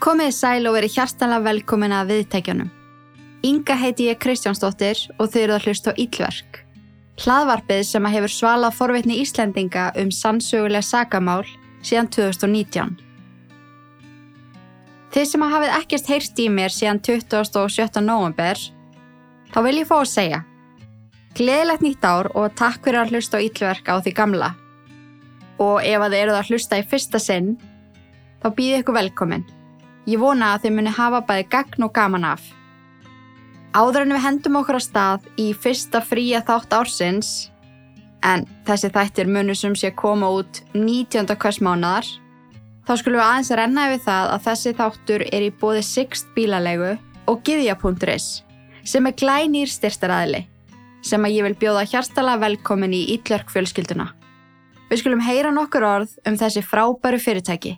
Komið 0.00 0.30
sæl 0.32 0.64
og 0.64 0.78
verið 0.78 0.94
hjartanlega 0.96 1.44
velkomin 1.44 1.92
að 1.92 2.14
viðtækjunum. 2.14 2.68
Inga 3.44 3.74
heiti 3.76 4.06
ég 4.08 4.16
Kristjánsdóttir 4.22 5.02
og 5.20 5.28
þau 5.28 5.40
eru 5.42 5.56
að 5.58 5.66
hlusta 5.68 5.92
á 5.92 5.98
Íllverk. 6.00 6.62
Hlaðvarpið 7.20 7.82
sem 7.84 8.08
að 8.08 8.14
hefur 8.16 8.32
svalað 8.32 8.78
forvitni 8.78 9.18
Íslendinga 9.20 9.90
um 10.00 10.08
sannsögulega 10.08 10.88
sagamál 10.88 11.44
síðan 11.84 12.08
2019. 12.16 12.96
Þið 15.12 15.28
sem 15.34 15.44
að 15.44 15.54
hafið 15.58 15.76
ekkert 15.82 16.10
heyrst 16.14 16.40
í 16.40 16.48
mér 16.48 16.72
síðan 16.72 17.02
27. 17.04 18.00
november, 18.00 18.64
þá 19.52 19.60
vil 19.68 19.76
ég 19.82 19.92
fá 19.92 19.98
að 20.00 20.10
segja. 20.14 20.42
Gleðilegt 21.36 21.84
nýtt 21.84 22.08
ár 22.08 22.32
og 22.32 22.56
takk 22.56 22.80
fyrir 22.88 23.04
að 23.04 23.18
hlusta 23.18 23.36
á 23.36 23.44
Íllverk 23.44 23.92
á 23.92 24.00
því 24.00 24.16
gamla. 24.16 24.52
Og 25.60 25.84
ef 25.84 26.00
að 26.00 26.08
þið 26.08 26.20
eruð 26.24 26.40
að 26.40 26.52
hlusta 26.54 26.80
í 26.80 26.88
fyrsta 26.88 27.20
sinn, 27.20 27.56
þá 28.40 28.48
býðið 28.56 28.80
ykkur 28.80 29.02
velkomin. 29.02 29.50
Ég 30.08 30.20
vona 30.20 30.54
að 30.54 30.64
þið 30.64 30.76
muni 30.76 30.94
hafa 30.96 31.20
bæði 31.28 31.46
gagn 31.52 31.86
og 31.86 31.92
gaman 31.96 32.24
af. 32.24 32.42
Áður 33.76 34.06
en 34.06 34.14
við 34.16 34.24
hendum 34.24 34.58
okkur 34.60 34.78
að 34.80 34.86
stað 34.86 35.26
í 35.38 35.50
fyrsta 35.54 36.00
fría 36.02 36.40
þátt 36.46 36.72
ársins, 36.74 37.50
en 38.26 38.46
þessi 38.66 38.90
þættir 38.94 39.30
munu 39.30 39.54
sem 39.54 39.76
sé 39.78 39.92
koma 39.96 40.30
út 40.40 40.62
19. 40.74 41.28
hvers 41.36 41.60
mánadar, 41.62 42.08
þá 42.86 42.92
skulum 42.98 43.20
við 43.20 43.26
aðeins 43.26 43.52
renna 43.60 43.86
yfir 43.88 44.04
það 44.08 44.32
að 44.34 44.46
þessi 44.48 44.72
þáttur 44.80 45.26
er 45.30 45.46
í 45.46 45.52
bóði 45.60 45.84
Sixt 45.86 46.32
bílalegu 46.34 46.96
og 47.30 47.44
Gyðja.is 47.46 48.30
sem 48.90 49.06
er 49.06 49.14
glænýr 49.20 49.70
styrstaræðili 49.70 50.46
sem 51.06 51.24
að 51.24 51.36
ég 51.36 51.46
vil 51.46 51.58
bjóða 51.60 51.84
hjartala 51.88 52.36
velkomin 52.40 52.96
í 52.96 53.04
Ítlörk 53.14 53.52
fjölskylduna. 53.52 54.10
Við 54.90 55.02
skulum 55.04 55.22
heyra 55.24 55.52
nokkur 55.54 55.86
orð 55.86 56.16
um 56.26 56.36
þessi 56.36 56.64
frábæru 56.66 57.20
fyrirtæki. 57.22 57.76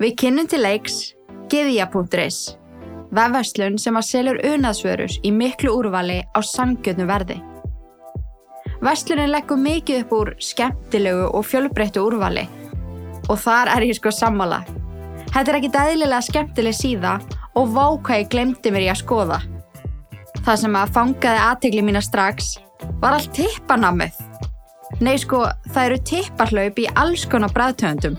Við 0.00 0.14
kynnum 0.16 0.46
til 0.48 0.62
leiks 0.64 0.94
Gyðja.is 1.52 2.36
Vefverslun 3.12 3.74
sem 3.82 3.98
að 3.98 4.06
selur 4.08 4.38
unaðsvörur 4.48 5.12
í 5.28 5.32
miklu 5.34 5.74
úrvali 5.76 6.22
á 6.24 6.40
sangjötnu 6.40 7.04
verði. 7.04 7.36
Verslunin 8.80 9.28
leggur 9.28 9.60
mikið 9.60 10.06
upp 10.06 10.16
úr 10.16 10.32
skemmtilegu 10.40 11.28
og 11.28 11.44
fjölbreyttu 11.44 12.06
úrvali 12.06 12.46
og 13.28 13.36
þar 13.44 13.74
er 13.74 13.88
ég 13.90 14.00
sko 14.00 14.14
sammála. 14.14 14.62
Þetta 15.34 15.44
er 15.44 15.60
ekki 15.60 15.72
dæðilega 15.76 16.24
skemmtileg 16.30 16.80
síða 16.80 17.18
og 17.60 17.76
vákvæði 17.76 18.30
glemdi 18.32 18.72
mér 18.72 18.88
í 18.88 18.90
að 18.96 19.02
skoða. 19.04 19.42
Það 20.40 20.60
sem 20.64 20.80
að 20.80 20.96
fangaði 20.96 21.46
aðtegli 21.50 21.84
mína 21.84 22.00
strax 22.00 22.54
var 23.04 23.18
allt 23.18 23.34
tippanamið. 23.36 24.16
Nei 25.04 25.18
sko, 25.20 25.44
það 25.74 25.90
eru 25.90 26.04
tipparhlaup 26.08 26.80
í 26.80 26.92
alls 26.96 27.28
konar 27.28 27.52
bræðtöndum. 27.52 28.16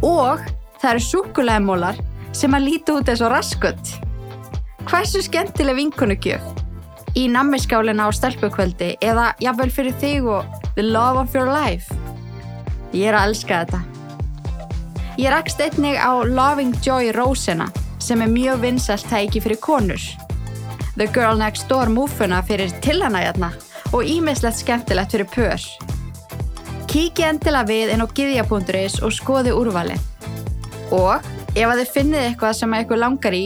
Og 0.00 0.40
það 0.80 0.90
eru 0.92 1.04
súkulæðimólar 1.06 2.00
sem 2.36 2.54
að 2.56 2.68
líti 2.68 2.94
út 2.94 3.08
eins 3.08 3.22
og 3.24 3.32
raskut. 3.32 3.92
Hversu 4.86 5.22
skemmtileg 5.24 5.78
vinkunugjöf? 5.80 6.44
Í 7.16 7.26
nammiskálina 7.32 8.06
á 8.06 8.10
stelpukvöldi 8.12 8.92
eða 9.00 9.30
jafnvel 9.40 9.72
fyrir 9.72 9.96
þig 10.02 10.28
og 10.28 10.66
the 10.76 10.84
love 10.84 11.18
of 11.22 11.34
your 11.34 11.48
life? 11.48 11.88
Ég 12.92 13.08
er 13.08 13.16
að 13.16 13.30
elska 13.30 13.62
þetta. 13.64 13.80
Ég 15.16 15.32
rakst 15.32 15.60
einnig 15.64 15.96
á 15.96 16.12
Loving 16.28 16.76
Joy 16.84 17.10
Rósina 17.16 17.70
sem 17.98 18.20
er 18.22 18.28
mjög 18.30 18.60
vinsalt 18.66 19.08
tæki 19.08 19.40
fyrir 19.40 19.60
konur. 19.64 20.02
The 20.96 21.06
Girl 21.12 21.40
Next 21.40 21.68
Door 21.68 21.88
múfuna 21.92 22.42
fyrir 22.44 22.72
tilhanægjarna 22.84 23.50
og 23.92 24.04
ímislegt 24.04 24.60
skemmtilegt 24.60 25.16
fyrir 25.16 25.28
pör. 25.32 25.64
Kíki 26.86 27.24
endilega 27.26 27.68
við 27.68 27.94
inn 27.94 28.04
á 28.04 28.08
giðja.is 28.08 29.00
og 29.04 29.12
skoði 29.12 29.56
úrvalið. 29.56 30.15
Og 30.96 31.28
ef 31.56 31.66
að 31.68 31.80
þið 31.82 31.94
finnið 31.94 32.24
eitthvað 32.24 32.58
sem 32.58 32.74
að 32.74 32.84
ykkur 32.84 33.02
langar 33.02 33.36
í, 33.36 33.44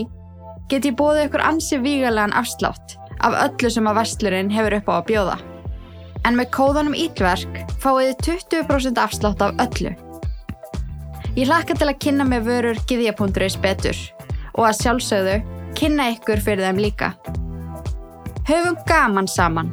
get 0.71 0.87
ég 0.87 0.99
bóðið 0.99 1.27
ykkur 1.29 1.45
ansi 1.45 1.79
vígalegan 1.83 2.35
afslátt 2.39 2.97
af 3.27 3.37
öllu 3.45 3.71
sem 3.73 3.89
að 3.91 3.99
vestlurinn 4.01 4.53
hefur 4.55 4.77
upp 4.79 4.91
á 4.91 4.95
að 4.97 5.09
bjóða. 5.11 5.37
En 6.29 6.37
með 6.37 6.51
kóðanum 6.55 6.97
Ítlverk 6.97 7.61
fáið 7.81 8.13
þið 8.13 8.47
20% 8.53 9.01
afslátt 9.01 9.45
af 9.45 9.63
öllu. 9.65 9.93
Ég 11.39 11.47
hlakka 11.47 11.77
til 11.79 11.89
að 11.89 12.01
kynna 12.03 12.27
með 12.29 12.49
vörur 12.49 12.81
giðja.is 12.91 13.57
betur 13.63 13.99
og 14.57 14.67
að 14.67 14.79
sjálfsögðu 14.81 15.37
kynna 15.79 16.11
ykkur 16.17 16.43
fyrir 16.43 16.67
þeim 16.67 16.83
líka. 16.83 17.13
Höfum 18.51 18.79
gaman 18.89 19.31
saman. 19.31 19.71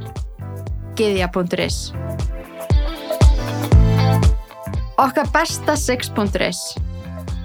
Giðja.is 0.98 1.92
Okkar 4.98 5.28
besta 5.34 5.76
6.is 5.78 6.62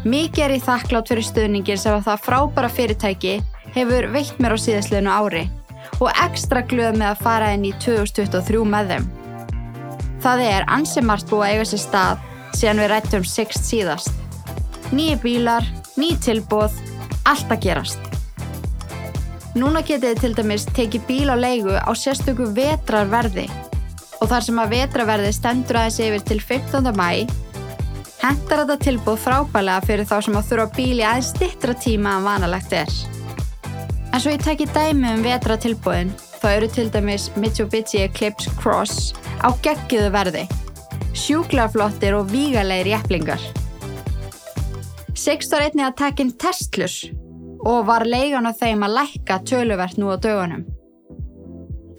Mikið 0.03 0.43
er 0.43 0.53
ég 0.57 0.63
þakklátt 0.67 1.11
fyrir 1.13 1.23
stuðningin 1.23 1.79
sem 1.79 1.95
að 1.95 2.09
það 2.09 2.23
frábæra 2.25 2.69
fyrirtæki 2.75 3.35
hefur 3.77 4.09
veitt 4.11 4.39
mér 4.43 4.55
á 4.55 4.59
síðastliðinu 4.59 5.13
ári 5.15 5.43
og 6.03 6.09
ekstra 6.25 6.65
glöð 6.67 6.97
með 6.99 7.13
að 7.13 7.21
fara 7.23 7.51
inn 7.55 7.69
í 7.69 7.71
2023 7.85 8.65
með 8.67 8.91
þeim. 8.91 9.07
Það 10.25 10.43
er 10.49 10.67
ansimart 10.75 11.31
búið 11.31 11.45
að 11.47 11.53
eiga 11.53 11.69
sér 11.71 11.83
stað 11.85 12.25
síðan 12.59 12.83
við 12.83 12.91
rættum 12.91 13.27
Sixt 13.31 13.69
síðast. 13.69 14.11
Nýju 14.91 15.21
bílar, 15.23 15.69
ný 15.95 16.11
tilbóð, 16.19 16.75
allt 17.23 17.55
að 17.55 17.63
gerast. 17.69 18.11
Núna 19.55 19.85
getið 19.87 20.17
þið 20.17 20.25
til 20.25 20.33
dæmis 20.41 20.67
tekið 20.75 21.07
bíl 21.07 21.31
á 21.31 21.37
leigu 21.39 21.79
á 21.79 21.91
sérstöku 21.95 22.51
vetrarverði 22.57 23.47
og 24.19 24.27
þar 24.35 24.51
sem 24.51 24.61
að 24.65 24.75
vetraverði 24.75 25.33
stendur 25.39 25.79
aðeins 25.79 26.03
yfir 26.03 26.27
til 26.27 26.43
15. 26.43 26.91
mæ 26.99 27.42
Hendar 28.23 28.61
þetta 28.63 28.77
tilbúð 28.79 29.17
frábælega 29.19 29.83
fyrir 29.83 30.07
þá 30.07 30.19
sem 30.23 30.37
að 30.39 30.51
þurfa 30.53 30.75
bíli 30.77 31.03
aðeins 31.03 31.31
stittra 31.33 31.73
tíma 31.75 32.13
en 32.21 32.27
vanalegt 32.29 32.75
er. 32.79 32.93
En 34.13 34.21
svo 34.23 34.31
ég 34.31 34.45
tekki 34.45 34.69
dæmi 34.71 35.09
um 35.17 35.25
vetra 35.25 35.57
tilbúðin, 35.59 36.13
þá 36.39 36.47
eru 36.53 36.69
til 36.71 36.85
dæmis 36.95 37.25
Mitsubishi 37.35 38.05
Eclipse 38.05 38.53
Cross 38.61 39.11
á 39.43 39.51
geggiðu 39.65 40.13
verði, 40.15 40.45
sjúklarflottir 41.19 42.15
og 42.15 42.31
vígalegir 42.31 42.93
jæflingar. 42.93 43.43
Sixt 45.19 45.51
var 45.51 45.67
einnig 45.67 45.89
að 45.89 45.99
tekja 46.05 46.27
inn 46.29 46.33
Teslus 46.39 47.01
og 47.67 47.89
var 47.91 48.07
leigan 48.07 48.47
á 48.47 48.55
þeim 48.55 48.87
að 48.87 49.01
lækka 49.01 49.41
töluvert 49.51 49.99
nú 49.99 50.15
á 50.15 50.17
dögunum. 50.23 50.63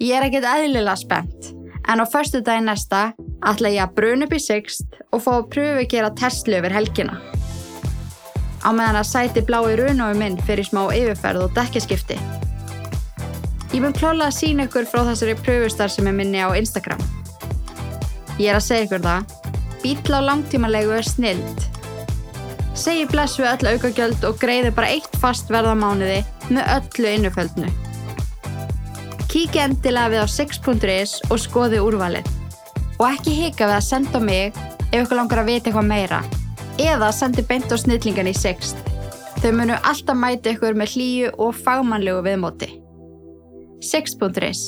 Ég 0.00 0.16
er 0.16 0.30
ekkert 0.30 0.48
eðlilega 0.54 0.96
spennt, 1.04 1.52
en 1.88 2.00
á 2.00 2.06
förstu 2.06 2.40
dagi 2.40 2.64
næsta 2.64 3.12
ætla 3.44 3.68
ég 3.68 3.82
að 3.84 3.94
bruna 3.96 4.26
upp 4.26 4.32
í 4.32 4.40
Sixt 4.40 4.96
og 5.12 5.22
fá 5.24 5.32
að 5.36 5.48
pröfu 5.52 5.82
að 5.82 5.90
gera 5.92 6.14
Tesla 6.20 6.60
yfir 6.60 6.76
helgina. 6.76 7.18
Á 8.64 8.68
meðan 8.72 9.00
að 9.00 9.10
sæti 9.10 9.44
blái 9.44 9.76
runofi 9.76 10.18
minn 10.18 10.40
fyrir 10.46 10.64
smá 10.64 10.86
yfirferð 10.88 11.44
og 11.44 11.54
dekkaskipti. 11.58 12.16
Ég 13.74 13.82
mun 13.82 13.92
klála 13.92 14.30
að 14.30 14.38
sína 14.38 14.68
ykkur 14.68 14.88
frá 14.88 15.02
þessari 15.10 15.36
pröfustar 15.44 15.92
sem 15.92 16.06
er 16.08 16.16
minni 16.16 16.40
á 16.40 16.48
Instagram. 16.56 17.00
Ég 18.38 18.48
er 18.50 18.58
að 18.58 18.66
segja 18.68 18.88
ykkur 18.88 19.04
það, 19.04 19.24
bíl 19.82 20.16
á 20.16 20.20
langtímanlegu 20.30 20.94
er 20.96 21.08
snild. 21.08 21.64
Segji 22.74 23.06
bless 23.10 23.38
við 23.38 23.50
öll 23.52 23.74
aukagjöld 23.74 24.24
og 24.26 24.38
greiði 24.40 24.72
bara 24.74 24.94
eitt 24.96 25.18
fast 25.22 25.52
verðamániði 25.52 26.22
með 26.50 26.70
öllu 26.78 27.12
innuföldnu. 27.18 27.68
Kíki 29.34 29.58
endilega 29.58 30.12
við 30.12 30.20
á 30.22 30.26
6.is 30.30 31.12
og 31.26 31.40
skoði 31.42 31.80
úrvalið. 31.82 32.28
Og 33.02 33.08
ekki 33.08 33.32
hika 33.34 33.66
við 33.66 33.74
að 33.74 33.86
senda 33.88 34.20
mig 34.22 34.52
ef 34.92 35.00
ykkur 35.00 35.18
langar 35.18 35.40
að 35.42 35.48
vita 35.48 35.66
eitthvað 35.66 35.88
meira. 35.88 36.20
Eða 36.78 37.08
sendi 37.10 37.42
beint 37.48 37.66
á 37.66 37.74
snillingan 37.74 38.30
í 38.30 38.34
Sixt. 38.38 38.78
Þau 39.42 39.50
munu 39.58 39.74
alltaf 39.90 40.14
mæti 40.14 40.52
ykkur 40.54 40.78
með 40.78 40.94
hlýju 40.94 41.32
og 41.42 41.58
fagmannlegu 41.64 42.22
viðmóti. 42.28 42.68
Sixt.is 43.82 44.62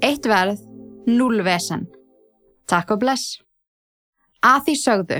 Eitt 0.00 0.24
verð, 0.24 0.62
null 1.04 1.44
vesen. 1.44 1.84
Takk 2.64 2.94
og 2.96 3.02
bless. 3.04 3.42
Að 4.40 4.70
því 4.70 4.78
sögðu. 4.86 5.18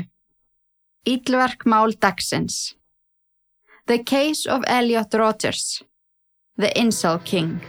Ítlverk 1.12 1.68
mál 1.68 1.92
dagsins. 1.92 2.72
The 3.84 4.00
Case 4.00 4.48
of 4.48 4.64
Elliot 4.64 5.12
Rodgers. 5.12 5.82
The 6.56 6.72
Incel 6.72 7.20
King. 7.28 7.60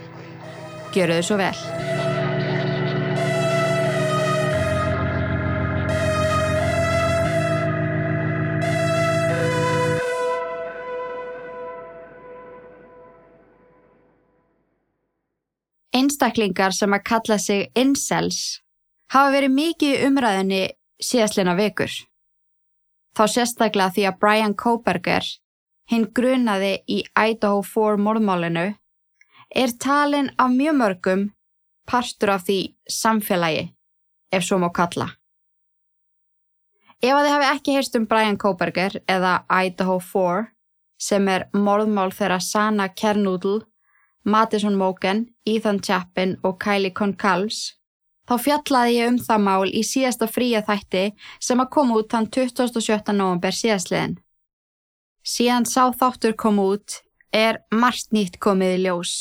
Gjöru 0.94 1.20
þau 1.20 1.26
svo 1.28 1.36
vel. 1.38 1.54
Einstaklingar 16.00 16.72
sem 16.74 16.92
að 16.94 17.06
kalla 17.06 17.36
sig 17.38 17.68
incels 17.78 18.60
hafa 19.10 19.32
verið 19.34 19.54
mikið 19.54 20.04
umræðinni 20.06 20.60
síðastlina 21.02 21.56
vikur. 21.58 21.90
Þá 23.16 23.24
sérstaklega 23.26 23.94
því 23.94 24.04
að 24.08 24.18
Brian 24.22 24.54
Koberger, 24.54 25.26
hinn 25.90 26.06
grunaði 26.14 26.76
í 26.86 27.00
Idaho 27.18 27.64
4 27.66 27.98
morðmálinu, 28.04 28.66
er 29.54 29.72
talin 29.78 30.30
af 30.38 30.50
mjög 30.50 30.76
mörgum 30.76 31.30
partur 31.90 32.30
af 32.30 32.44
því 32.46 32.58
samfélagi, 32.86 33.70
ef 34.32 34.44
svo 34.46 34.58
má 34.58 34.70
kalla. 34.72 35.08
Ef 37.02 37.16
að 37.16 37.24
þið 37.24 37.34
hafi 37.34 37.48
ekki 37.54 37.74
heyrst 37.74 37.96
um 37.98 38.06
Brian 38.06 38.38
Koberger 38.38 39.00
eða 39.08 39.40
Idaho 39.50 39.98
4 40.04 40.46
sem 41.00 41.28
er 41.32 41.48
morðmál 41.56 42.12
þeirra 42.12 42.38
Sana 42.44 42.88
Kernudl, 42.92 43.62
Madison 44.22 44.76
Mogen, 44.76 45.30
Ethan 45.48 45.80
Chapin 45.80 46.36
og 46.44 46.58
Kylie 46.60 46.92
Concalves, 46.92 47.78
þá 48.28 48.36
fjallaði 48.44 48.98
ég 48.98 49.14
um 49.14 49.18
það 49.18 49.44
mál 49.48 49.72
í 49.72 49.82
síðasta 49.82 50.28
fría 50.28 50.60
þætti 50.62 51.06
sem 51.40 51.60
að 51.60 51.72
koma 51.72 51.96
út 51.98 52.12
þann 52.12 52.28
27. 52.28 53.16
november 53.16 53.56
síðastliðin. 53.56 54.18
Síðan 55.24 55.66
sá 55.66 55.88
þáttur 55.96 56.36
kom 56.36 56.60
út 56.60 57.00
er 57.32 57.64
margt 57.72 58.12
nýtt 58.12 58.38
komið 58.38 58.76
í 58.76 58.82
ljós 58.84 59.16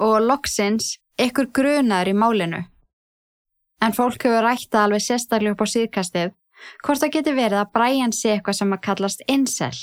og 0.00 0.18
loksins 0.24 0.96
ykkur 1.20 1.50
grunar 1.52 2.08
í 2.08 2.16
málinu. 2.16 2.64
En 3.80 3.96
fólk 3.96 4.24
hefur 4.24 4.44
rætta 4.44 4.84
alveg 4.84 5.04
sérstaklega 5.04 5.54
upp 5.54 5.64
á 5.64 5.66
síðkastið 5.74 6.34
hvort 6.84 7.00
það 7.00 7.14
geti 7.16 7.34
verið 7.36 7.60
að 7.62 7.72
Brian 7.76 8.12
sé 8.12 8.34
eitthvað 8.34 8.58
sem 8.58 8.74
að 8.76 8.84
kallast 8.88 9.24
incel 9.28 9.76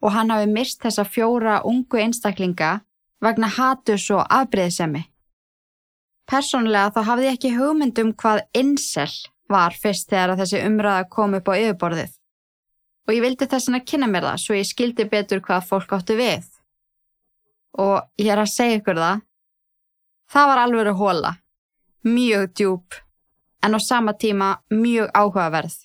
og 0.00 0.14
hann 0.14 0.30
hafi 0.32 0.48
mist 0.50 0.80
þessa 0.82 1.04
fjóra 1.04 1.60
ungu 1.68 2.00
einstaklinga 2.00 2.78
vegna 3.20 3.50
hatus 3.52 4.06
og 4.14 4.22
afbreyðsemi. 4.32 5.02
Personlega 6.30 6.94
þá 6.94 7.00
hafði 7.08 7.26
ég 7.26 7.36
ekki 7.36 7.56
hugmyndum 7.56 8.14
hvað 8.14 8.44
incel 8.56 9.10
var 9.50 9.74
fyrst 9.74 10.08
þegar 10.12 10.38
þessi 10.38 10.62
umræða 10.64 11.08
kom 11.10 11.34
upp 11.36 11.50
á 11.50 11.58
yfirborðið 11.58 12.16
og 13.08 13.16
ég 13.16 13.24
vildi 13.24 13.48
þess 13.50 13.72
að 13.72 13.86
kynna 13.90 14.06
mér 14.06 14.28
það 14.28 14.42
svo 14.44 14.56
ég 14.56 14.68
skildi 14.68 15.06
betur 15.10 15.42
hvað 15.42 15.66
fólk 15.66 15.94
áttu 15.96 16.14
við. 16.18 16.46
Og 17.78 18.02
ég 18.18 18.32
er 18.32 18.42
að 18.42 18.50
segja 18.50 18.80
ykkur 18.80 18.98
það, 18.98 19.22
það 20.30 20.50
var 20.50 20.62
alveg 20.64 20.90
að 20.90 21.00
hóla, 21.00 21.32
mjög 22.02 22.50
djúb 22.58 23.00
en 23.62 23.76
á 23.76 23.80
sama 23.80 24.12
tíma 24.16 24.50
mjög 24.70 25.10
áhugaverð. 25.14 25.76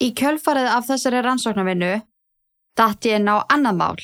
Í 0.00 0.08
kjölfarið 0.16 0.70
af 0.72 0.86
þessari 0.88 1.20
rannsóknarvinnu 1.22 1.92
datt 2.78 3.04
ég 3.04 3.20
ná 3.20 3.42
annað 3.52 3.76
mál 3.76 4.00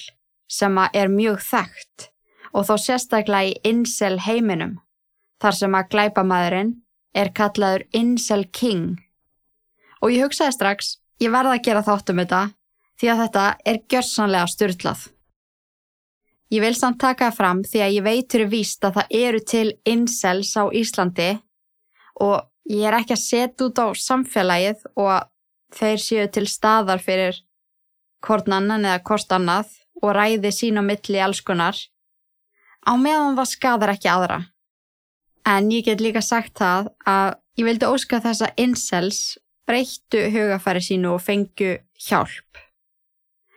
sem 0.52 0.78
er 0.93 1.08
mjög 1.08 1.40
þekkt 1.43 2.10
og 2.52 2.66
þó 2.69 2.75
sérstaklega 2.81 3.52
í 3.52 3.56
Incel 3.70 4.19
heiminum 4.26 4.76
þar 5.42 5.56
sem 5.56 5.75
að 5.76 5.88
glæpamæðurinn 5.94 6.75
er 7.16 7.32
kallaður 7.32 7.87
Incel 7.96 8.44
King. 8.52 9.00
Og 10.04 10.12
ég 10.12 10.26
hugsaði 10.26 10.52
strax, 10.52 10.96
ég 11.20 11.32
verða 11.32 11.56
að 11.56 11.64
gera 11.64 11.84
þátt 11.84 12.12
um 12.12 12.20
þetta 12.22 12.42
því 13.00 13.12
að 13.12 13.20
þetta 13.25 13.44
er 13.64 13.82
gjörsanlega 13.92 14.52
styrlað. 14.52 15.00
Ég 16.54 16.62
vil 16.62 16.76
samt 16.78 17.00
taka 17.02 17.31
það 17.31 17.38
fram 17.40 17.62
því 17.66 17.81
að 17.82 17.94
ég 17.96 18.04
veitur 18.06 18.44
víst 18.50 18.84
að 18.87 19.00
það 19.00 19.16
eru 19.19 19.40
til 19.52 19.66
incels 19.88 20.52
á 20.54 20.64
Íslandi 20.70 21.31
og 22.22 22.37
ég 22.70 22.87
er 22.87 22.98
ekki 23.00 23.16
að 23.16 23.25
setja 23.25 23.66
út 23.66 23.81
á 23.82 23.87
samfélagið 23.98 24.84
og 24.94 25.26
þeir 25.75 26.02
séu 26.02 26.28
til 26.31 26.46
staðar 26.46 27.02
fyrir 27.02 27.40
hvort 28.22 28.46
annan 28.46 28.87
eða 28.87 29.02
hvort 29.06 29.34
annað 29.34 29.75
og 30.02 30.14
ræði 30.14 30.52
sín 30.54 30.78
á 30.78 30.82
milli 30.87 31.22
allskonar 31.22 31.78
á 32.87 32.92
meðan 32.94 33.34
það 33.38 33.50
skadar 33.50 33.94
ekki 33.96 34.10
aðra. 34.12 34.38
En 35.46 35.70
ég 35.70 35.87
get 35.87 36.02
líka 36.02 36.22
sagt 36.22 36.58
það 36.58 36.92
að 37.06 37.34
ég 37.58 37.66
vildi 37.69 37.90
óska 37.90 38.22
þess 38.22 38.46
að 38.46 38.62
incels 38.62 39.20
breyttu 39.66 40.28
hugafæri 40.31 40.82
sínu 40.82 41.16
og 41.16 41.22
fengju 41.22 41.75
hjálp. 42.06 42.65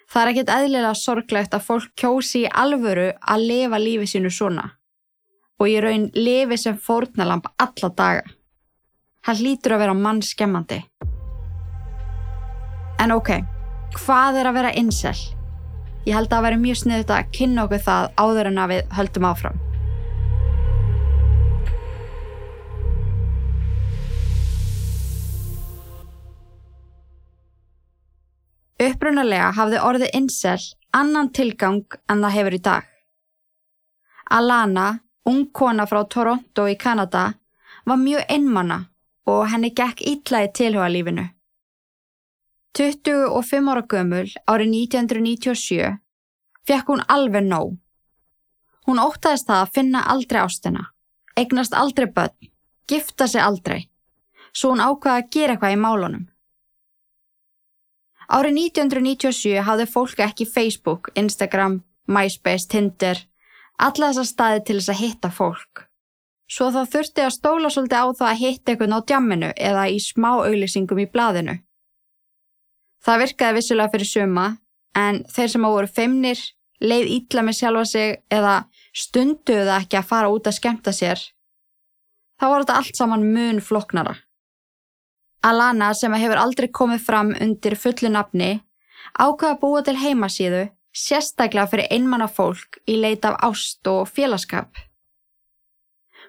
Það 0.09 0.21
er 0.21 0.31
ekkit 0.31 0.49
eðlilega 0.49 0.91
sorglegt 0.97 1.53
að 1.53 1.65
fólk 1.67 1.89
kjósi 1.99 2.43
í 2.47 2.49
alvöru 2.49 3.11
að 3.21 3.45
lifa 3.45 3.79
lífi 3.81 4.09
sínu 4.09 4.31
svona 4.33 4.65
og 5.59 5.67
ég 5.67 5.83
raun 5.83 6.07
lifi 6.15 6.57
sem 6.57 6.77
fórnalamp 6.79 7.49
alla 7.59 7.89
daga. 7.91 8.23
Það 9.27 9.41
lítur 9.45 9.75
að 9.75 9.81
vera 9.83 9.95
mann 9.97 10.21
skemmandi. 10.23 10.79
En 13.03 13.11
ok, 13.11 13.33
hvað 13.99 14.39
er 14.39 14.49
að 14.49 14.57
vera 14.61 14.75
incel? 14.79 15.17
Ég 16.07 16.15
held 16.15 16.33
að 16.33 16.45
veri 16.47 16.61
mjög 16.63 16.79
sniðut 16.81 17.11
að 17.13 17.33
kynna 17.35 17.67
okkur 17.67 17.83
það 17.85 18.13
áður 18.23 18.49
en 18.49 18.61
að 18.63 18.73
við 18.73 18.95
höldum 18.97 19.27
áfram. 19.29 19.59
Upprunalega 28.79 29.49
hafði 29.57 29.79
orðið 29.83 30.13
incel 30.15 30.59
annan 30.95 31.33
tilgang 31.35 31.83
en 32.07 32.21
það 32.23 32.35
hefur 32.37 32.55
í 32.55 32.61
dag. 32.63 32.85
Alana, 34.31 34.85
ung 35.27 35.49
kona 35.51 35.83
frá 35.89 36.05
Toronto 36.07 36.67
í 36.69 36.77
Kanada, 36.79 37.33
var 37.85 37.99
mjög 37.99 38.23
einmanna 38.31 38.79
og 39.27 39.49
henni 39.51 39.73
gekk 39.75 40.05
ítla 40.07 40.45
í 40.45 40.53
tilhuga 40.55 40.87
lífinu. 40.93 41.27
25 42.77 43.69
ára 43.73 43.83
gömul 43.83 44.29
árið 44.47 44.73
1997 44.77 45.99
fekk 46.69 46.93
hún 46.93 47.03
alveg 47.11 47.43
nóg. 47.49 47.75
Hún 48.87 49.01
óttaðist 49.03 49.49
það 49.49 49.63
að 49.65 49.73
finna 49.75 50.07
aldrei 50.13 50.39
ástina, 50.39 50.85
eignast 51.35 51.75
aldrei 51.75 52.07
börn, 52.07 52.51
gifta 52.87 53.27
sig 53.27 53.43
aldrei, 53.43 53.89
svo 54.53 54.71
hún 54.71 54.85
ákvaði 54.85 55.17
að 55.19 55.31
gera 55.35 55.57
eitthvað 55.57 55.75
í 55.75 55.81
málunum. 55.83 56.28
Árið 58.29 58.59
1997 58.61 59.63
hafði 59.65 59.85
fólk 59.89 60.19
ekki 60.21 60.45
Facebook, 60.45 61.09
Instagram, 61.17 61.79
MySpace, 62.05 62.67
Tinder, 62.69 63.23
alla 63.81 64.11
þessa 64.11 64.25
staði 64.29 64.59
til 64.67 64.75
þess 64.77 64.91
að 64.93 64.99
hitta 64.99 65.31
fólk. 65.33 65.85
Svo 66.49 66.67
þá 66.73 66.83
þurfti 66.93 67.25
að 67.25 67.33
stóla 67.33 67.71
svolítið 67.73 68.05
á 68.05 68.07
það 68.19 68.29
að 68.29 68.39
hitta 68.43 68.73
einhvern 68.73 68.95
á 68.97 68.99
djamminu 69.09 69.49
eða 69.69 69.87
í 69.89 69.97
smá 70.01 70.29
auglýsingum 70.45 71.01
í 71.01 71.07
blaðinu. 71.09 71.57
Það 73.05 73.21
virkaði 73.23 73.57
vissulega 73.57 73.93
fyrir 73.95 74.11
suma 74.11 74.45
en 74.97 75.21
þeir 75.29 75.51
sem 75.53 75.65
á 75.65 75.69
voru 75.69 75.89
feimnir, 75.89 76.39
leið 76.81 77.11
ítla 77.17 77.43
með 77.45 77.59
sjálfa 77.59 77.85
sig 77.89 78.15
eða 78.33 78.55
stunduða 78.93 79.81
ekki 79.81 79.99
að 79.99 80.09
fara 80.09 80.31
út 80.33 80.49
að 80.49 80.57
skemta 80.57 80.93
sér, 80.93 81.21
þá 82.37 82.45
var 82.45 82.63
þetta 82.63 82.77
allt 82.81 82.99
saman 83.01 83.29
mun 83.33 83.61
floknara. 83.61 84.17
Alana 85.45 85.93
sem 85.95 86.13
hefur 86.13 86.41
aldrei 86.41 86.67
komið 86.67 87.05
fram 87.05 87.31
undir 87.41 87.77
fullu 87.79 88.11
nafni 88.11 88.59
ákvaða 89.15 89.53
að 89.55 89.61
búa 89.61 89.81
til 89.85 89.95
heimasíðu 89.99 90.65
sérstaklega 90.95 91.69
fyrir 91.71 91.89
einmanna 91.95 92.27
fólk 92.27 92.79
í 92.89 92.97
leita 92.99 93.33
af 93.33 93.49
ást 93.49 93.87
og 93.87 94.09
félagskap. 94.09 94.69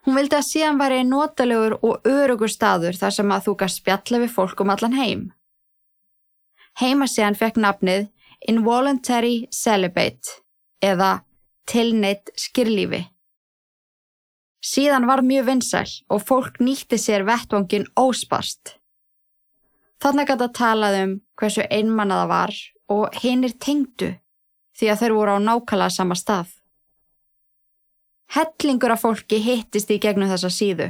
Hún 0.07 0.17
vildi 0.17 0.37
að 0.39 0.47
síðan 0.47 0.81
væri 0.81 1.03
notalegur 1.05 1.77
og 1.85 2.07
örugur 2.09 2.49
staður 2.49 2.97
þar 2.97 3.17
sem 3.17 3.33
að 3.35 3.45
þú 3.47 3.57
gafst 3.63 3.83
spjalla 3.83 4.23
við 4.23 4.35
fólk 4.37 4.63
um 4.63 4.73
allan 4.73 4.97
heim. 4.97 5.25
Heimasíðan 6.81 7.37
fekk 7.37 7.61
nafnið 7.61 8.09
Involuntary 8.49 9.49
Celibate 9.53 10.41
eða 10.81 11.21
Tilneitt 11.69 12.33
skirlífi. 12.41 13.05
Síðan 14.65 15.07
var 15.09 15.23
mjög 15.25 15.47
vinsæl 15.49 15.91
og 16.09 16.25
fólk 16.25 16.61
nýtti 16.61 16.97
sér 17.01 17.25
vettvangin 17.29 17.87
óspast. 17.97 18.80
Þannig 20.01 20.31
að 20.33 20.43
það 20.45 20.55
talaði 20.57 21.01
um 21.05 21.11
hversu 21.41 21.67
einmannaða 21.69 22.29
var 22.31 22.55
og 22.91 23.19
hinnir 23.21 23.53
tengdu 23.61 24.15
því 24.81 24.89
að 24.89 25.03
þeir 25.03 25.15
voru 25.17 25.35
á 25.37 25.39
nákvæmlega 25.45 25.93
sama 25.93 26.17
stað. 26.17 26.55
Hellingur 28.31 28.95
af 28.95 29.03
fólki 29.05 29.41
hittist 29.45 29.91
í 29.91 29.99
gegnum 30.01 30.31
þessa 30.31 30.49
síðu. 30.55 30.89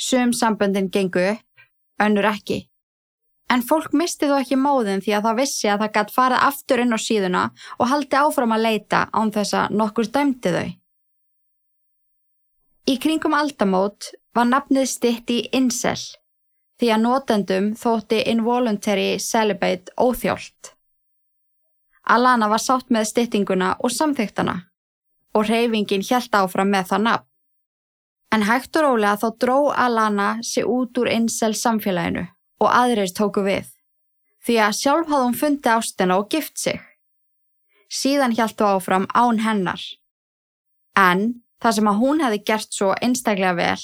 Sum 0.00 0.32
samböndin 0.32 0.90
gengu 0.90 1.22
upp, 1.34 1.66
önnur 2.02 2.26
ekki. 2.30 2.64
En 3.52 3.62
fólk 3.64 3.94
misti 3.96 4.28
þó 4.28 4.38
ekki 4.40 4.58
móðin 4.60 5.02
því 5.04 5.14
að 5.16 5.26
það 5.28 5.38
vissi 5.40 5.70
að 5.70 5.82
það 5.84 5.94
gætt 5.94 6.14
farið 6.16 6.44
aftur 6.48 6.82
inn 6.82 6.96
á 6.96 6.98
síðuna 7.00 7.42
og 7.78 7.90
haldi 7.92 8.18
áfram 8.18 8.54
að 8.56 8.64
leita 8.66 9.06
án 9.14 9.32
þess 9.32 9.56
að 9.60 9.76
nokkur 9.80 10.10
dæmdi 10.12 10.52
þau. 10.56 10.68
Í 12.88 12.94
kringum 12.98 13.36
aldamót 13.36 14.10
var 14.34 14.48
nafnið 14.48 14.88
stitt 14.90 15.30
í 15.32 15.42
incel 15.52 16.00
því 16.78 16.90
að 16.94 17.04
notendum 17.04 17.70
þótti 17.78 18.22
involuntary 18.32 19.18
celibate 19.22 19.94
óþjólt. 19.98 20.74
Alana 22.08 22.48
var 22.48 22.62
sátt 22.62 22.92
með 22.94 23.10
stittinguna 23.10 23.74
og 23.84 23.92
samþygtana 23.92 24.56
og 25.36 25.48
reyfingin 25.48 26.04
hjælt 26.06 26.34
áfram 26.34 26.70
með 26.72 26.92
það 26.92 27.04
nafn. 27.06 27.26
En 28.32 28.44
hægt 28.44 28.76
og 28.76 28.84
rólega 28.84 29.16
þá 29.20 29.28
dró 29.40 29.58
Alana 29.72 30.28
sig 30.44 30.64
út 30.68 30.98
úr 31.00 31.08
einsel 31.08 31.54
samfélaginu 31.56 32.26
og 32.60 32.68
aðrir 32.68 33.12
tóku 33.16 33.44
við, 33.46 33.68
því 34.44 34.58
að 34.64 34.78
sjálf 34.80 35.08
hafði 35.08 35.26
hún 35.26 35.38
fundið 35.42 35.74
ástina 35.74 36.18
og 36.20 36.28
gift 36.32 36.58
sig. 36.60 36.80
Síðan 37.88 38.34
hjæltu 38.36 38.66
áfram 38.68 39.06
án 39.16 39.40
hennar. 39.40 39.80
En 40.96 41.40
það 41.62 41.78
sem 41.78 41.88
að 41.88 42.02
hún 42.02 42.20
hefði 42.24 42.42
gert 42.50 42.74
svo 42.74 42.90
einstaklega 43.00 43.56
vel 43.56 43.80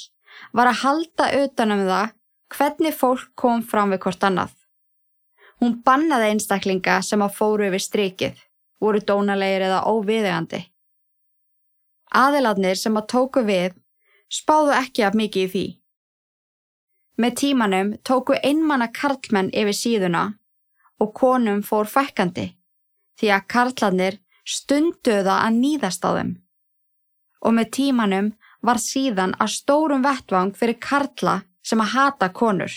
var 0.53 0.69
að 0.69 0.81
halda 0.83 1.31
utanum 1.41 1.85
það 1.87 2.13
hvernig 2.55 2.95
fólk 2.95 3.31
kom 3.35 3.63
fram 3.63 3.93
við 3.93 4.03
hvort 4.05 4.23
annað. 4.27 4.53
Hún 5.61 5.79
bannaði 5.85 6.33
einstaklinga 6.33 6.99
sem 7.03 7.21
að 7.23 7.35
fóru 7.37 7.67
yfir 7.69 7.83
strikið, 7.83 8.39
voru 8.81 8.99
dónalegir 8.99 9.67
eða 9.69 9.85
óviðegandi. 9.87 10.61
Aðiladnir 12.15 12.79
sem 12.79 12.97
að 12.99 13.09
tóku 13.13 13.43
við 13.47 13.75
spáðu 14.31 14.75
ekki 14.75 15.05
af 15.07 15.15
mikið 15.15 15.45
í 15.45 15.51
því. 15.53 15.65
Með 17.21 17.37
tímanum 17.39 17.93
tóku 18.03 18.35
einmanna 18.43 18.89
karlmenn 18.91 19.53
yfir 19.55 19.75
síðuna 19.75 20.25
og 20.99 21.13
konum 21.15 21.61
fór 21.63 21.87
fækkandi 21.87 22.49
því 23.19 23.31
að 23.31 23.45
karlarnir 23.51 24.17
stunduða 24.45 25.39
að 25.45 25.59
nýðast 25.61 26.03
á 26.03 26.11
þeim. 26.17 26.33
Og 27.45 27.55
með 27.55 27.71
tímanum 27.77 28.31
var 28.65 28.81
síðan 28.81 29.35
að 29.39 29.53
stórum 29.55 30.03
vettvang 30.03 30.51
fyrir 30.57 30.79
karla 30.81 31.37
sem 31.65 31.81
að 31.81 31.93
hata 31.95 32.29
konur. 32.29 32.73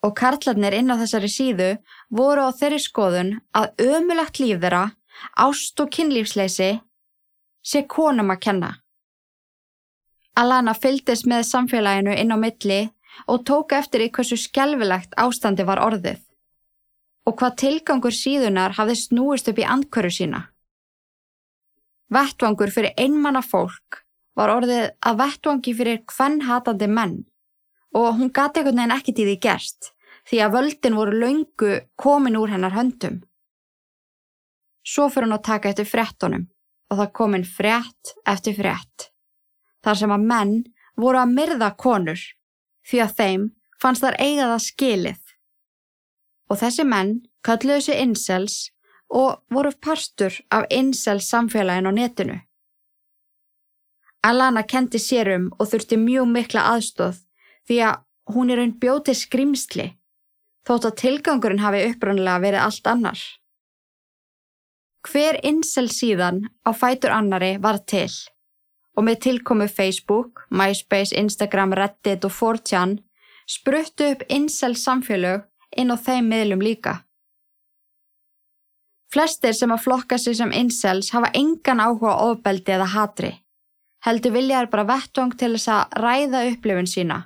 Og 0.00 0.14
karlarnir 0.16 0.74
inn 0.78 0.92
á 0.92 0.96
þessari 0.96 1.28
síðu 1.28 1.70
voru 2.08 2.46
á 2.48 2.50
þeirri 2.56 2.80
skoðun 2.80 3.32
að 3.52 3.84
ömulagt 3.84 4.40
líf 4.40 4.62
þeirra, 4.62 4.84
ást 5.36 5.80
og 5.82 5.90
kynlífsleysi 5.92 6.70
sé 7.60 7.82
konum 7.84 8.32
að 8.32 8.40
kenna. 8.46 8.70
Alana 10.40 10.72
fylgdist 10.72 11.26
með 11.28 11.44
samfélaginu 11.50 12.16
inn 12.16 12.32
á 12.32 12.38
milli 12.40 12.80
og 13.28 13.44
tók 13.44 13.74
eftir 13.76 14.06
í 14.06 14.12
hversu 14.14 14.38
skjálfilegt 14.40 15.16
ástandi 15.20 15.66
var 15.68 15.82
orðið 15.84 16.22
og 17.28 17.36
hvað 17.36 17.56
tilgangur 17.62 18.14
síðunar 18.16 18.74
hafði 18.78 18.96
snúist 18.96 19.50
upp 19.50 19.58
í 19.60 19.66
andkörru 19.68 20.10
sína. 20.14 20.40
Vettvangur 22.10 22.72
fyrir 22.74 22.96
einmanna 22.98 23.42
fólk 23.44 24.00
var 24.38 24.50
orðið 24.56 24.88
að 25.06 25.18
vettvangi 25.20 25.74
fyrir 25.76 26.00
hvern 26.10 26.40
hatandi 26.48 26.88
menn 26.90 27.18
og 27.94 28.18
hún 28.18 28.30
gati 28.32 28.60
einhvern 28.60 28.78
veginn 28.78 28.96
ekkert 28.96 29.18
í 29.18 29.26
því 29.26 29.36
gerst 29.46 29.92
því 30.28 30.40
að 30.44 30.54
völdin 30.54 30.96
voru 30.98 31.18
laungu 31.18 31.70
komin 31.98 32.38
úr 32.38 32.52
hennar 32.52 32.74
höndum. 32.76 33.20
Svo 34.86 35.08
fyrir 35.10 35.26
hún 35.26 35.36
að 35.36 35.46
taka 35.48 35.70
eftir 35.72 35.88
frettunum 35.88 36.46
og 36.90 37.00
það 37.00 37.14
komin 37.18 37.46
frett 37.46 38.12
eftir 38.28 38.56
frett. 38.58 39.10
Þar 39.84 39.98
sem 40.02 40.14
að 40.14 40.26
menn 40.32 40.54
voru 41.00 41.22
að 41.22 41.34
myrða 41.34 41.70
konur 41.76 42.20
því 42.86 43.02
að 43.04 43.16
þeim 43.20 43.48
fannst 43.80 44.04
þar 44.04 44.18
eiga 44.20 44.50
það 44.52 44.66
skilið. 44.66 45.22
Og 46.50 46.60
þessi 46.60 46.84
menn 46.84 47.16
kalluðu 47.46 47.86
sig 47.86 48.02
incels 48.02 48.56
og 49.10 49.40
voru 49.50 49.72
parstur 49.82 50.34
af 50.50 50.68
incels 50.70 51.30
samfélagin 51.30 51.88
á 51.88 51.92
netinu. 51.94 52.38
Alana 54.26 54.62
kendi 54.68 55.00
sérum 55.00 55.48
og 55.58 55.70
þurfti 55.70 55.96
mjög 55.96 56.28
mikla 56.28 56.66
aðstóð 56.74 57.22
því 57.70 57.82
að 57.86 58.00
hún 58.34 58.50
er 58.50 58.60
einn 58.62 58.74
bjóti 58.82 59.14
skrimsli 59.14 59.92
þótt 60.66 60.88
að 60.88 60.96
tilgangurinn 61.02 61.62
hafi 61.62 61.84
upprannlega 61.86 62.42
verið 62.42 62.64
allt 62.64 62.88
annar. 62.90 63.20
Hver 65.06 65.38
incel 65.46 65.86
síðan 65.88 66.42
á 66.66 66.70
fætur 66.76 67.14
annari 67.14 67.54
var 67.62 67.78
til 67.86 68.10
og 68.98 69.06
með 69.06 69.20
tilkomu 69.24 69.68
Facebook, 69.70 70.42
MySpace, 70.50 71.14
Instagram, 71.16 71.72
Reddit 71.78 72.26
og 72.26 72.34
4chan 72.34 72.98
spruttu 73.48 74.10
upp 74.10 74.26
incel 74.28 74.74
samfélög 74.76 75.46
inn 75.78 75.94
á 75.94 75.96
þeim 75.96 76.28
miðlum 76.28 76.66
líka. 76.66 76.98
Flestir 79.14 79.54
sem 79.56 79.70
að 79.72 79.86
flokka 79.86 80.18
sig 80.18 80.36
sem 80.38 80.52
incels 80.54 81.14
hafa 81.14 81.30
engan 81.38 81.80
áhuga 81.82 82.18
ofbeldi 82.26 82.76
eða 82.76 82.92
hatri. 82.92 83.32
Heldur 84.04 84.34
viljaður 84.36 84.70
bara 84.74 84.88
vettvang 84.90 85.32
til 85.38 85.54
þess 85.56 85.72
að 85.72 85.98
ræða 86.04 86.44
upplifun 86.50 86.90
sína 86.90 87.24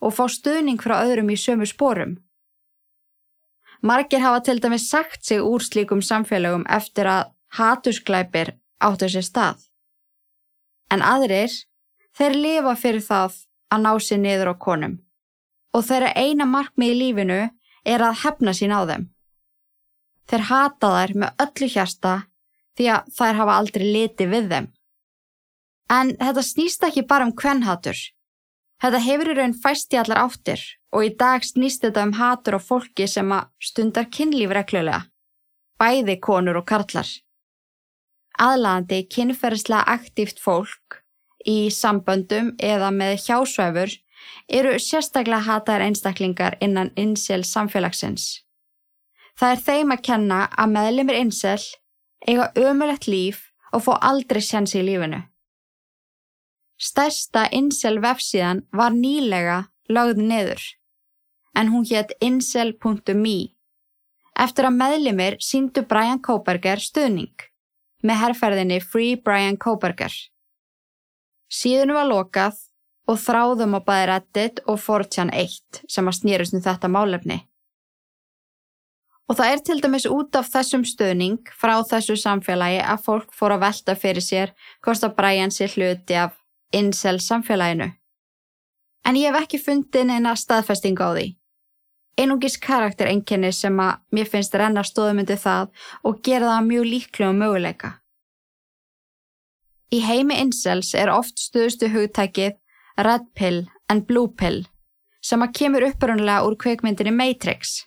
og 0.00 0.14
fá 0.16 0.24
stuðning 0.28 0.80
frá 0.80 0.96
öðrum 1.04 1.30
í 1.32 1.36
sömu 1.36 1.68
spórum. 1.68 2.16
Margir 3.82 4.20
hafa 4.20 4.40
til 4.44 4.60
dæmis 4.60 4.88
sagt 4.90 5.24
sig 5.24 5.40
úr 5.40 5.62
slíkum 5.64 6.02
samfélögum 6.04 6.66
eftir 6.68 7.08
að 7.08 7.30
hatusklæpir 7.56 8.56
áttu 8.80 9.08
sér 9.08 9.24
stað. 9.24 9.62
En 10.90 11.02
aðrir, 11.02 11.52
þeir 12.16 12.34
lifa 12.36 12.74
fyrir 12.76 13.04
það 13.04 13.38
að 13.72 13.82
ná 13.86 13.92
sér 14.00 14.20
niður 14.20 14.52
á 14.52 14.54
konum 14.66 14.98
og 15.74 15.86
þeirra 15.86 16.10
eina 16.18 16.46
markmið 16.50 16.92
í 16.92 16.98
lífinu 16.98 17.40
er 17.86 18.02
að 18.02 18.20
hefna 18.24 18.54
sín 18.56 18.74
á 18.74 18.82
þeim. 18.88 19.06
Þeir 20.30 20.46
hata 20.50 20.90
þær 20.94 21.12
með 21.22 21.44
öllu 21.44 21.68
hjasta 21.74 22.14
því 22.78 22.88
að 22.94 23.10
þær 23.16 23.38
hafa 23.40 23.56
aldrei 23.60 23.86
litið 23.86 24.32
við 24.34 24.48
þeim. 24.52 24.68
En 25.90 26.12
þetta 26.18 26.44
snýst 26.46 26.86
ekki 26.86 27.06
bara 27.06 27.26
um 27.26 27.34
kvennhatur. 27.34 27.98
Þetta 28.80 29.00
hefur 29.04 29.28
í 29.28 29.36
raun 29.36 29.56
fæst 29.62 29.92
í 29.92 29.98
allar 30.00 30.22
áttir 30.22 30.60
og 30.96 31.04
í 31.04 31.10
dag 31.20 31.44
snýst 31.44 31.84
þetta 31.84 32.04
um 32.06 32.14
hatur 32.16 32.56
á 32.56 32.60
fólki 32.64 33.06
sem 33.08 33.32
að 33.36 33.50
stundar 33.60 34.08
kynlíf 34.08 34.54
reglulega, 34.56 35.02
bæði 35.76 36.16
konur 36.24 36.60
og 36.62 36.66
karlar. 36.70 37.08
Aðlandi 38.40 39.02
kynferðslega 39.12 39.84
aktíft 39.98 40.40
fólk 40.40 41.02
í 41.44 41.68
samböndum 41.72 42.54
eða 42.56 42.88
með 42.94 43.18
hjásvæfur 43.26 43.96
eru 44.48 44.76
sérstaklega 44.80 45.44
hataðar 45.44 45.84
einstaklingar 45.88 46.56
innan 46.64 46.92
insel 46.96 47.42
samfélagsins. 47.44 48.40
Það 49.36 49.54
er 49.54 49.62
þeim 49.66 49.94
að 49.94 50.04
kenna 50.08 50.40
að 50.56 50.72
meðlumir 50.74 51.20
einsel 51.20 51.60
eiga 52.26 52.50
ömulegt 52.56 53.08
líf 53.08 53.46
og 53.72 53.84
fá 53.84 53.92
aldrei 54.10 54.40
sjansi 54.44 54.80
í 54.80 54.86
lífinu. 54.88 55.20
Stærsta 56.80 57.44
insel 57.52 57.98
vefsíðan 58.00 58.62
var 58.72 58.94
nýlega 58.96 59.66
lögð 59.92 60.22
niður, 60.24 60.62
en 61.52 61.68
hún 61.68 61.84
hétt 61.84 62.14
insel.me 62.24 63.38
eftir 64.40 64.68
að 64.68 64.78
meðlumir 64.78 65.36
síndu 65.44 65.84
Brian 65.90 66.22
Koberger 66.24 66.80
stuðning 66.80 67.44
með 68.00 68.20
herrferðinni 68.22 68.80
Free 68.80 69.20
Brian 69.20 69.60
Koberger. 69.60 70.14
Síðan 71.52 71.92
var 71.98 72.08
lokað 72.08 72.64
og 73.10 73.20
þráðum 73.20 73.76
á 73.76 73.80
bæði 73.84 74.08
Reddit 74.14 74.64
og 74.64 74.80
4chan 74.80 75.34
1 75.36 75.84
sem 75.84 76.08
að 76.08 76.20
snýrust 76.22 76.56
um 76.56 76.64
þetta 76.64 76.88
málefni. 76.88 77.42
Og 79.28 79.36
það 79.36 79.52
er 79.52 79.60
til 79.68 79.80
dæmis 79.84 80.08
út 80.08 80.34
af 80.38 80.48
þessum 80.48 80.88
stöðning 80.88 81.52
frá 81.60 81.76
þessu 81.86 82.16
samfélagi 82.18 82.80
að 82.82 83.04
fólk 83.04 83.34
fór 83.36 83.58
að 83.58 83.66
velta 83.68 83.94
fyrir 84.00 84.24
sér 84.24 84.54
hvort 84.80 85.04
að 85.04 85.18
Brian 85.20 85.52
sé 85.54 85.68
hluti 85.70 86.16
af 86.18 86.39
incel 86.72 87.20
samfélaginu. 87.20 87.90
En 89.04 89.16
ég 89.16 89.30
hef 89.30 89.44
ekki 89.44 89.60
fundið 89.60 90.08
neina 90.10 90.34
staðfesting 90.36 90.98
á 91.00 91.08
því. 91.12 91.26
Einungis 92.20 92.58
karakterengjenni 92.60 93.52
sem 93.56 93.78
að 93.80 94.00
mér 94.12 94.28
finnst 94.28 94.54
renna 94.54 94.82
stóðumundi 94.84 95.38
það 95.40 95.70
og 96.04 96.20
gera 96.26 96.50
það 96.52 96.66
mjög 96.68 96.88
líklega 96.94 97.36
möguleika. 97.38 97.90
Í 99.90 100.02
heimi 100.06 100.36
incels 100.38 100.92
er 100.94 101.10
oft 101.10 101.40
stöðustu 101.40 101.88
hugtækið 101.90 102.58
red 103.02 103.24
pill 103.34 103.64
en 103.90 104.04
blue 104.06 104.28
pill 104.28 104.66
sem 105.24 105.42
að 105.42 105.54
kemur 105.58 105.86
upprunlega 105.88 106.44
úr 106.46 106.56
kveikmyndinni 106.60 107.12
Matrix. 107.12 107.80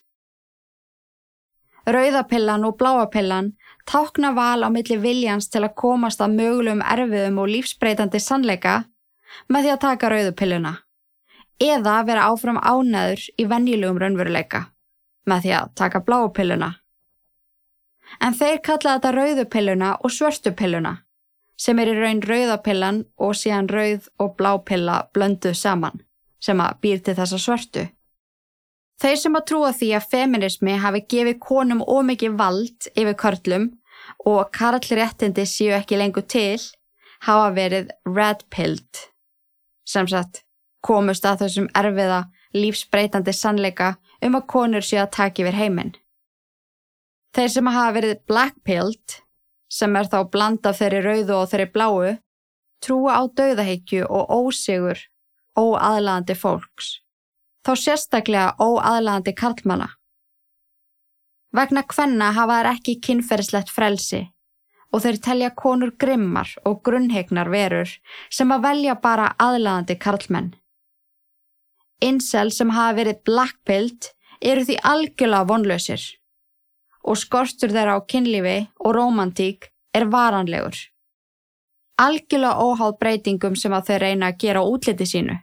Rauðapillan 1.87 2.65
og 2.67 2.77
bláapillan 2.79 3.53
tákna 3.89 4.33
val 4.35 4.63
á 4.63 4.69
milli 4.73 4.97
viljans 4.97 5.49
til 5.49 5.63
að 5.63 5.75
komast 5.79 6.21
að 6.23 6.37
mögulegum 6.39 6.83
erfiðum 6.85 7.39
og 7.43 7.51
lífsbreytandi 7.51 8.21
sannleika 8.23 8.75
með 9.49 9.65
því 9.65 9.73
að 9.73 9.83
taka 9.85 10.11
rauðupilluna 10.13 10.73
eða 11.63 11.95
vera 12.07 12.27
áfram 12.31 12.59
ánæður 12.59 13.25
í 13.39 13.47
venjulegum 13.49 13.99
raunveruleika 14.01 14.65
með 15.29 15.45
því 15.45 15.53
að 15.57 15.73
taka 15.79 16.01
bláapilluna. 16.03 16.69
En 18.21 18.35
þeir 18.37 18.59
kalla 18.65 18.97
þetta 18.97 19.11
rauðupilluna 19.15 19.89
og 20.03 20.11
svörstupilluna 20.11 20.97
sem 21.57 21.79
er 21.79 21.91
í 21.93 21.97
raun 21.97 22.21
rauðapillan 22.25 23.03
og 23.17 23.35
síðan 23.37 23.69
rauð 23.71 24.09
og 24.19 24.35
blápilla 24.39 24.97
blönduð 25.13 25.55
saman 25.57 26.01
sem 26.43 26.59
að 26.59 26.79
býr 26.83 27.03
til 27.03 27.15
þessa 27.17 27.39
svörstu. 27.39 27.87
Þeir 29.01 29.17
sem 29.19 29.35
að 29.37 29.47
trúa 29.49 29.71
því 29.75 29.89
að 29.97 30.09
feminismi 30.11 30.75
hafi 30.79 31.01
gefið 31.09 31.39
konum 31.41 31.81
ómikið 31.81 32.37
vald 32.39 32.89
yfir 32.93 33.17
körlum 33.19 33.65
og 34.29 34.51
karlréttindi 34.55 35.45
séu 35.49 35.73
ekki 35.77 35.99
lengur 35.99 36.25
til 36.29 36.61
hafa 37.25 37.49
verið 37.55 37.91
red-pilled. 38.07 39.01
Sem 39.87 40.07
sagt, 40.07 40.43
komust 40.83 41.25
að 41.25 41.45
þessum 41.45 41.69
erfiða 41.75 42.23
lífsbreytandi 42.55 43.33
sannleika 43.35 43.95
um 44.23 44.37
að 44.39 44.47
konur 44.55 44.85
séu 44.85 45.01
að 45.03 45.13
taka 45.17 45.43
yfir 45.43 45.59
heiminn. 45.59 45.93
Þeir 47.33 47.49
sem 47.49 47.71
hafa 47.73 47.93
verið 47.97 48.19
black-pilled, 48.29 49.19
sem 49.73 49.95
er 49.97 50.09
þá 50.11 50.19
bland 50.29 50.67
af 50.69 50.77
þeirri 50.79 51.01
rauðu 51.01 51.39
og 51.39 51.47
þeirri 51.49 51.71
bláu, 51.73 52.11
trúa 52.83 53.17
á 53.17 53.21
dauðaheikju 53.25 54.05
og 54.05 54.35
ósigur 54.37 55.01
óaðlaðandi 55.57 56.35
fólks 56.37 56.99
þá 57.63 57.73
sérstaklega 57.79 58.55
óaðlaðandi 58.59 59.33
karlmana. 59.39 59.89
Vegna 61.53 61.83
hvenna 61.85 62.31
hafa 62.35 62.59
þær 62.59 62.69
ekki 62.73 62.95
kynferðislegt 63.07 63.69
frelsi 63.71 64.23
og 64.93 65.03
þeir 65.05 65.19
telja 65.25 65.51
konur 65.57 65.93
grimmar 66.01 66.49
og 66.69 66.81
grunnhegnar 66.85 67.49
verur 67.53 67.89
sem 68.33 68.51
að 68.53 68.65
velja 68.67 68.95
bara 69.01 69.31
aðlaðandi 69.41 69.97
karlmenn. 70.01 70.51
Incel 72.03 72.51
sem 72.51 72.73
hafa 72.73 72.97
verið 72.99 73.21
blackpilled 73.29 74.09
eru 74.41 74.65
því 74.67 74.79
algjörlega 74.91 75.49
vonlausir 75.49 76.03
og 77.03 77.19
skortur 77.19 77.71
þeirra 77.73 77.99
á 77.99 78.07
kynlífi 78.07 78.57
og 78.83 78.95
romantík 78.97 79.69
er 79.95 80.07
varanlegur. 80.11 80.75
Algjörlega 82.01 82.59
óháð 82.59 82.99
breytingum 82.99 83.55
sem 83.55 83.73
að 83.73 83.89
þeir 83.89 84.05
reyna 84.07 84.31
að 84.31 84.39
gera 84.43 84.65
útliti 84.67 85.07
sínu 85.07 85.37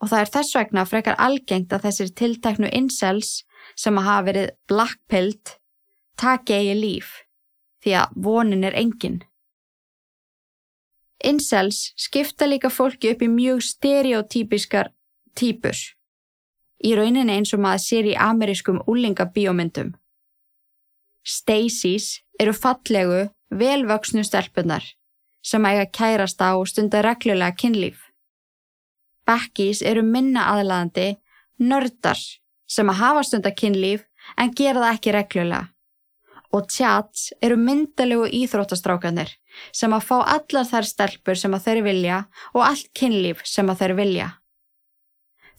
og 0.00 0.10
það 0.10 0.20
er 0.24 0.32
þess 0.34 0.56
vegna 0.56 0.84
frekar 0.88 1.18
algengt 1.20 1.72
að 1.72 1.86
þessir 1.88 2.12
tilteknu 2.16 2.70
incels 2.72 3.32
sem 3.78 3.98
að 4.00 4.08
hafa 4.08 4.26
verið 4.30 4.52
blackpilled 4.70 5.56
taki 6.20 6.56
eigi 6.56 6.76
líf 6.78 7.12
því 7.84 7.96
að 8.00 8.16
vonin 8.24 8.66
er 8.68 8.76
engin. 8.76 9.20
Incels 11.24 11.90
skipta 12.00 12.48
líka 12.48 12.70
fólki 12.72 13.12
upp 13.12 13.22
í 13.24 13.28
mjög 13.28 13.62
stereotypiskar 13.64 14.92
típur 15.36 15.76
í 16.80 16.94
rauninni 16.96 17.36
eins 17.36 17.52
og 17.52 17.60
maður 17.60 17.84
sér 17.84 18.08
í 18.08 18.14
amerískum 18.16 18.80
úlingabíómyndum. 18.88 19.92
Stacys 21.20 22.22
eru 22.40 22.54
fallegu, 22.56 23.28
velvöksnu 23.52 24.24
stelpunar 24.24 24.84
sem 25.44 25.64
eiga 25.64 25.86
kærast 25.88 26.40
á 26.40 26.56
og 26.56 26.68
stunda 26.68 27.00
reglulega 27.04 27.56
kynlíf. 27.56 28.09
Beckys 29.30 29.82
eru 29.86 30.02
minna 30.02 30.48
aðlaðandi 30.56 31.12
nördar 31.62 32.18
sem 32.70 32.88
að 32.90 33.02
hafa 33.02 33.26
stunda 33.26 33.52
kynlíf 33.54 34.06
en 34.36 34.54
gera 34.56 34.82
það 34.82 34.96
ekki 34.96 35.14
reglulega. 35.14 35.68
Og 36.50 36.66
tjats 36.66 37.28
eru 37.38 37.54
myndalegu 37.60 38.26
íþróttastrákanir 38.40 39.36
sem 39.76 39.92
að 39.94 40.06
fá 40.08 40.16
allar 40.34 40.66
þær 40.66 40.88
stelpur 40.88 41.38
sem 41.38 41.54
að 41.54 41.66
þeir 41.68 41.82
vilja 41.86 42.16
og 42.56 42.64
allt 42.66 42.90
kynlíf 42.98 43.44
sem 43.46 43.70
að 43.70 43.84
þeir 43.84 43.94
vilja. 44.00 44.28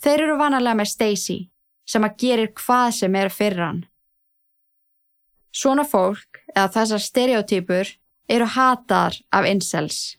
Þeir 0.03 0.25
eru 0.25 0.35
vanalega 0.41 0.79
með 0.81 0.91
Stacy 0.91 1.37
sem 1.87 2.03
að 2.03 2.17
gerir 2.25 2.51
hvað 2.57 2.89
sem 2.99 3.15
er 3.15 3.31
fyrir 3.31 3.63
hann. 3.63 3.81
Svona 5.51 5.83
fólk, 5.87 6.43
eða 6.55 6.69
þessar 6.75 7.03
stereotypur, 7.03 7.89
eru 8.31 8.47
hatar 8.55 9.17
af 9.35 9.47
incels, 9.47 10.17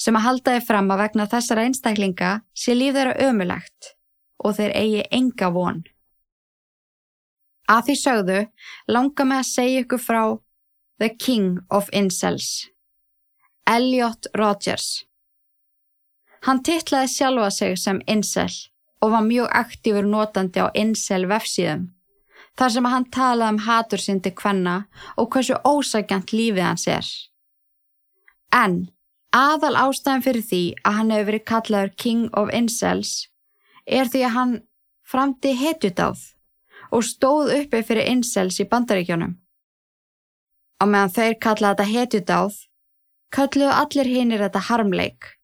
sem 0.00 0.16
að 0.16 0.26
halda 0.26 0.56
þið 0.56 0.68
fram 0.68 0.92
að 0.92 1.02
vegna 1.04 1.26
þessara 1.28 1.64
einstaklinga 1.68 2.30
sé 2.56 2.76
líf 2.76 2.96
þeirra 2.96 3.16
ömulegt 3.28 3.90
og 4.40 4.56
þeir 4.56 4.76
eigi 4.80 5.02
enga 5.12 5.50
von. 5.52 5.82
Að 7.70 7.84
því 7.90 7.96
sögðu 8.00 8.38
langa 8.88 9.26
með 9.28 9.42
að 9.42 9.50
segja 9.50 9.84
ykkur 9.84 10.02
frá 10.02 10.22
The 11.00 11.10
King 11.14 11.60
of 11.70 11.92
Incels, 11.92 12.70
Elliot 13.68 14.26
Rodgers. 14.36 15.04
Hann 16.48 16.64
tittlaði 16.64 17.12
sjálfa 17.12 17.50
sig 17.52 17.78
sem 17.78 18.00
incel 18.08 18.50
og 19.04 19.12
var 19.12 19.24
mjög 19.24 19.48
aktífur 19.60 20.08
notandi 20.08 20.64
á 20.64 20.68
incel 20.76 21.26
vefsíðum 21.28 21.90
þar 22.58 22.72
sem 22.74 22.88
hann 22.92 23.06
talaði 23.14 23.54
um 23.54 23.58
hatursindi 23.64 24.32
hvenna 24.36 24.76
og 25.16 25.30
hversu 25.32 25.56
ósækjant 25.64 26.32
lífið 26.34 26.66
hans 26.66 26.86
er. 26.90 27.06
En 28.52 28.90
aðal 29.36 29.76
ástæðan 29.78 30.24
fyrir 30.24 30.42
því 30.42 30.62
að 30.82 30.96
hann 30.98 31.10
hefur 31.14 31.28
verið 31.30 31.44
kallaður 31.46 31.92
King 31.96 32.22
of 32.34 32.50
Incels 32.54 33.12
er 33.86 34.10
því 34.10 34.22
að 34.26 34.34
hann 34.36 34.54
framti 35.06 35.52
hetjutáð 35.58 36.22
og 36.90 37.06
stóð 37.06 37.52
uppi 37.60 37.82
fyrir 37.86 38.10
Incels 38.10 38.58
í 38.62 38.66
bandaríkjónum. 38.70 39.36
Á 40.82 40.84
meðan 40.86 41.14
þeir 41.14 41.36
kallaði 41.38 41.70
þetta 41.70 41.88
hetjutáð, 41.92 42.56
kalluðu 43.30 43.76
allir 43.76 44.10
hinnir 44.10 44.42
þetta 44.42 44.66
harmleik 44.70 45.36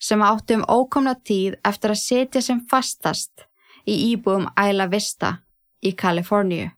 sem 0.00 0.22
átti 0.22 0.54
um 0.54 0.64
ókomna 0.64 1.16
tíð 1.18 1.58
eftir 1.66 1.92
að 1.92 2.00
setja 2.00 2.42
sem 2.44 2.62
fastast 2.70 3.44
í 3.84 4.14
íbúum 4.14 4.46
Isla 4.54 4.86
Vista 4.88 5.40
í 5.82 5.92
Kaliforníu. 5.92 6.70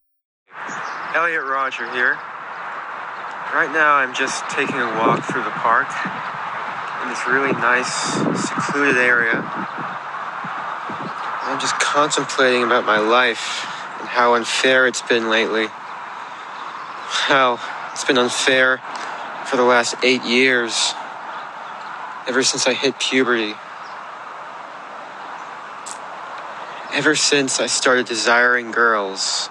Elliot 1.14 1.46
Roger 1.46 1.86
here. 1.92 2.16
Right 3.52 3.72
now 3.72 3.96
I'm 3.96 4.14
just 4.14 4.48
taking 4.48 4.78
a 4.78 4.90
walk 4.98 5.22
through 5.24 5.42
the 5.42 5.56
park 5.62 5.90
in 7.02 7.08
this 7.08 7.26
really 7.26 7.52
nice 7.52 8.14
secluded 8.46 8.96
area. 8.96 9.42
I'm 11.42 11.58
just 11.60 11.74
contemplating 11.80 12.62
about 12.62 12.84
my 12.84 12.98
life 12.98 13.64
and 14.00 14.08
how 14.08 14.34
unfair 14.34 14.86
it's 14.86 15.02
been 15.02 15.28
lately. 15.28 15.66
How 15.68 17.58
it's 17.92 18.04
been 18.04 18.18
unfair 18.18 18.78
for 19.46 19.56
the 19.56 19.64
last 19.64 19.96
eight 20.04 20.22
years, 20.22 20.94
ever 22.28 22.42
since 22.42 22.66
I 22.66 22.72
hit 22.72 22.98
puberty. 22.98 23.54
Ever 26.92 27.14
since 27.16 27.60
I 27.60 27.66
started 27.66 28.06
desiring 28.06 28.70
girls, 28.70 29.48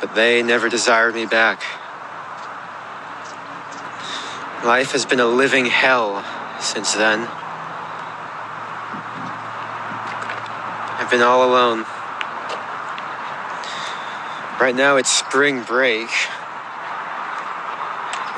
but 0.00 0.14
they 0.14 0.42
never 0.42 0.68
desired 0.68 1.14
me 1.14 1.26
back. 1.26 1.62
Life 4.64 4.92
has 4.92 5.04
been 5.04 5.20
a 5.20 5.26
living 5.26 5.66
hell 5.66 6.24
since 6.58 6.94
then. 6.94 7.28
I've 10.98 11.10
been 11.10 11.20
all 11.20 11.46
alone. 11.46 11.84
Right 14.58 14.74
now 14.74 14.96
it's 14.96 15.10
spring 15.10 15.62
break. 15.64 16.08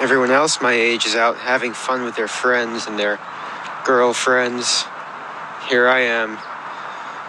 Everyone 0.01 0.33
else 0.33 0.61
my 0.61 0.73
age 0.73 1.07
is 1.07 1.15
out 1.15 1.37
having 1.37 1.73
fun 1.73 2.03
with 2.03 2.17
their 2.17 2.27
friends 2.27 2.89
and 2.89 2.99
their 2.99 3.21
girlfriends. 3.85 4.83
Here 5.69 5.87
I 5.87 6.01
am 6.01 6.39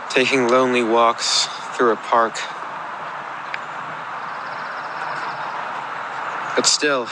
taking 0.09 0.47
lonely 0.47 0.81
walks 0.81 1.45
through 1.75 1.91
a 1.91 1.97
park. 1.97 2.33
But 6.55 6.65
still, 6.65 7.07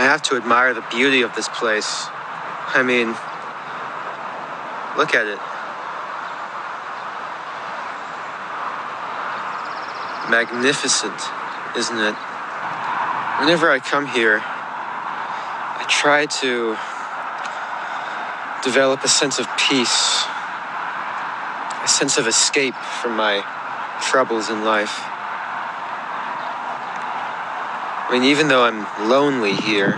I 0.00 0.04
have 0.04 0.22
to 0.22 0.36
admire 0.36 0.72
the 0.72 0.84
beauty 0.90 1.20
of 1.20 1.34
this 1.34 1.46
place. 1.46 2.06
I 2.72 2.82
mean, 2.82 3.08
look 4.96 5.14
at 5.14 5.26
it. 5.28 5.38
Magnificent, 10.30 11.20
isn't 11.76 11.98
it? 11.98 12.16
Whenever 13.40 13.70
I 13.70 13.78
come 13.78 14.06
here, 14.06 14.40
I 14.40 15.84
try 15.90 16.24
to 16.24 16.78
develop 18.64 19.04
a 19.04 19.08
sense 19.08 19.38
of 19.38 19.46
peace 19.68 20.24
a 21.82 21.88
sense 21.88 22.18
of 22.18 22.26
escape 22.26 22.74
from 23.02 23.16
my 23.16 23.42
troubles 24.02 24.50
in 24.50 24.64
life. 24.64 25.09
I 28.10 28.14
mean, 28.14 28.24
even 28.24 28.48
though 28.48 28.64
I'm 28.64 28.82
lonely 29.08 29.52
here, 29.52 29.94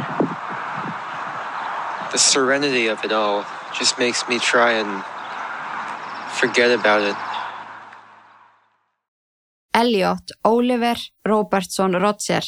the 2.12 2.18
serenity 2.18 2.87
of 2.88 3.03
it 3.07 3.11
all 3.11 3.46
just 3.72 3.98
makes 3.98 4.29
me 4.29 4.38
try 4.38 4.72
and 4.72 5.03
forget 6.37 6.70
about 6.70 7.01
it. 7.01 7.16
Elliot 9.72 10.31
Oliver 10.44 10.96
Robertson 11.25 11.96
Roger 11.96 12.44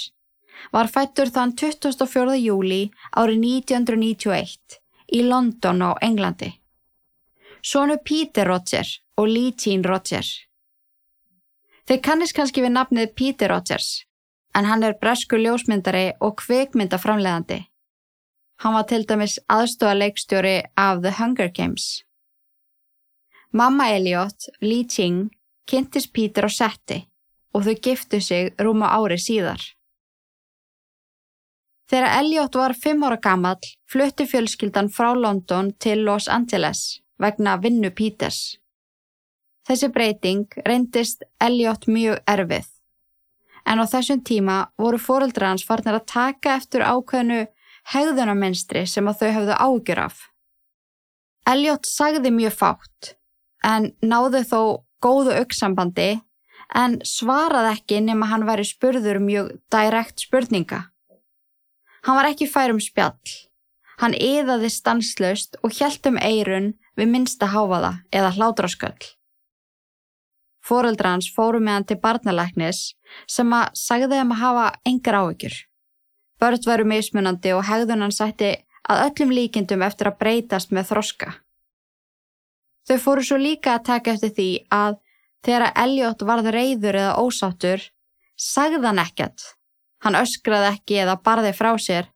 var 0.70 0.92
fættur 0.92 1.32
þann 1.32 1.56
24. 1.56 2.36
júli 2.44 2.82
árið 3.16 3.40
1991 3.64 4.80
í 5.16 5.24
London 5.24 5.80
á 5.80 5.90
Englandi. 6.04 6.60
Sónu 7.64 7.96
Peter 8.04 8.44
Roger 8.52 8.84
og 9.16 9.32
Lee 9.32 9.56
Jean 9.56 9.82
Roger. 9.82 10.26
Þeir 11.88 12.00
kannist 12.04 12.36
kannski 12.36 12.60
við 12.60 12.76
nafnið 12.76 13.14
Peter 13.16 13.48
Rogers, 13.48 14.04
en 14.54 14.64
hann 14.68 14.82
er 14.86 14.98
bresku 15.00 15.36
ljósmyndari 15.36 16.12
og 16.20 16.38
kveikmyndaframleðandi. 16.42 17.60
Hann 18.62 18.74
var 18.74 18.86
til 18.88 19.06
dæmis 19.08 19.38
aðstofa 19.50 19.94
leikstjóri 19.98 20.56
af 20.76 21.02
The 21.02 21.14
Hunger 21.18 21.50
Games. 21.50 22.04
Mamma 23.52 23.90
Elliot, 23.94 24.48
Lee 24.60 24.84
Ching, 24.84 25.30
kynntist 25.66 26.12
Peter 26.12 26.46
á 26.46 26.50
setti 26.50 27.04
og 27.54 27.66
þau 27.66 27.76
giftu 27.86 28.20
sig 28.20 28.50
rúma 28.58 28.90
ári 28.98 29.18
síðar. 29.20 29.62
Þegar 31.90 32.18
Elliot 32.18 32.56
var 32.56 32.74
fimm 32.74 33.04
ára 33.06 33.20
gammal 33.22 33.60
flutti 33.92 34.26
fjölskyldan 34.26 34.88
frá 34.90 35.12
London 35.14 35.72
til 35.78 36.02
Los 36.06 36.28
Angeles 36.28 37.00
vegna 37.20 37.56
vinnu 37.62 37.90
Peters. 37.94 38.56
Þessi 39.68 39.88
breyting 39.92 40.58
reyndist 40.66 41.22
Elliot 41.40 41.86
mjög 41.86 42.18
erfið. 42.28 42.73
En 43.64 43.80
á 43.80 43.84
þessum 43.88 44.20
tíma 44.26 44.58
voru 44.80 45.00
fóreldra 45.00 45.50
hans 45.52 45.64
farnir 45.64 45.96
að 45.96 46.08
taka 46.12 46.56
eftir 46.58 46.84
ákveðinu 46.84 47.46
hegðunarminstri 47.94 48.84
sem 48.88 49.08
að 49.08 49.20
þau 49.22 49.30
hafðu 49.38 49.58
ágjur 49.66 50.02
af. 50.04 50.18
Elliot 51.48 51.88
sagði 51.88 52.32
mjög 52.32 52.56
fátt 52.56 53.14
en 53.64 53.90
náði 54.04 54.44
þó 54.48 54.60
góðu 55.04 55.34
auksambandi 55.40 56.10
en 56.74 56.98
svaraði 57.04 57.74
ekki 57.74 58.00
nema 58.04 58.28
hann 58.30 58.46
væri 58.48 58.64
spurður 58.68 59.20
mjög 59.20 59.50
direkt 59.72 60.24
spurninga. 60.24 60.86
Hann 62.04 62.18
var 62.18 62.30
ekki 62.30 62.48
fær 62.48 62.72
um 62.72 62.80
spjall. 62.80 63.34
Hann 64.00 64.16
yðaði 64.16 64.70
stanslaust 64.72 65.58
og 65.62 65.76
hjælt 65.76 66.08
um 66.10 66.16
eirun 66.18 66.72
við 66.98 67.12
minsta 67.12 67.48
háfaða 67.52 67.92
eða 68.12 68.32
hládrasköll. 68.36 69.12
Fóreldra 70.64 71.12
hans 71.12 71.28
fóru 71.28 71.60
með 71.60 71.76
hann 71.76 71.86
til 71.88 72.00
barnalæknis 72.00 72.82
sem 73.28 73.50
að 73.52 73.74
sagði 73.76 74.18
þeim 74.18 74.32
að 74.32 74.42
hafa 74.42 74.66
engar 74.88 75.18
áhyggjur. 75.20 75.56
Börn 76.40 76.66
veru 76.66 76.86
mismunandi 76.88 77.52
og 77.54 77.66
hegðun 77.68 78.04
hann 78.04 78.14
sætti 78.14 78.52
að 78.88 79.02
öllum 79.06 79.34
líkindum 79.36 79.84
eftir 79.84 80.10
að 80.10 80.18
breytast 80.22 80.72
með 80.72 80.90
þroska. 80.92 81.34
Þau 82.88 82.98
fóru 83.00 83.24
svo 83.24 83.38
líka 83.40 83.76
að 83.76 83.84
taka 83.90 84.14
eftir 84.14 84.32
því 84.36 84.48
að 84.72 84.96
þegar 85.44 85.70
Elliot 85.84 86.24
varð 86.28 86.50
reyður 86.52 86.98
eða 87.00 87.20
ósáttur, 87.20 87.84
sagði 88.36 88.82
hann 88.84 89.00
ekkert. 89.00 89.44
Hann 90.04 90.18
öskraði 90.20 90.72
ekki 90.74 90.98
eða 91.00 91.16
barði 91.24 91.52
frá 91.56 91.70
sér, 91.80 92.10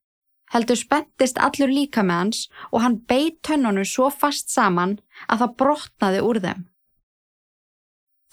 heldur 0.53 0.77
spenntist 0.77 1.41
allur 1.41 1.73
líka 1.73 2.05
með 2.05 2.21
hans 2.21 2.43
og 2.73 2.83
hann 2.85 2.99
beit 3.09 3.41
tönnunum 3.45 3.89
svo 3.89 4.11
fast 4.13 4.53
saman 4.53 4.99
að 5.29 5.45
það 5.45 5.55
brotnaði 5.63 6.25
úr 6.25 6.41
þeim. 6.45 6.67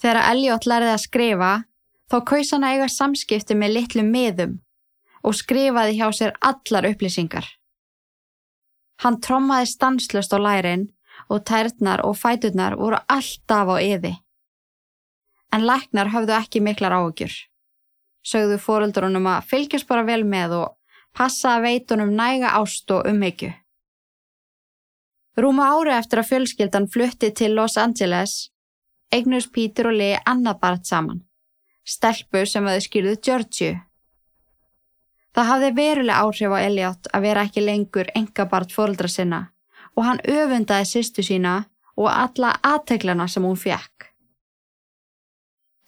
Þegar 0.02 0.22
Elliot 0.30 0.66
lærði 0.68 0.92
að 0.92 1.04
skrifa, 1.04 1.52
þá 2.10 2.16
kaus 2.30 2.52
hann 2.52 2.66
að 2.66 2.74
eiga 2.76 2.88
samskipti 2.92 3.56
með 3.56 3.76
litlu 3.78 4.04
miðum 4.06 4.58
og 5.26 5.34
skrifaði 5.34 5.96
hjá 5.98 6.08
sér 6.14 6.34
allar 6.44 6.86
upplýsingar. 6.90 7.46
Hann 9.02 9.18
trommaði 9.20 9.72
stanslust 9.72 10.32
á 10.32 10.38
lærin 10.40 10.86
og 11.32 11.42
tærnar 11.48 12.04
og 12.06 12.16
fæturnar 12.20 12.76
voru 12.78 13.00
alltaf 13.08 13.72
á 13.72 13.76
yði. 13.82 14.14
En 15.52 15.66
læknar 15.66 16.12
höfðu 16.12 16.36
ekki 16.36 16.62
miklar 16.62 16.94
áhugjur. 16.96 17.32
Sögðu 18.26 18.58
fóreldrunum 18.62 19.28
að 19.30 19.46
fylgjast 19.50 19.88
bara 19.88 20.06
vel 20.06 20.24
með 20.26 20.56
og 20.60 20.74
passa 21.16 21.56
að 21.56 21.68
veitunum 21.68 22.12
næga 22.16 22.56
ást 22.58 22.90
og 22.92 23.06
umhyggju. 23.08 23.52
Rúma 25.36 25.68
ári 25.76 25.92
eftir 25.92 26.22
að 26.22 26.30
fjölskyldan 26.30 26.88
flutti 26.88 27.30
til 27.36 27.54
Los 27.56 27.76
Angeles, 27.76 28.48
eignust 29.12 29.52
Pítur 29.52 29.90
og 29.90 29.98
Lee 30.00 30.18
annað 30.26 30.60
barð 30.62 30.86
saman, 30.88 31.20
stelpu 31.84 32.44
sem 32.46 32.66
hefði 32.66 32.86
skýrðuð 32.86 33.20
Georgiu. 33.28 33.76
Það 35.36 35.48
hafði 35.50 35.70
veruleg 35.76 36.16
áhrif 36.16 36.56
á 36.56 36.58
Elliot 36.64 37.08
að 37.12 37.26
vera 37.26 37.44
ekki 37.44 37.64
lengur 37.64 38.10
enga 38.16 38.46
barð 38.50 38.72
fóreldra 38.72 39.10
sinna 39.12 39.40
og 39.96 40.04
hann 40.04 40.20
öfundaði 40.24 40.88
sýstu 40.88 41.24
sína 41.24 41.54
og 41.96 42.08
alla 42.12 42.54
aðteglana 42.64 43.28
sem 43.28 43.44
hún 43.44 43.56
fekk. 43.56 44.10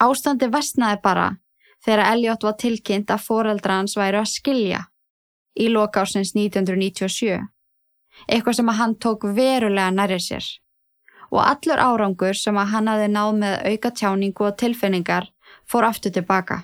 Ástandi 0.05 0.49
vestnaði 0.53 1.01
bara 1.03 1.29
þegar 1.85 2.13
Elliot 2.13 2.45
var 2.45 2.57
tilkynnt 2.61 3.11
að 3.11 3.25
foreldra 3.25 3.81
hans 3.81 3.97
væru 3.99 4.21
að 4.23 4.33
skilja 4.33 4.85
í 5.59 5.69
lokásins 5.73 6.35
1997, 6.37 7.41
eitthvað 8.29 8.59
sem 8.61 8.71
að 8.71 8.79
hann 8.79 8.95
tók 9.03 9.27
verulega 9.35 9.91
nærið 9.91 10.25
sér 10.29 10.49
og 11.31 11.43
allur 11.45 11.81
árangur 11.81 12.37
sem 12.37 12.57
að 12.57 12.73
hann 12.73 12.89
hafi 12.89 13.09
náð 13.13 13.33
með 13.43 13.59
auka 13.73 13.91
tjáningu 13.91 14.49
og 14.49 14.57
tilfinningar 14.61 15.29
fór 15.69 15.89
aftur 15.89 16.15
tilbaka. 16.15 16.63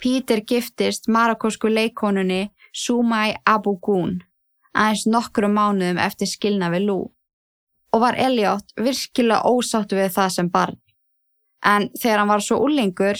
Pítur 0.00 0.40
giftist 0.46 1.08
marakosku 1.08 1.68
leikonunni 1.68 2.48
Sumai 2.72 3.36
Abu 3.46 3.76
Gun 3.82 4.20
aðeins 4.74 5.06
nokkru 5.06 5.50
mánuðum 5.50 5.98
eftir 5.98 6.30
skilna 6.30 6.70
við 6.70 6.86
Lou 6.90 7.02
og 7.90 8.04
var 8.04 8.18
Elliot 8.18 8.72
virkilega 8.78 9.42
ósáttu 9.50 9.98
við 9.98 10.12
það 10.14 10.32
sem 10.36 10.48
barn. 10.50 10.78
En 11.66 11.88
þegar 11.98 12.22
hann 12.22 12.30
var 12.30 12.44
svo 12.44 12.60
úlingur 12.62 13.18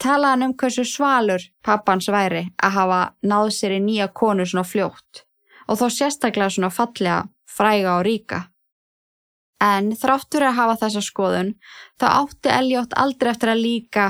talaði 0.00 0.32
hann 0.32 0.46
um 0.46 0.54
hversu 0.56 0.84
svalur 0.88 1.44
pappans 1.64 2.08
væri 2.12 2.46
að 2.56 2.76
hafa 2.78 3.00
náð 3.22 3.52
sér 3.58 3.76
í 3.76 3.82
nýja 3.84 4.08
konu 4.08 4.46
svona 4.48 4.64
fljótt 4.64 5.24
og 5.68 5.80
þó 5.80 5.86
sérstaklega 5.90 6.48
svona 6.54 6.70
fallega, 6.70 7.24
fræga 7.44 7.98
og 7.98 8.06
ríka. 8.06 8.46
En 9.62 9.94
þráttur 9.96 10.44
að 10.44 10.58
hafa 10.58 10.76
þessa 10.84 11.02
skoðun 11.04 11.54
þá 12.00 12.06
átti 12.10 12.52
Elliot 12.52 12.92
aldrei 12.96 13.30
eftir 13.32 13.54
að 13.54 13.62
líka 13.62 14.06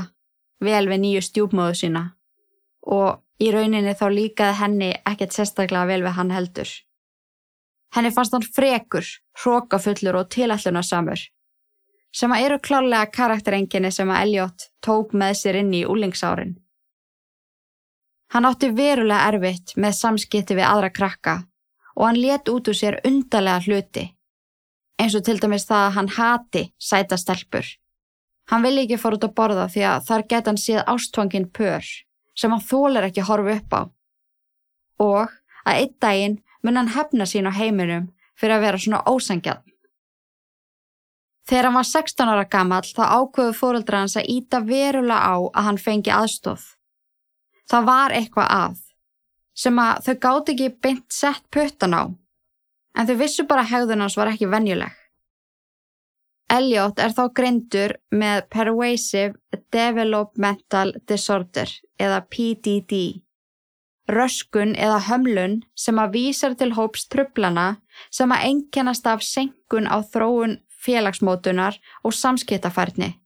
vel 0.59 0.89
við 0.91 1.03
nýju 1.05 1.23
stjúpmóðu 1.23 1.77
sína 1.79 2.03
og 2.87 3.23
Í 3.37 3.51
rauninni 3.53 3.93
þá 3.93 4.07
líkaði 4.13 4.57
henni 4.63 4.91
ekkert 5.05 5.35
sérstaklega 5.37 5.89
vel 5.91 6.03
við 6.07 6.15
hann 6.17 6.33
heldur. 6.33 6.71
Henni 7.93 8.13
fannst 8.13 8.33
hann 8.33 8.47
frekur, 8.57 9.09
hrókafullur 9.43 10.17
og 10.23 10.31
tilællunarsamur, 10.33 11.21
sem 12.17 12.33
að 12.33 12.47
eru 12.47 12.59
klárlega 12.65 13.11
karakterenginni 13.13 13.93
sem 13.93 14.09
að 14.11 14.23
Elliot 14.25 14.69
tók 14.85 15.13
með 15.13 15.37
sér 15.43 15.61
inn 15.61 15.75
í 15.77 15.85
úlingsárin. 15.85 16.57
Hann 18.33 18.49
átti 18.49 18.73
verulega 18.75 19.29
erfitt 19.29 19.77
með 19.77 19.99
samskipti 20.01 20.57
við 20.57 20.67
aðra 20.67 20.91
krakka 20.91 21.37
og 21.95 22.09
hann 22.09 22.21
let 22.21 22.49
út 22.53 22.73
úr 22.73 22.77
sér 22.77 22.99
undarlega 23.05 23.63
hluti, 23.69 24.09
eins 25.01 25.17
og 25.17 25.25
til 25.27 25.39
dæmis 25.41 25.67
það 25.69 25.85
að 25.87 25.95
hann 25.97 26.13
hati 26.17 26.63
sæta 26.79 27.19
stelpur. 27.21 27.67
Hann 28.51 28.63
villi 28.63 28.87
ekki 28.87 28.99
fór 29.01 29.17
út 29.17 29.27
að 29.27 29.37
borða 29.37 29.69
því 29.73 29.87
að 29.91 30.05
þar 30.09 30.27
geta 30.31 30.53
hann 30.53 30.61
síð 30.63 30.83
ástfangin 30.87 31.49
pör 31.51 31.87
sem 32.37 32.53
hann 32.53 32.63
þólar 32.63 33.09
ekki 33.09 33.25
að 33.25 33.31
horfa 33.31 33.57
upp 33.57 33.75
á. 33.75 33.83
Og 35.03 35.33
að 35.67 35.81
einn 35.81 35.97
daginn 36.01 36.37
mun 36.63 36.79
hann 36.79 36.93
hefna 36.95 37.27
sín 37.27 37.49
á 37.51 37.53
heiminum 37.53 38.11
fyrir 38.39 38.59
að 38.59 38.67
vera 38.67 38.81
svona 38.83 39.03
ósangjarn. 39.09 39.65
Þegar 41.47 41.69
hann 41.69 41.79
var 41.79 41.87
16 41.87 42.33
ára 42.33 42.47
gammal 42.51 42.83
þá 42.83 43.05
ákveðu 43.21 43.55
fóreldra 43.55 44.03
hans 44.03 44.17
að 44.19 44.31
íta 44.35 44.61
verulega 44.67 45.31
á 45.31 45.35
að 45.39 45.67
hann 45.69 45.79
fengi 45.79 46.11
aðstóð. 46.11 46.65
Það 47.71 47.87
var 47.87 48.15
eitthvað 48.15 48.51
að, 48.55 48.81
sem 49.55 49.79
að 49.79 50.01
þau 50.07 50.17
gáti 50.25 50.55
ekki 50.55 50.69
beint 50.83 51.15
sett 51.15 51.45
puttan 51.55 51.95
á, 51.95 52.03
en 52.97 53.09
þau 53.09 53.17
vissu 53.21 53.45
bara 53.49 53.67
hegðun 53.69 54.05
hans 54.05 54.17
var 54.17 54.33
ekki 54.33 54.49
venjuleg. 54.51 54.93
Elliot 56.53 57.01
er 57.03 57.11
þá 57.11 57.23
greindur 57.35 57.97
með 58.15 58.45
Pervasive 58.55 59.61
Developmental 59.75 60.95
Disorder 61.11 61.73
eða 61.99 62.23
PDD. 62.31 63.23
Röskun 64.07 64.77
eða 64.79 65.01
hömlun 65.09 65.59
sem 65.75 65.99
að 65.99 66.13
vísar 66.15 66.55
til 66.55 66.71
hóps 66.77 67.09
trublana 67.11 67.81
sem 68.15 68.31
að 68.31 68.45
engjannast 68.53 69.09
af 69.11 69.25
senkun 69.27 69.91
á 69.91 69.99
þróun 70.07 70.61
félagsmótunar 70.87 71.81
og 72.07 72.15
samskiptafærni. 72.15 73.17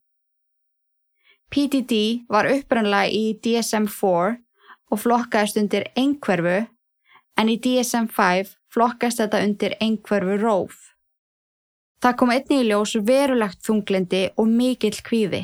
PDD 1.51 2.25
var 2.31 2.49
upprannlega 2.49 3.11
í 3.11 3.35
DSM-4 3.43 4.33
og 4.91 4.99
flokkaðist 5.03 5.59
undir 5.61 5.85
einhverfu 5.99 6.63
en 7.37 7.51
í 7.51 7.59
DSM-5 7.61 8.55
flokkast 8.73 9.21
þetta 9.21 9.41
undir 9.45 9.75
einhverfu 9.79 10.37
róf. 10.41 10.77
Það 12.01 12.17
kom 12.17 12.31
einni 12.33 12.61
í 12.61 12.67
ljós 12.69 12.95
verulegt 13.05 13.61
þunglindi 13.65 14.21
og 14.41 14.47
mikill 14.49 15.01
kvíði. 15.05 15.43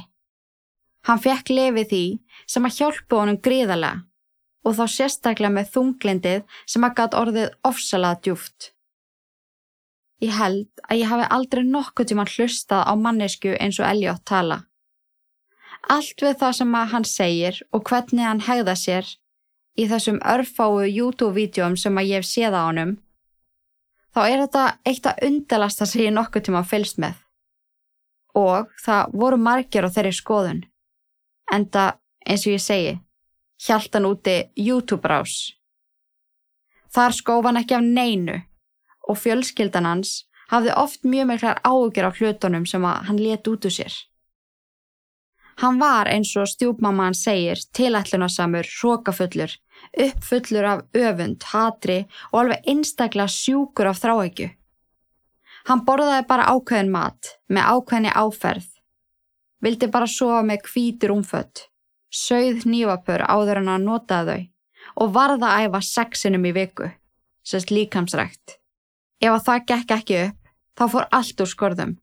Hann 1.05 1.21
fekk 1.21 1.51
lefið 1.53 1.91
því 1.91 2.05
sem 2.49 2.65
að 2.67 2.79
hjálpa 2.79 3.19
honum 3.21 3.41
gríðarlega 3.43 4.03
og 4.67 4.75
þá 4.75 4.85
sérstaklega 4.91 5.53
með 5.53 5.69
þunglindið 5.75 6.57
sem 6.67 6.87
að 6.87 6.97
gæt 6.97 7.19
orðið 7.21 7.53
ofsalað 7.69 8.23
djúft. 8.25 8.71
Ég 10.23 10.33
held 10.33 10.81
að 10.89 11.03
ég 11.03 11.11
hafi 11.11 11.27
aldrei 11.37 11.63
nokkuð 11.63 12.09
tíma 12.09 12.25
hlustað 12.25 12.89
á 12.89 12.93
mannesku 12.97 13.53
eins 13.61 13.77
og 13.79 13.87
Elliot 13.87 14.25
tala. 14.25 14.63
Allt 15.87 16.19
við 16.25 16.39
það 16.41 16.55
sem 16.57 16.75
að 16.75 16.91
hann 16.93 17.07
segir 17.07 17.59
og 17.71 17.85
hvernig 17.87 18.25
hann 18.25 18.43
hegða 18.43 18.75
sér 18.75 19.11
í 19.77 19.85
þessum 19.87 20.17
örfáu 20.25 20.87
YouTube-vídeóm 20.89 21.77
sem 21.77 22.01
að 22.01 22.09
ég 22.09 22.23
hef 22.23 22.27
séð 22.27 22.57
á 22.57 22.61
honum 22.65 22.97
þá 24.15 24.21
er 24.27 24.43
þetta 24.45 24.65
eitt 24.85 25.09
að 25.09 25.23
undalasta 25.27 25.85
sem 25.85 26.05
ég 26.07 26.15
nokkuð 26.15 26.47
tíma 26.47 26.63
fylst 26.67 27.01
með. 27.01 27.15
Og 28.37 28.69
það 28.83 29.13
voru 29.17 29.37
margir 29.41 29.87
á 29.87 29.89
þeirri 29.89 30.13
skoðun. 30.13 30.63
Enda, 31.53 31.97
eins 32.27 32.45
og 32.45 32.53
ég 32.53 32.63
segi, 32.63 32.97
hjáltan 33.63 34.05
úti 34.09 34.37
YouTube-rás. 34.55 35.53
Þar 36.93 37.15
skóf 37.15 37.47
hann 37.47 37.59
ekki 37.59 37.77
af 37.77 37.85
neinu 37.85 38.37
og 39.07 39.19
fjölskyldan 39.19 39.87
hans 39.87 40.27
hafði 40.51 40.75
oft 40.79 41.03
mjög 41.03 41.31
miklar 41.31 41.59
ágjör 41.63 42.07
á 42.07 42.11
hlutunum 42.17 42.65
sem 42.65 42.83
hann 42.83 43.19
let 43.19 43.47
út 43.47 43.65
úr 43.67 43.73
sér. 43.73 43.93
Hann 45.57 45.79
var 45.81 46.07
eins 46.07 46.35
og 46.37 46.47
stjúpmamma 46.47 47.09
hann 47.09 47.17
segir 47.17 47.57
tilætlunarsamur, 47.73 48.67
hrókafullur 48.77 49.55
uppfullur 49.97 50.67
af 50.67 50.83
öfund, 50.93 51.43
hatri 51.51 51.99
og 52.31 52.41
alveg 52.41 52.69
einstaklega 52.73 53.31
sjúkur 53.31 53.89
af 53.91 54.01
þráækju. 54.03 54.49
Hann 55.67 55.83
borðaði 55.87 56.27
bara 56.29 56.47
ákveðin 56.53 56.91
mat, 56.93 57.33
með 57.51 57.71
ákveðinni 57.73 58.13
áferð. 58.15 58.67
Vildi 59.63 59.89
bara 59.91 60.07
sofa 60.07 60.43
með 60.45 60.63
kvítur 60.67 61.15
umfött, 61.15 61.67
sögð 62.13 62.67
nývapur 62.69 63.25
áður 63.25 63.63
en 63.63 63.73
að 63.73 63.87
notaði 63.87 64.37
þau 64.37 64.53
og 65.03 65.13
varða 65.13 65.49
að 65.53 65.67
æfa 65.67 65.81
sexinum 65.83 66.45
í 66.47 66.53
viku, 66.55 66.87
sérst 67.43 67.73
líkamsrækt. 67.73 68.57
Ef 69.19 69.33
að 69.33 69.45
það 69.47 69.65
gekk 69.71 69.93
ekki 69.97 70.19
upp, 70.27 70.51
þá 70.77 70.83
fór 70.93 71.07
allt 71.19 71.43
úr 71.43 71.51
skorðum. 71.51 71.93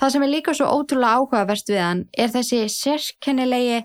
Það 0.00 0.14
sem 0.14 0.24
er 0.24 0.32
líka 0.32 0.54
svo 0.56 0.70
ótrúlega 0.72 1.18
áhugaverst 1.20 1.68
við 1.70 1.82
hann 1.82 2.04
er 2.18 2.32
þessi 2.32 2.64
sérkennilegi 2.72 3.82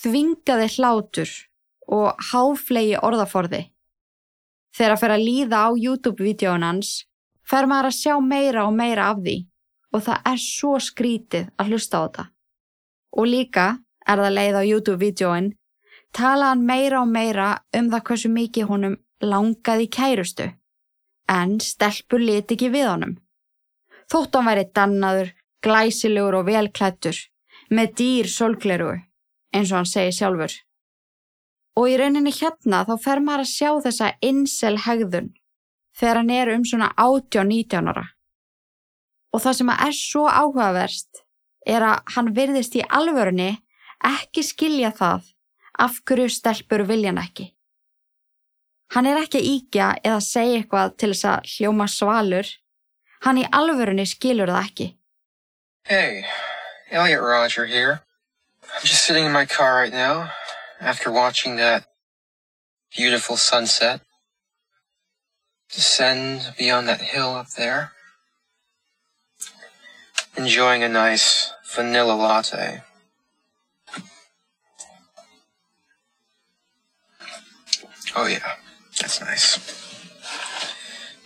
þvingaði 0.00 0.68
hlátur 0.76 1.32
og 1.90 2.24
háflegi 2.30 2.96
orðaforði. 3.02 3.64
Þegar 4.76 4.94
að 4.94 5.00
fer 5.02 5.14
að 5.14 5.24
líða 5.26 5.62
á 5.66 5.68
YouTube-vídeón 5.74 6.66
hans 6.66 6.90
fer 7.42 7.66
maður 7.66 7.90
að 7.90 7.98
sjá 7.98 8.14
meira 8.22 8.66
og 8.68 8.76
meira 8.78 9.08
af 9.10 9.22
því 9.24 9.36
og 9.90 10.04
það 10.06 10.28
er 10.32 10.42
svo 10.44 10.76
skrítið 10.78 11.48
að 11.58 11.72
hlusta 11.72 11.98
á 11.98 12.02
þetta. 12.04 12.24
Og 13.18 13.26
líka 13.26 13.66
er 14.06 14.22
það 14.22 14.36
leið 14.36 14.60
á 14.60 14.62
YouTube-vídeóin 14.70 15.50
tala 16.14 16.52
hann 16.52 16.64
meira 16.66 17.02
og 17.02 17.10
meira 17.10 17.50
um 17.76 17.90
það 17.90 18.06
hversu 18.06 18.30
mikið 18.30 18.70
honum 18.70 18.96
langaði 19.20 19.90
kærustu 19.90 20.46
en 21.30 21.58
stelpur 21.62 22.22
liti 22.22 22.56
ekki 22.56 22.70
við 22.74 22.88
honum. 22.90 23.18
Þótt 24.10 24.34
hann 24.34 24.48
væri 24.50 24.64
dannaður, 24.74 25.28
glæsilegur 25.62 26.40
og 26.40 26.48
velklættur, 26.48 27.18
með 27.70 27.92
dýr 28.00 28.30
solgleru, 28.30 28.96
eins 29.54 29.70
og 29.70 29.80
hann 29.80 29.90
segi 29.90 30.16
sjálfur. 30.16 30.56
Og 31.80 31.88
í 31.88 31.96
rauninni 31.96 32.32
hérna 32.36 32.82
þá 32.84 32.94
fer 33.00 33.20
maður 33.24 33.46
að 33.46 33.52
sjá 33.54 33.70
þessa 33.86 34.08
insel 34.20 34.74
hegðun 34.84 35.30
þegar 35.96 36.18
hann 36.20 36.32
er 36.34 36.50
um 36.52 36.64
svona 36.68 36.90
18-19 37.00 37.88
ára. 37.88 38.02
Og 39.32 39.40
það 39.40 39.56
sem 39.56 39.70
er 39.72 39.96
svo 39.96 40.26
áhugaverst 40.28 41.22
er 41.64 41.86
að 41.86 42.12
hann 42.16 42.32
virðist 42.36 42.76
í 42.76 42.82
alvörunni 42.84 43.54
ekki 44.04 44.44
skilja 44.44 44.90
það 44.98 45.30
af 45.80 46.02
hverju 46.04 46.28
stelpur 46.34 46.84
viljan 46.88 47.20
ekki. 47.22 47.48
Hann 48.92 49.06
er 49.06 49.22
ekki 49.22 49.40
að 49.40 49.48
íkja 49.54 49.88
eða 50.04 50.20
segja 50.26 50.60
eitthvað 50.60 50.96
til 51.00 51.12
þess 51.14 51.28
að 51.32 51.50
hljóma 51.54 51.86
svalur. 51.88 52.48
Hann 53.24 53.40
í 53.40 53.46
alvörunni 53.56 54.04
skilur 54.08 54.52
það 54.52 54.66
ekki. 54.66 54.88
Hey, 55.88 56.24
Elliot 56.90 57.22
Roger 57.22 57.64
here. 57.64 58.02
I'm 58.74 58.84
just 58.84 59.04
sitting 59.04 59.24
in 59.24 59.32
my 59.32 59.46
car 59.46 59.80
right 59.80 59.92
now 59.92 60.28
after 60.80 61.10
watching 61.10 61.56
that 61.56 61.86
beautiful 62.96 63.36
sunset 63.36 64.00
descend 65.72 66.54
beyond 66.58 66.88
that 66.88 67.00
hill 67.00 67.34
up 67.34 67.50
there. 67.50 67.92
Enjoying 70.36 70.82
a 70.82 70.88
nice 70.88 71.52
vanilla 71.74 72.12
latte. 72.12 72.82
Oh 78.16 78.26
yeah. 78.26 78.54
That's 79.00 79.20
nice. 79.20 79.58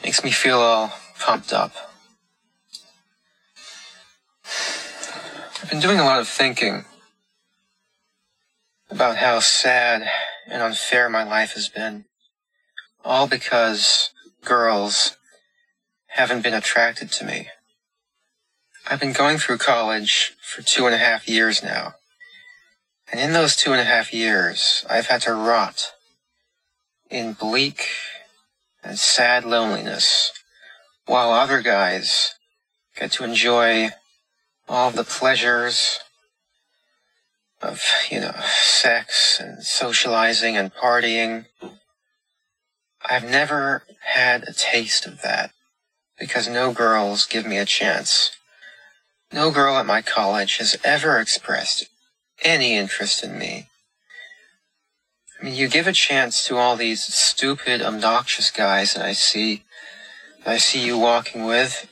Makes 0.02 0.22
me 0.22 0.30
feel 0.30 0.58
all 0.58 0.92
pumped 1.18 1.52
up. 1.52 1.72
I've 5.62 5.70
been 5.70 5.80
doing 5.80 5.98
a 5.98 6.04
lot 6.04 6.20
of 6.20 6.28
thinking 6.28 6.84
about 8.94 9.16
how 9.16 9.40
sad 9.40 10.08
and 10.46 10.62
unfair 10.62 11.10
my 11.10 11.24
life 11.24 11.54
has 11.54 11.68
been. 11.68 12.04
All 13.04 13.26
because 13.26 14.10
girls 14.44 15.16
haven't 16.06 16.42
been 16.42 16.54
attracted 16.54 17.10
to 17.10 17.24
me. 17.24 17.48
I've 18.88 19.00
been 19.00 19.12
going 19.12 19.38
through 19.38 19.58
college 19.58 20.36
for 20.40 20.62
two 20.62 20.86
and 20.86 20.94
a 20.94 20.98
half 20.98 21.28
years 21.28 21.60
now. 21.60 21.94
And 23.10 23.20
in 23.20 23.32
those 23.32 23.56
two 23.56 23.72
and 23.72 23.80
a 23.80 23.84
half 23.84 24.14
years, 24.14 24.86
I've 24.88 25.08
had 25.08 25.22
to 25.22 25.34
rot 25.34 25.92
in 27.10 27.32
bleak 27.32 27.86
and 28.84 28.96
sad 28.96 29.44
loneliness, 29.44 30.30
while 31.06 31.32
other 31.32 31.62
guys 31.62 32.34
get 32.96 33.10
to 33.12 33.24
enjoy 33.24 33.90
all 34.68 34.92
the 34.92 35.04
pleasures 35.04 35.98
of, 37.64 37.82
you 38.10 38.20
know, 38.20 38.34
sex 38.52 39.40
and 39.40 39.62
socializing 39.62 40.56
and 40.56 40.74
partying. 40.74 41.46
I've 43.08 43.24
never 43.24 43.84
had 44.00 44.44
a 44.44 44.52
taste 44.52 45.06
of 45.06 45.22
that 45.22 45.50
because 46.18 46.48
no 46.48 46.72
girls 46.72 47.26
give 47.26 47.46
me 47.46 47.58
a 47.58 47.64
chance. 47.64 48.32
No 49.32 49.50
girl 49.50 49.76
at 49.76 49.86
my 49.86 50.02
college 50.02 50.58
has 50.58 50.76
ever 50.84 51.18
expressed 51.18 51.88
any 52.42 52.74
interest 52.76 53.24
in 53.24 53.38
me. 53.38 53.68
I 55.40 55.44
mean, 55.44 55.54
you 55.54 55.68
give 55.68 55.86
a 55.86 55.92
chance 55.92 56.46
to 56.46 56.56
all 56.56 56.76
these 56.76 57.02
stupid, 57.04 57.82
obnoxious 57.82 58.50
guys 58.50 58.94
that 58.94 59.04
I 59.04 59.12
see, 59.12 59.64
that 60.44 60.52
I 60.52 60.58
see 60.58 60.84
you 60.84 60.96
walking 60.96 61.44
with, 61.44 61.88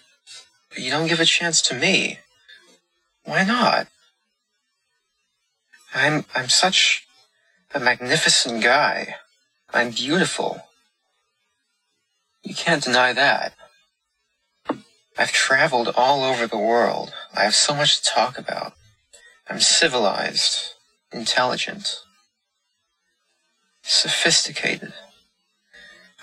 but 0.70 0.78
you 0.78 0.90
don't 0.90 1.08
give 1.08 1.20
a 1.20 1.24
chance 1.24 1.60
to 1.62 1.74
me. 1.74 2.20
Why 3.24 3.44
not? 3.44 3.88
I'm, 5.94 6.24
I'm 6.34 6.48
such 6.48 7.06
a 7.74 7.80
magnificent 7.80 8.62
guy. 8.62 9.16
I'm 9.72 9.90
beautiful. 9.90 10.62
You 12.42 12.54
can't 12.54 12.82
deny 12.82 13.12
that. 13.12 13.54
I've 15.18 15.32
traveled 15.32 15.92
all 15.96 16.24
over 16.24 16.46
the 16.46 16.58
world. 16.58 17.12
I 17.34 17.44
have 17.44 17.54
so 17.54 17.74
much 17.74 18.00
to 18.00 18.10
talk 18.10 18.38
about. 18.38 18.74
I'm 19.48 19.60
civilized, 19.60 20.74
intelligent 21.12 21.96
sophisticated. 23.82 24.92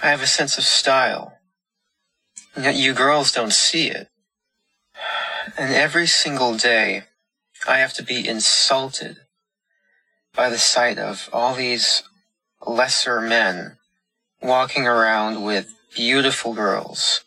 I 0.01 0.07
have 0.09 0.21
a 0.21 0.27
sense 0.27 0.57
of 0.57 0.63
style. 0.63 1.37
Yet 2.57 2.75
you 2.75 2.93
girls 2.93 3.31
don't 3.31 3.53
see 3.53 3.89
it. 3.89 4.07
And 5.57 5.73
every 5.73 6.07
single 6.07 6.57
day, 6.57 7.03
I 7.67 7.79
have 7.79 7.93
to 7.93 8.03
be 8.03 8.27
insulted 8.27 9.17
by 10.39 10.49
the 10.49 10.57
sight 10.57 10.97
of 10.97 11.27
all 11.33 11.53
these 11.53 12.01
lesser 12.65 13.19
men 13.19 13.75
walking 14.41 14.87
around 14.87 15.43
with 15.43 15.75
beautiful 15.93 16.53
girls. 16.53 17.25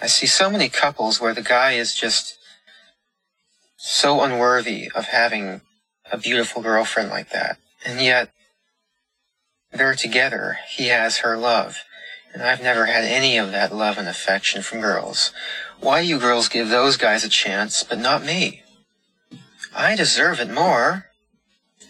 I 0.00 0.06
see 0.06 0.28
so 0.28 0.48
many 0.48 0.68
couples 0.68 1.20
where 1.20 1.34
the 1.34 1.42
guy 1.42 1.72
is 1.72 1.92
just 1.92 2.38
so 3.76 4.20
unworthy 4.20 4.88
of 4.94 5.06
having 5.06 5.60
a 6.12 6.16
beautiful 6.16 6.62
girlfriend 6.62 7.10
like 7.10 7.30
that. 7.30 7.56
And 7.84 8.00
yet, 8.00 8.30
they're 9.72 9.96
together. 9.96 10.58
He 10.70 10.86
has 10.86 11.18
her 11.18 11.36
love. 11.36 11.78
And 12.32 12.44
I've 12.44 12.62
never 12.62 12.86
had 12.86 13.02
any 13.02 13.38
of 13.38 13.50
that 13.50 13.74
love 13.74 13.98
and 13.98 14.06
affection 14.06 14.62
from 14.62 14.80
girls. 14.80 15.32
Why 15.80 15.98
you 15.98 16.20
girls 16.20 16.46
give 16.46 16.68
those 16.68 16.96
guys 16.96 17.24
a 17.24 17.28
chance, 17.28 17.82
but 17.82 17.98
not 17.98 18.24
me? 18.24 18.62
I 19.74 19.96
deserve 19.96 20.38
it 20.38 20.48
more. 20.48 21.06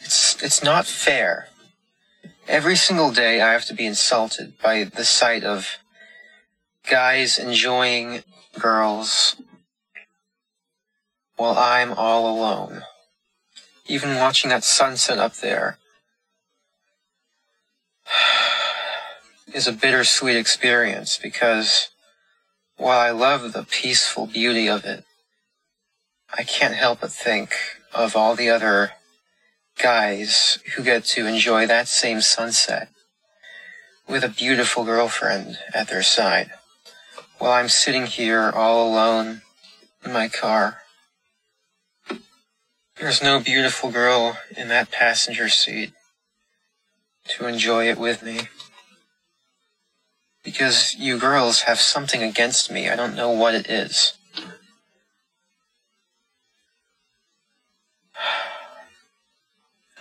It's, 0.04 0.42
it's 0.42 0.62
not 0.62 0.86
fair. 0.86 1.48
Every 2.46 2.76
single 2.76 3.10
day 3.10 3.40
I 3.40 3.52
have 3.52 3.64
to 3.66 3.74
be 3.74 3.86
insulted 3.86 4.58
by 4.62 4.84
the 4.84 5.04
sight 5.04 5.44
of 5.44 5.78
guys 6.88 7.38
enjoying 7.38 8.22
girls 8.58 9.36
while 11.36 11.56
I'm 11.56 11.92
all 11.94 12.28
alone. 12.30 12.82
Even 13.86 14.16
watching 14.16 14.50
that 14.50 14.62
sunset 14.62 15.18
up 15.18 15.36
there, 15.36 15.78
is 19.54 19.66
a 19.66 19.72
bittersweet 19.72 20.36
experience 20.36 21.18
because 21.20 21.88
while 22.76 23.00
I 23.00 23.10
love 23.10 23.54
the 23.54 23.62
peaceful 23.64 24.26
beauty 24.26 24.68
of 24.68 24.84
it, 24.84 25.04
I 26.36 26.42
can't 26.42 26.74
help 26.74 27.00
but 27.00 27.12
think 27.12 27.54
of 27.94 28.16
all 28.16 28.34
the 28.34 28.50
other 28.50 28.92
guys 29.78 30.58
who 30.74 30.82
get 30.82 31.04
to 31.04 31.26
enjoy 31.26 31.66
that 31.66 31.88
same 31.88 32.20
sunset 32.20 32.88
with 34.08 34.24
a 34.24 34.28
beautiful 34.28 34.84
girlfriend 34.84 35.58
at 35.74 35.88
their 35.88 36.02
side 36.02 36.50
while 37.38 37.52
I'm 37.52 37.68
sitting 37.68 38.06
here 38.06 38.50
all 38.54 38.88
alone 38.88 39.42
in 40.04 40.12
my 40.12 40.28
car. 40.28 40.78
There's 42.96 43.22
no 43.22 43.40
beautiful 43.40 43.90
girl 43.90 44.38
in 44.56 44.68
that 44.68 44.90
passenger 44.90 45.48
seat 45.48 45.92
to 47.28 47.46
enjoy 47.46 47.88
it 47.88 47.98
with 47.98 48.22
me. 48.22 48.48
Because 50.44 50.94
you 50.94 51.18
girls 51.18 51.62
have 51.62 51.80
something 51.80 52.22
against 52.22 52.70
me. 52.70 52.88
I 52.88 52.96
don't 52.96 53.16
know 53.16 53.30
what 53.30 53.54
it 53.54 53.68
is. 53.68 54.14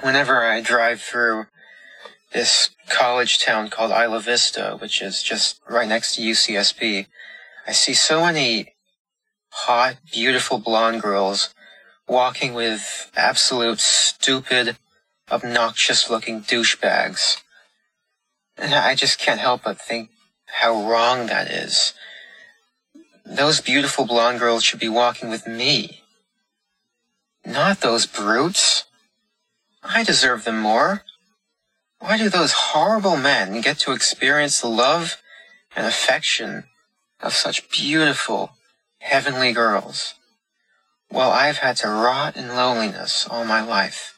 Whenever 0.03 0.43
I 0.43 0.59
drive 0.59 0.99
through 0.99 1.45
this 2.33 2.71
college 2.89 3.39
town 3.39 3.69
called 3.69 3.91
Isla 3.91 4.19
Vista, 4.19 4.75
which 4.81 5.01
is 5.01 5.23
just 5.23 5.61
right 5.69 5.87
next 5.87 6.15
to 6.15 6.21
UCSB, 6.21 7.07
I 7.65 7.71
see 7.71 7.93
so 7.93 8.25
many 8.25 8.73
hot, 9.49 9.95
beautiful 10.11 10.57
blonde 10.57 11.01
girls 11.01 11.53
walking 12.05 12.53
with 12.53 13.09
absolute 13.15 13.79
stupid, 13.79 14.75
obnoxious 15.31 16.09
looking 16.09 16.41
douchebags. 16.41 17.37
And 18.57 18.73
I 18.73 18.95
just 18.95 19.19
can't 19.19 19.39
help 19.39 19.63
but 19.63 19.79
think 19.79 20.09
how 20.47 20.85
wrong 20.85 21.27
that 21.27 21.49
is. 21.49 21.93
Those 23.25 23.61
beautiful 23.61 24.05
blonde 24.05 24.39
girls 24.39 24.65
should 24.65 24.81
be 24.81 24.89
walking 24.89 25.29
with 25.29 25.47
me. 25.47 26.03
Not 27.45 27.79
those 27.79 28.05
brutes. 28.05 28.83
I 29.83 30.03
deserve 30.03 30.45
them 30.45 30.59
more. 30.59 31.03
Why 31.99 32.17
do 32.17 32.29
those 32.29 32.53
horrible 32.53 33.17
men 33.17 33.61
get 33.61 33.79
to 33.79 33.93
experience 33.93 34.61
the 34.61 34.67
love 34.67 35.21
and 35.75 35.85
affection 35.87 36.65
of 37.21 37.33
such 37.33 37.69
beautiful, 37.69 38.51
heavenly 38.99 39.53
girls, 39.53 40.15
while 41.09 41.31
I've 41.31 41.57
had 41.57 41.77
to 41.77 41.87
rot 41.89 42.35
in 42.35 42.49
loneliness 42.49 43.27
all 43.29 43.45
my 43.45 43.61
life? 43.61 44.17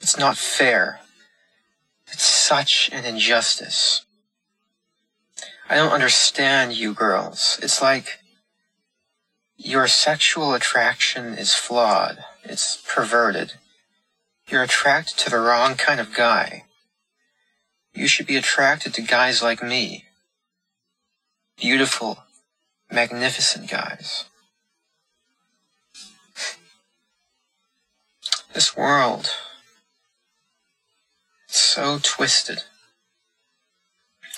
It's 0.00 0.18
not 0.18 0.38
fair. 0.38 1.00
It's 2.10 2.22
such 2.22 2.90
an 2.92 3.04
injustice. 3.04 4.04
I 5.68 5.76
don't 5.76 5.92
understand 5.92 6.72
you 6.72 6.94
girls. 6.94 7.58
It's 7.62 7.82
like 7.82 8.20
Your 9.56 9.88
sexual 9.88 10.54
attraction 10.54 11.34
is 11.34 11.54
flawed. 11.54 12.24
It's 12.44 12.76
perverted. 12.86 13.54
You're 14.48 14.62
attracted 14.62 15.18
to 15.18 15.30
the 15.30 15.38
wrong 15.38 15.74
kind 15.74 16.00
of 16.00 16.14
guy. 16.14 16.64
You 17.94 18.08
should 18.08 18.26
be 18.26 18.36
attracted 18.36 18.94
to 18.94 19.02
guys 19.02 19.42
like 19.42 19.62
me. 19.62 20.04
Beautiful, 21.58 22.24
magnificent 22.90 23.68
guys. 23.68 24.24
This 28.54 28.74
world, 28.74 29.30
it's 31.44 31.58
so 31.58 31.98
twisted. 32.02 32.62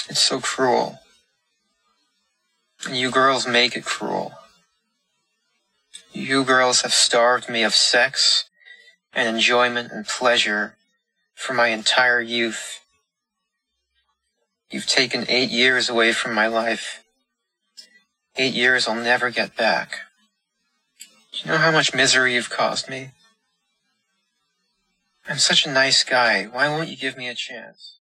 It's 0.09 0.20
so 0.20 0.40
cruel. 0.40 0.99
And 2.85 2.96
you 2.96 3.12
girls 3.12 3.46
make 3.46 3.77
it 3.77 3.85
cruel. 3.85 4.33
You 6.12 6.42
girls 6.42 6.83
have 6.83 6.92
starved 6.92 7.49
me 7.49 7.62
of 7.62 7.75
sex 7.75 8.49
and 9.12 9.29
enjoyment 9.29 9.92
and 9.92 10.07
pleasure 10.07 10.77
for 11.35 11.55
my 11.55 11.68
entire 11.68 12.20
youth. 12.20 12.81
You've 14.70 14.87
taken 14.87 15.25
eight 15.29 15.51
years 15.51 15.88
away 15.88 16.12
from 16.12 16.35
my 16.35 16.46
life. 16.46 17.03
Eight 18.37 18.55
years 18.55 18.87
I'll 18.87 18.94
never 18.94 19.31
get 19.31 19.57
back. 19.57 19.99
Do 21.33 21.38
you 21.40 21.51
know 21.51 21.59
how 21.59 21.73
much 21.73 21.94
misery 21.94 22.35
you've 22.35 22.51
caused 22.51 22.88
me? 22.88 23.11
I'm 25.29 25.38
such 25.38 25.66
a 25.66 25.70
nice 25.70 26.03
guy. 26.05 26.44
Why 26.44 26.68
won't 26.68 26.88
you 26.88 26.96
give 26.96 27.16
me 27.16 27.29
a 27.29 27.35
chance? 27.35 27.99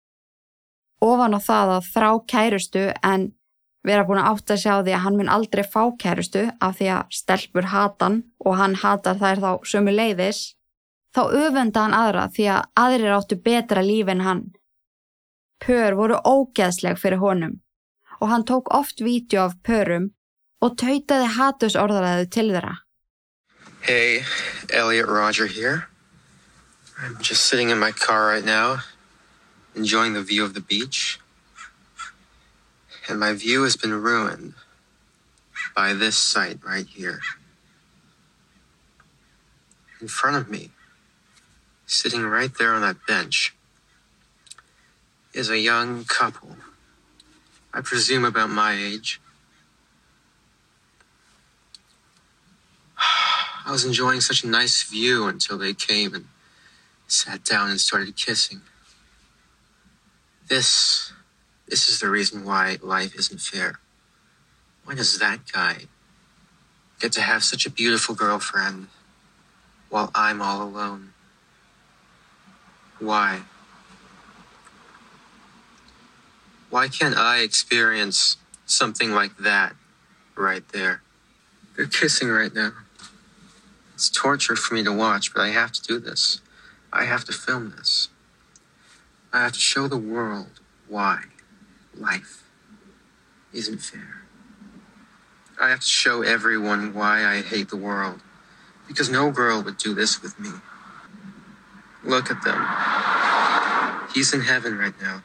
Ofan 1.02 1.38
á 1.38 1.40
það 1.40 1.72
að 1.78 1.90
þrá 1.94 2.12
kærustu 2.26 2.84
en 3.06 3.32
vera 3.86 4.04
búin 4.08 4.20
að 4.20 4.30
átta 4.34 4.58
sig 4.58 4.72
á 4.74 4.82
því 4.82 4.94
að 4.96 5.04
hann 5.06 5.18
mun 5.20 5.30
aldrei 5.30 5.64
fá 5.64 5.84
kærustu 6.02 6.48
af 6.60 6.80
því 6.80 6.88
að 6.96 7.12
stelpur 7.20 7.70
hatan 7.70 8.24
og 8.44 8.58
hann 8.58 8.76
hatar 8.82 9.20
þær 9.22 9.44
þá 9.44 9.52
sömu 9.72 9.94
leiðis, 9.94 10.57
þá 11.18 11.24
öfenda 11.34 11.82
hann 11.82 11.96
aðra 11.98 12.28
því 12.30 12.44
að 12.54 12.66
aðrir 12.78 13.16
áttu 13.16 13.38
betra 13.42 13.82
líf 13.82 14.10
en 14.14 14.22
hann. 14.22 14.44
Pör 15.58 15.98
voru 15.98 16.20
ógeðsleg 16.22 17.00
fyrir 17.02 17.24
honum 17.24 17.56
og 18.22 18.30
hann 18.30 18.46
tók 18.46 18.70
oft 18.74 19.02
vídeo 19.02 19.48
af 19.48 19.56
pörum 19.66 20.12
og 20.62 20.78
tautaði 20.78 21.32
hatus 21.38 21.78
orðaræðu 21.78 22.30
til 22.34 22.52
þeirra. 22.54 22.76
Hey, 23.82 24.26
Elliot 24.70 25.10
Roger 25.10 25.48
here. 25.48 25.88
I'm 27.00 27.18
just 27.22 27.46
sitting 27.46 27.70
in 27.70 27.80
my 27.80 27.92
car 27.92 28.28
right 28.28 28.46
now, 28.46 28.84
enjoying 29.76 30.14
the 30.14 30.24
view 30.24 30.44
of 30.44 30.54
the 30.54 30.62
beach. 30.62 31.20
And 33.08 33.20
my 33.20 33.34
view 33.34 33.64
has 33.64 33.78
been 33.78 33.94
ruined 33.94 34.54
by 35.76 35.94
this 35.94 36.18
sight 36.18 36.60
right 36.66 36.88
here. 36.88 37.22
In 40.02 40.08
front 40.08 40.36
of 40.38 40.50
me, 40.50 40.72
sitting 41.88 42.24
right 42.24 42.52
there 42.60 42.74
on 42.74 42.82
that 42.82 42.98
bench, 43.08 43.56
is 45.34 45.50
a 45.50 45.58
young 45.58 46.04
couple. 46.04 46.58
I 47.74 47.82
presume 47.82 48.26
about 48.26 48.50
my 48.50 48.74
age. 48.74 49.20
I 53.66 53.72
was 53.72 53.86
enjoying 53.86 54.22
such 54.22 54.44
a 54.44 54.48
nice 54.48 54.84
view 54.84 55.28
until 55.28 55.58
they 55.58 55.74
came 55.74 56.14
and 56.14 56.26
sat 57.08 57.44
down 57.44 57.70
and 57.70 57.80
started 57.80 58.16
kissing. 58.16 58.62
This, 60.48 61.14
this 61.68 61.88
is 61.88 62.00
the 62.00 62.10
reason 62.10 62.44
why 62.44 62.78
life 62.82 63.16
isn't 63.16 63.42
fair. 63.42 63.80
Why 64.84 64.96
does 64.96 65.20
that 65.20 65.52
guy 65.52 65.84
get 67.00 67.12
to 67.14 67.22
have 67.22 67.44
such 67.44 67.66
a 67.66 67.70
beautiful 67.70 68.16
girlfriend 68.16 68.88
while 69.90 70.12
I'm 70.16 70.42
all 70.42 70.64
alone? 70.64 71.14
Why? 73.00 73.42
Why 76.70 76.88
can't 76.88 77.16
I 77.18 77.40
experience 77.40 78.38
something 78.66 79.12
like 79.12 79.38
that 79.38 79.76
right 80.36 80.68
there? 80.70 81.02
They're 81.76 81.86
kissing 81.86 82.30
right 82.30 82.54
now. 82.54 82.74
It's 83.94 84.10
torture 84.10 84.56
for 84.56 84.74
me 84.74 84.84
to 84.84 84.92
watch, 84.92 85.34
but 85.34 85.42
I 85.42 85.50
have 85.50 85.72
to 85.72 85.82
do 85.82 86.00
this. 86.00 86.42
I 86.92 87.06
have 87.06 87.26
to 87.26 87.32
film 87.32 87.74
this. 87.78 88.10
I 89.32 89.44
have 89.44 89.54
to 89.54 89.60
show 89.60 89.88
the 89.88 89.98
world 89.98 90.60
why 90.88 91.24
life 91.96 92.44
isn't 93.54 93.80
fair. 93.80 94.22
I 95.60 95.70
have 95.70 95.80
to 95.80 95.88
show 95.88 96.22
everyone 96.22 96.94
why 96.94 97.26
I 97.26 97.42
hate 97.42 97.70
the 97.70 97.78
world. 97.78 98.22
Because 98.88 99.10
no 99.10 99.32
girl 99.32 99.62
would 99.64 99.78
do 99.78 99.94
this 99.94 100.22
with 100.22 100.40
me. 100.40 100.50
Look 102.04 102.32
at 102.32 102.44
them. 102.44 104.08
He's 104.14 104.34
in 104.34 104.42
heaven 104.42 104.78
right 104.78 104.94
now, 105.02 105.24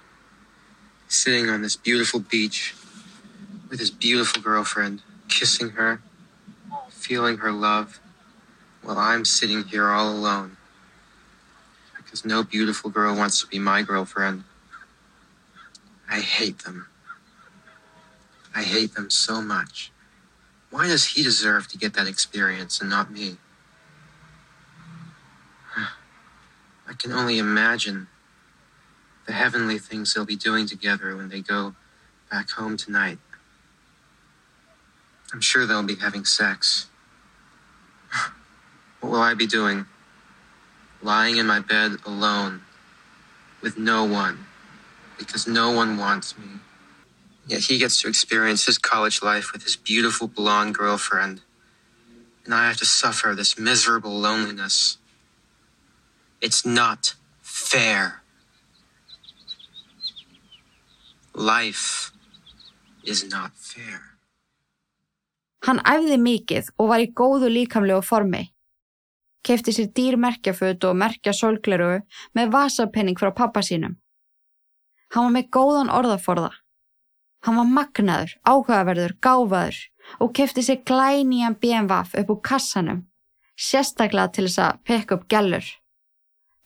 sitting 1.09 1.49
on 1.49 1.63
this 1.63 1.77
beautiful 1.77 2.21
beach 2.21 2.75
with 3.71 3.79
his 3.79 3.91
beautiful 3.91 4.43
girlfriend, 4.43 5.03
kissing 5.29 5.71
her, 5.71 6.03
feeling 6.91 7.39
her 7.39 7.53
love, 7.53 8.01
while 8.83 8.99
I'm 8.99 9.25
sitting 9.25 9.65
here 9.65 9.89
all 9.89 10.11
alone 10.11 10.57
because 12.13 12.27
no 12.27 12.43
beautiful 12.43 12.91
girl 12.91 13.17
wants 13.17 13.41
to 13.41 13.47
be 13.47 13.59
my 13.59 13.81
girlfriend. 13.81 14.45
I 16.11 16.21
hate 16.21 16.59
them. 16.59 16.87
I 18.55 18.63
hate 18.63 18.95
them 18.95 19.09
so 19.09 19.41
much. 19.41 19.91
Why 20.69 20.89
does 20.89 21.07
he 21.07 21.23
deserve 21.23 21.69
to 21.69 21.79
get 21.79 21.95
that 21.95 22.07
experience 22.07 22.83
and 22.83 22.91
not 22.91 23.11
me? 23.11 23.39
I 26.93 26.95
can 26.95 27.13
only 27.13 27.39
imagine 27.39 28.09
the 29.27 29.33
heavenly 29.33 29.79
things 29.79 30.13
they'll 30.13 30.27
be 30.27 30.37
doing 30.37 30.67
together 30.67 31.17
when 31.17 31.31
they 31.31 31.41
go 31.41 31.75
back 32.31 32.51
home 32.51 32.77
tonight. 32.77 33.19
I'm 35.33 35.41
sure 35.41 35.65
they'll 35.65 35.83
be 35.83 35.97
having 35.97 36.27
sex. 36.27 36.89
What 39.01 39.11
will 39.11 39.21
I 39.21 39.35
be 39.35 39.49
doing? 39.49 39.87
lying 41.03 41.37
in 41.37 41.47
my 41.47 41.59
bed 41.59 41.97
alone 42.07 42.61
with 43.61 43.77
no 43.77 44.05
one 44.05 44.47
because 45.19 45.49
no 45.49 45.73
one 45.73 45.97
wants 45.97 46.39
me. 46.39 46.47
Yet 47.49 47.63
he 47.63 47.79
gets 47.79 48.01
to 48.03 48.09
experience 48.09 48.67
his 48.67 48.79
college 48.79 49.21
life 49.21 49.53
with 49.53 49.65
his 49.65 49.75
beautiful 49.75 50.29
blonde 50.29 50.77
girlfriend. 50.77 51.41
And 52.45 52.55
I 52.55 52.69
have 52.69 52.77
to 52.77 52.85
suffer 52.85 53.35
this 53.35 53.59
miserable 53.59 54.17
loneliness. 54.17 54.99
It's 56.43 56.67
not 56.67 57.15
fair. 57.41 58.23
Life 61.35 62.11
is 63.05 63.23
not 63.31 63.53
fair. 63.55 64.01
Hann 65.63 65.79
æfði 65.87 66.17
mikið 66.19 66.71
og 66.83 66.89
var 66.91 67.03
í 67.05 67.13
góðu 67.15 67.47
líkamlegu 67.47 68.03
formi. 68.03 68.49
Kefti 69.47 69.71
sér 69.75 69.93
dýr 69.95 70.17
merkjaföt 70.19 70.83
og 70.89 70.99
merkja 70.99 71.31
solgleru 71.35 72.01
með 72.35 72.51
vasapenning 72.57 73.19
frá 73.21 73.31
pappa 73.31 73.63
sínum. 73.63 73.95
Hann 75.15 75.29
var 75.29 75.37
með 75.37 75.49
góðan 75.55 75.93
orðaforða. 75.95 76.51
Hann 77.47 77.59
var 77.61 77.71
magnaður, 77.71 78.35
áhugaverður, 78.43 79.15
gáfaður 79.23 79.79
og 80.19 80.35
kefti 80.35 80.67
sér 80.67 80.83
glænían 80.83 81.55
BMWF 81.63 82.19
upp 82.19 82.35
úr 82.35 82.43
kassanum, 82.51 83.05
sérstaklega 83.55 84.35
til 84.35 84.49
þess 84.49 84.63
að 84.67 84.83
pekka 84.91 85.21
upp 85.21 85.31
gellur. 85.31 85.71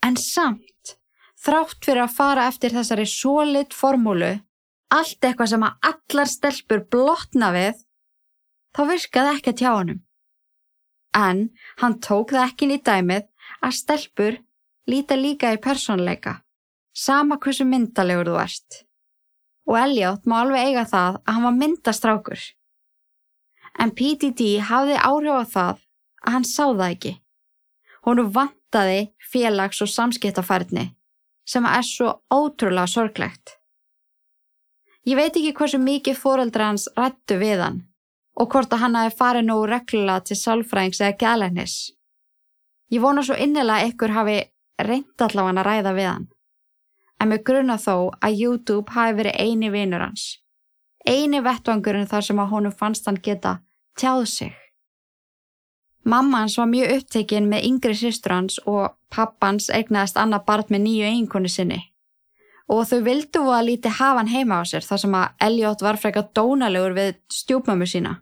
En 0.07 0.15
samt, 0.21 0.97
þrátt 1.43 1.83
fyrir 1.83 2.05
að 2.05 2.15
fara 2.15 2.47
eftir 2.51 2.75
þessari 2.77 3.07
sólit 3.11 3.75
formúlu, 3.75 4.37
allt 4.95 5.25
eitthvað 5.25 5.53
sem 5.53 5.65
að 5.67 5.89
allar 5.91 6.31
stelpur 6.31 6.83
blotna 6.93 7.51
við, 7.57 7.81
þá 8.77 8.83
virkaði 8.93 9.33
ekki 9.35 9.53
að 9.53 9.63
tjá 9.63 9.71
hannum. 9.73 10.03
En 11.17 11.41
hann 11.81 11.97
tók 12.05 12.35
það 12.37 12.45
ekki 12.45 12.69
í 12.71 12.83
dæmið 12.87 13.25
að 13.67 13.79
stelpur 13.81 14.39
líta 14.87 15.17
líka 15.19 15.55
í 15.57 15.63
persónleika, 15.65 16.37
sama 16.95 17.41
hversu 17.43 17.67
myndalegur 17.67 18.31
þú 18.31 18.39
ert. 18.45 18.83
Og 19.67 19.79
Elliot 19.81 20.29
má 20.31 20.37
alveg 20.45 20.69
eiga 20.71 20.85
það 20.87 21.19
að 21.25 21.33
hann 21.35 21.47
var 21.49 21.57
myndastrákur. 21.57 22.43
En 23.83 23.91
PDD 23.91 24.61
hafði 24.71 25.01
áhrif 25.03 25.35
á 25.35 25.45
það 25.57 25.83
að 26.23 26.37
hann 26.37 26.47
sá 26.47 26.65
það 26.69 26.91
ekki. 26.93 27.13
Honu 28.07 28.29
vantaði 28.67 29.13
félags- 29.33 29.83
og 29.83 29.89
samskiptafærni 29.89 30.95
sem 31.47 31.65
er 31.65 31.83
svo 31.83 32.23
ótrúlega 32.31 32.87
sorglegt. 32.87 33.59
Ég 35.07 35.17
veit 35.17 35.37
ekki 35.37 35.55
hversu 35.55 35.79
mikið 35.79 36.17
fóreldra 36.19 36.67
hans 36.67 36.89
rættu 36.97 37.39
við 37.39 37.63
hann 37.63 37.87
og 38.37 38.51
hvort 38.51 38.73
að 38.73 38.81
hann 38.81 38.95
hafi 38.95 39.17
farið 39.17 39.47
nógu 39.47 39.67
reglulega 39.67 40.21
til 40.21 40.37
sálfræðings 40.37 41.01
eða 41.01 41.17
gælenis. 41.19 41.93
Ég 42.91 43.01
vona 43.01 43.23
svo 43.23 43.35
innilega 43.35 43.87
ykkur 43.89 44.11
hafi 44.11 44.43
reynd 44.83 45.23
allavega 45.23 45.61
að 45.61 45.67
ræða 45.67 45.95
við 45.95 46.11
hann. 46.11 46.29
En 47.21 47.29
með 47.29 47.45
gruna 47.45 47.77
þó 47.79 48.11
að 48.21 48.37
YouTube 48.37 48.93
hafi 48.93 49.15
verið 49.17 49.41
eini 49.41 49.71
vinur 49.71 50.01
hans. 50.01 50.43
Eini 51.07 51.41
vettvangurinn 51.41 52.07
þar 52.07 52.23
sem 52.23 52.39
að 52.39 52.51
honum 52.51 52.73
fannst 52.73 53.07
hann 53.07 53.23
geta 53.23 53.61
tjáð 53.97 54.27
sig. 54.27 54.66
Mamma 56.07 56.39
hans 56.45 56.55
var 56.59 56.69
mjög 56.71 56.93
upptekinn 57.01 57.49
með 57.51 57.65
yngri 57.67 57.95
sýstur 57.99 58.37
hans 58.37 58.61
og 58.71 58.93
pappans 59.11 59.67
eignaðist 59.75 60.19
annað 60.23 60.45
barn 60.47 60.69
með 60.71 60.85
nýju 60.85 61.09
eiginkonu 61.09 61.51
sinni. 61.51 61.81
Og 62.71 62.85
þau 62.87 63.01
vildu 63.07 63.43
að 63.51 63.67
líti 63.67 63.91
hafa 63.91 64.21
hann 64.21 64.31
heima 64.31 64.61
á 64.63 64.65
sér 64.71 64.87
þar 64.87 65.03
sem 65.03 65.17
að 65.19 65.43
Elliot 65.49 65.83
var 65.83 65.99
frekar 65.99 66.29
dónalegur 66.35 66.95
við 66.95 67.11
stjúpmömmu 67.35 67.91
sína. 67.91 68.15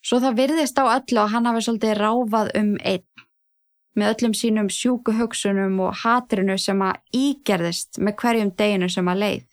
Svo 0.00 0.22
það 0.24 0.38
virðist 0.40 0.80
á 0.80 0.84
öllu 0.88 1.20
að 1.20 1.30
hann 1.34 1.50
hafi 1.50 1.64
svolítið 1.66 1.94
ráfað 2.00 2.50
um 2.62 2.72
einn 2.80 3.26
með 3.92 4.14
öllum 4.14 4.34
sínum 4.34 4.72
sjúku 4.72 5.12
hugsunum 5.18 5.78
og 5.84 6.00
hatrinu 6.06 6.56
sem 6.56 6.80
að 6.80 7.00
ígerðist 7.12 8.00
með 8.00 8.16
hverjum 8.22 8.56
deginu 8.56 8.88
sem 8.88 9.08
að 9.12 9.24
leið. 9.24 9.48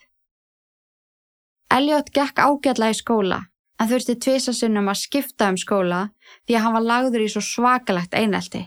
Elliot 1.75 2.15
gekk 2.15 2.39
ágætla 2.39 2.93
í 2.93 2.99
skóla 3.03 3.43
en 3.79 3.87
þurfti 3.87 4.15
tvisa 4.19 4.53
sinnum 4.55 4.91
að 4.91 5.01
skipta 5.03 5.47
um 5.51 5.57
skóla 5.57 6.09
því 6.47 6.57
að 6.57 6.63
hann 6.65 6.75
var 6.75 6.87
lagður 6.87 7.23
í 7.23 7.29
svo 7.31 7.43
svakalegt 7.45 8.17
einelti. 8.17 8.65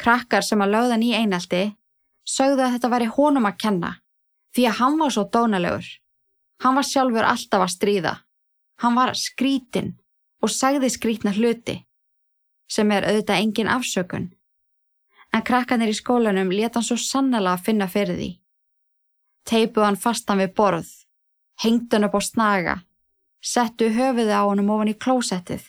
Krakkar 0.00 0.44
sem 0.46 0.62
að 0.64 0.72
lögðan 0.74 1.04
í 1.04 1.12
einelti 1.16 1.64
sögðu 2.24 2.64
að 2.64 2.76
þetta 2.76 2.92
væri 2.94 3.10
honum 3.16 3.48
að 3.50 3.60
kenna 3.60 3.92
því 4.56 4.66
að 4.70 4.78
hann 4.80 4.98
var 5.02 5.14
svo 5.14 5.26
dónalegur. 5.28 5.86
Hann 6.60 6.76
var 6.76 6.88
sjálfur 6.88 7.28
alltaf 7.28 7.64
að 7.64 7.74
stríða. 7.76 8.14
Hann 8.80 8.96
var 8.96 9.14
skrítin 9.16 9.94
og 10.40 10.52
sagði 10.52 10.90
skrítna 10.92 11.32
hluti 11.36 11.82
sem 12.70 12.90
er 12.94 13.04
auðvitað 13.04 13.42
engin 13.42 13.68
afsökun. 13.68 14.28
En 15.34 15.44
krakkanir 15.46 15.90
í 15.90 15.96
skólanum 15.96 16.52
leta 16.54 16.78
hann 16.78 16.86
svo 16.86 16.96
sannlega 16.98 17.56
að 17.56 17.64
finna 17.66 17.88
fyrir 17.90 18.16
því. 18.16 18.30
Teipuð 19.50 19.86
hann 19.86 19.98
fastan 19.98 20.40
við 20.40 20.54
borð, 20.54 20.88
hengd 21.62 21.92
hann 21.92 22.06
upp 22.06 22.16
á 22.16 22.22
snaga 22.22 22.74
settu 23.40 23.88
höfuði 23.94 24.34
á 24.36 24.44
honum 24.44 24.70
ofan 24.74 24.92
í 24.92 24.96
klósettið, 24.96 25.64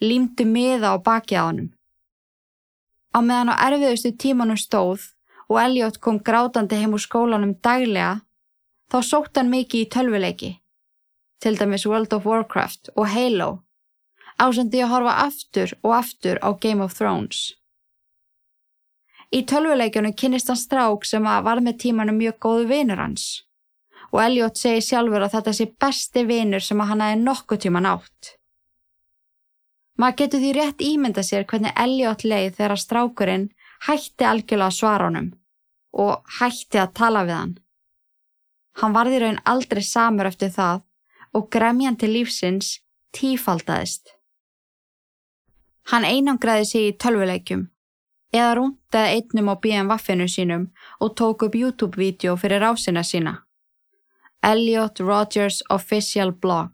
límdu 0.00 0.46
miða 0.48 0.96
á 0.96 0.96
baki 0.98 1.36
á 1.36 1.44
honum. 1.48 1.70
Á 3.12 3.18
meðan 3.20 3.52
á 3.52 3.54
erfiðustu 3.68 4.14
tímanum 4.16 4.56
stóð 4.56 5.12
og 5.48 5.60
Elliot 5.60 6.00
kom 6.00 6.18
grátandi 6.18 6.80
heim 6.80 6.96
úr 6.96 7.04
skólanum 7.04 7.54
daglega, 7.60 8.22
þá 8.88 8.98
sótt 9.04 9.36
hann 9.36 9.52
mikið 9.52 9.84
í 9.84 9.90
tölvuleiki, 9.92 10.52
til 11.40 11.56
dæmis 11.60 11.84
World 11.86 12.12
of 12.16 12.26
Warcraft 12.26 12.92
og 12.96 13.08
Halo, 13.12 13.50
ásandi 14.40 14.80
að 14.80 14.92
horfa 14.94 15.18
aftur 15.26 15.76
og 15.82 15.96
aftur 16.00 16.40
á 16.40 16.48
Game 16.56 16.84
of 16.84 16.96
Thrones. 16.96 17.52
Í 19.32 19.44
tölvuleikjunum 19.48 20.16
kynist 20.16 20.48
hann 20.48 20.60
strák 20.60 21.04
sem 21.08 21.24
var 21.24 21.60
með 21.60 21.78
tímanum 21.84 22.18
mjög 22.20 22.40
góðu 22.40 22.68
vinur 22.72 23.00
hans 23.00 23.44
og 24.12 24.20
Elliot 24.20 24.60
segi 24.60 24.84
sjálfur 24.84 25.24
að 25.24 25.34
þetta 25.38 25.54
sé 25.56 25.66
besti 25.80 26.24
vinur 26.28 26.64
sem 26.64 26.80
að 26.80 26.90
hann 26.92 27.04
aðeins 27.06 27.26
nokkuð 27.26 27.62
tíma 27.64 27.82
nátt. 27.84 28.36
Maður 29.98 30.18
getur 30.20 30.42
því 30.42 30.52
rétt 30.56 30.84
ímynda 30.84 31.24
sér 31.24 31.44
hvernig 31.48 31.76
Elliot 31.78 32.24
leið 32.24 32.56
þegar 32.58 32.80
strákurinn 32.80 33.50
hætti 33.88 34.28
algjörlega 34.28 34.70
að 34.70 34.78
svara 34.78 35.08
honum 35.08 35.28
og 36.04 36.38
hætti 36.38 36.80
að 36.80 36.94
tala 36.98 37.26
við 37.28 37.38
hann. 37.38 37.52
Hann 38.80 38.96
varði 38.96 39.20
raun 39.20 39.42
aldrei 39.44 39.82
samur 39.84 40.28
eftir 40.30 40.52
það 40.52 40.82
og 41.36 41.48
gremjan 41.52 41.98
til 42.00 42.12
lífsins 42.14 42.78
tífaldaðist. 43.16 44.14
Hann 45.92 46.06
einangraði 46.08 46.68
sig 46.68 46.88
í 46.88 46.96
tölvuleikjum 47.04 47.66
eða 48.32 48.52
rúndaði 48.56 49.16
einnum 49.18 49.50
á 49.52 49.54
BM-vaffinu 49.60 50.28
sínum 50.30 50.68
og 51.00 51.16
tók 51.20 51.44
upp 51.46 51.56
YouTube-vídeó 51.56 52.36
fyrir 52.40 52.64
rásina 52.64 53.04
sína. 53.04 53.42
Elliot 54.42 55.00
Rogers 55.00 55.62
Official 55.70 56.32
Blog. 56.32 56.72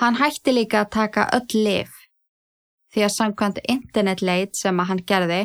Hann 0.00 0.16
hætti 0.16 0.54
líka 0.56 0.80
að 0.80 0.92
taka 0.96 1.26
öll 1.36 1.58
lif 1.66 1.98
því 2.94 3.04
að 3.04 3.12
samkvæmt 3.12 3.60
internetleit 3.68 4.56
sem 4.56 4.80
að 4.80 4.88
hann 4.90 5.02
gerði 5.10 5.42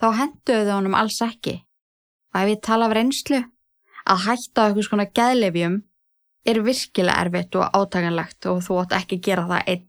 þá 0.00 0.06
henduðu 0.20 0.72
honum 0.72 0.96
alls 0.96 1.20
ekki. 1.26 1.58
Og 2.32 2.40
ef 2.40 2.52
ég 2.54 2.64
tala 2.64 2.88
af 2.88 2.96
reynslu 2.96 3.42
að 4.08 4.24
hætta 4.24 4.64
eitthvað 4.64 4.88
svona 4.88 5.08
geðlefjum 5.20 5.78
er 6.48 6.62
virkilega 6.64 7.20
erfitt 7.26 7.60
og 7.60 7.76
átaganlegt 7.76 8.48
og 8.48 8.64
þú 8.64 8.80
átt 8.82 8.96
ekki 9.02 9.20
gera 9.28 9.44
það 9.50 9.72
einn. 9.74 9.88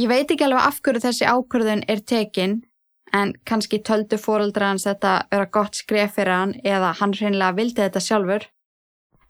Ég 0.00 0.08
veit 0.08 0.32
ekki 0.32 0.48
alveg 0.48 0.70
af 0.70 0.80
hverju 0.80 1.04
þessi 1.04 1.28
ákvörðun 1.28 1.84
er 1.84 2.00
tekinn 2.00 2.62
en 3.12 3.34
kannski 3.48 3.82
töldu 3.84 4.18
fóreldra 4.18 4.72
hans 4.72 4.86
þetta 4.88 5.12
vera 5.30 5.48
gott 5.52 5.76
skref 5.76 6.16
fyrir 6.16 6.32
hann 6.32 6.54
eða 6.64 6.92
hann 7.00 7.12
hreinlega 7.16 7.56
vildi 7.56 7.82
þetta 7.82 8.00
sjálfur. 8.00 8.46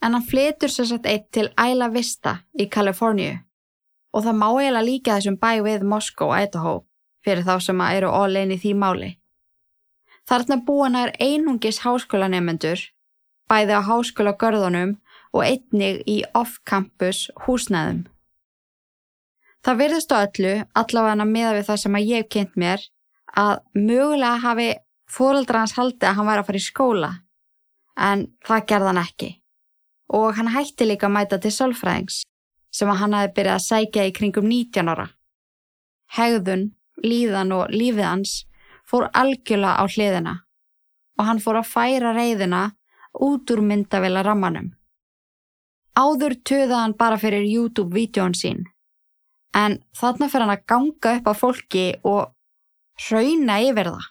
En 0.03 0.15
hann 0.15 0.27
flytur 0.27 0.71
sér 0.71 0.89
satt 0.91 1.07
eitt 1.07 1.31
til 1.35 1.49
Isla 1.51 1.89
Vista 1.95 2.39
í 2.59 2.69
Kaliforníu 2.71 3.41
og 4.13 4.25
það 4.27 4.39
má 4.39 4.49
eiginlega 4.51 4.87
líka 4.87 5.17
þessum 5.17 5.39
bæ 5.41 5.53
við 5.65 5.85
Moskó 5.89 6.29
og 6.31 6.39
Idaho 6.43 6.75
fyrir 7.25 7.47
þá 7.47 7.55
sem 7.65 7.81
eru 7.87 8.11
all-in 8.13 8.53
í 8.53 8.59
því 8.61 8.73
máli. 8.77 9.11
Þarna 10.29 10.59
búana 10.67 11.07
er 11.07 11.15
einungis 11.19 11.81
háskólanemendur, 11.83 12.79
bæði 13.51 13.79
á 13.79 13.81
háskóla 13.83 14.35
görðunum 14.39 14.97
og 15.33 15.45
einnig 15.47 16.03
í 16.07 16.23
off-campus 16.39 17.31
húsnæðum. 17.47 18.05
Það 19.63 19.79
virðist 19.79 20.13
á 20.15 20.17
öllu, 20.27 20.55
allavega 20.75 21.25
meða 21.25 21.55
við 21.57 21.67
það 21.71 21.81
sem 21.83 21.99
að 21.99 22.09
ég 22.11 22.29
kynnt 22.35 22.57
mér, 22.59 22.85
að 23.39 23.61
mögulega 23.75 24.41
hafi 24.43 24.69
fóröldra 25.13 25.63
hans 25.63 25.77
haldið 25.77 26.09
að 26.09 26.19
hann 26.19 26.29
væri 26.29 26.43
að 26.43 26.49
fara 26.49 26.61
í 26.61 26.67
skóla 26.67 27.13
en 28.09 28.27
það 28.47 28.67
gerði 28.73 28.91
hann 28.91 29.03
ekki 29.03 29.31
og 30.13 30.37
hann 30.37 30.53
hætti 30.53 30.89
líka 30.89 31.09
að 31.09 31.17
mæta 31.17 31.39
til 31.41 31.53
solfræðings 31.55 32.23
sem 32.73 32.89
að 32.89 33.01
hann 33.03 33.17
hafi 33.17 33.33
byrjað 33.37 33.59
að 33.59 33.67
sækja 33.67 34.07
í 34.09 34.15
kringum 34.17 34.49
19 34.49 34.89
ára. 34.93 35.09
Hegðun, 36.13 36.65
líðan 37.05 37.53
og 37.57 37.73
lífið 37.73 38.09
hans 38.09 38.35
fór 38.89 39.09
algjörlega 39.17 39.81
á 39.81 39.85
hliðina 39.89 40.35
og 41.19 41.27
hann 41.29 41.41
fór 41.41 41.61
að 41.61 41.71
færa 41.73 42.13
reyðina 42.17 42.63
út 43.13 43.51
úr 43.53 43.61
myndavila 43.65 44.25
rammanum. 44.25 44.73
Áður 45.97 46.39
töða 46.45 46.85
hann 46.85 46.97
bara 46.97 47.21
fyrir 47.21 47.45
YouTube-vídeón 47.45 48.37
sín 48.37 48.65
en 49.57 49.79
þarna 49.97 50.29
fyrir 50.33 50.47
hann 50.47 50.57
að 50.57 50.67
ganga 50.73 51.17
upp 51.19 51.29
á 51.29 51.35
fólki 51.37 51.87
og 52.09 52.32
hrauna 53.07 53.59
yfir 53.65 53.91
það. 53.93 54.09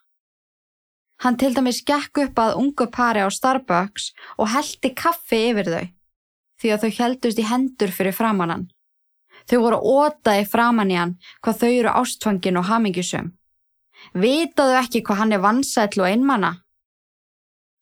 Hann 1.22 1.38
til 1.38 1.54
dæmis 1.54 1.84
gekk 1.86 2.24
upp 2.24 2.40
að 2.42 2.56
ungu 2.58 2.88
pari 2.90 3.22
á 3.22 3.30
Starbucks 3.30 4.12
og 4.42 4.50
heldi 4.56 4.90
kaffi 4.98 5.42
yfir 5.52 5.70
þau, 5.70 5.84
því 6.62 6.72
að 6.74 6.86
þau 6.86 6.92
heldust 6.98 7.42
í 7.42 7.46
hendur 7.46 7.94
fyrir 7.94 8.16
framannan. 8.18 8.70
Þau 9.50 9.60
voru 9.62 9.78
ótaði 9.78 10.48
framann 10.50 10.94
í 10.94 10.98
hann 10.98 11.14
hvað 11.42 11.62
þau 11.62 11.70
eru 11.70 11.94
ástfangin 12.02 12.58
og 12.58 12.68
hamingjusum. 12.70 13.32
Vitaðu 14.18 14.78
ekki 14.82 15.04
hvað 15.06 15.22
hann 15.22 15.36
er 15.36 15.44
vansætlu 15.46 16.06
og 16.06 16.10
einmanna? 16.10 16.52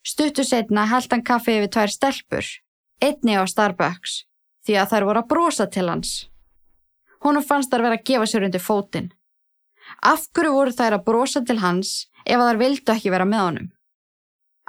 Stuttu 0.03 0.43
setna 0.47 0.85
held 0.89 1.11
hann 1.11 1.23
kaffi 1.23 1.57
yfir 1.59 1.71
tvær 1.75 1.93
stelpur, 1.93 2.49
einni 3.03 3.35
á 3.39 3.43
Starbucks, 3.47 4.23
því 4.67 4.79
að 4.81 4.91
þær 4.91 5.07
voru 5.07 5.23
að 5.23 5.31
brosa 5.31 5.67
til 5.71 5.87
hans. 5.91 6.11
Húnum 7.23 7.43
fannst 7.43 7.71
þær 7.71 7.85
vera 7.87 7.99
að 7.99 8.05
gefa 8.07 8.27
sér 8.27 8.47
undir 8.47 8.63
fótinn. 8.63 9.11
Af 10.01 10.29
hverju 10.33 10.53
voru 10.53 10.73
þær 10.75 10.97
að 10.97 11.05
brosa 11.07 11.41
til 11.45 11.59
hans 11.63 12.07
ef 12.25 12.39
þær 12.39 12.59
vildu 12.61 12.93
ekki 12.93 13.11
vera 13.13 13.27
með 13.27 13.45
honum? 13.45 13.67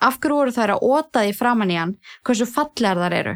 Af 0.01 0.19
hverju 0.19 0.39
voru 0.39 0.55
þær 0.57 0.75
að 0.75 0.85
óta 0.87 1.25
því 1.25 1.33
framann 1.37 1.73
í 1.73 1.79
hann 1.79 1.97
hversu 2.27 2.49
fallegar 2.49 3.03
þar 3.05 3.17
eru? 3.21 3.35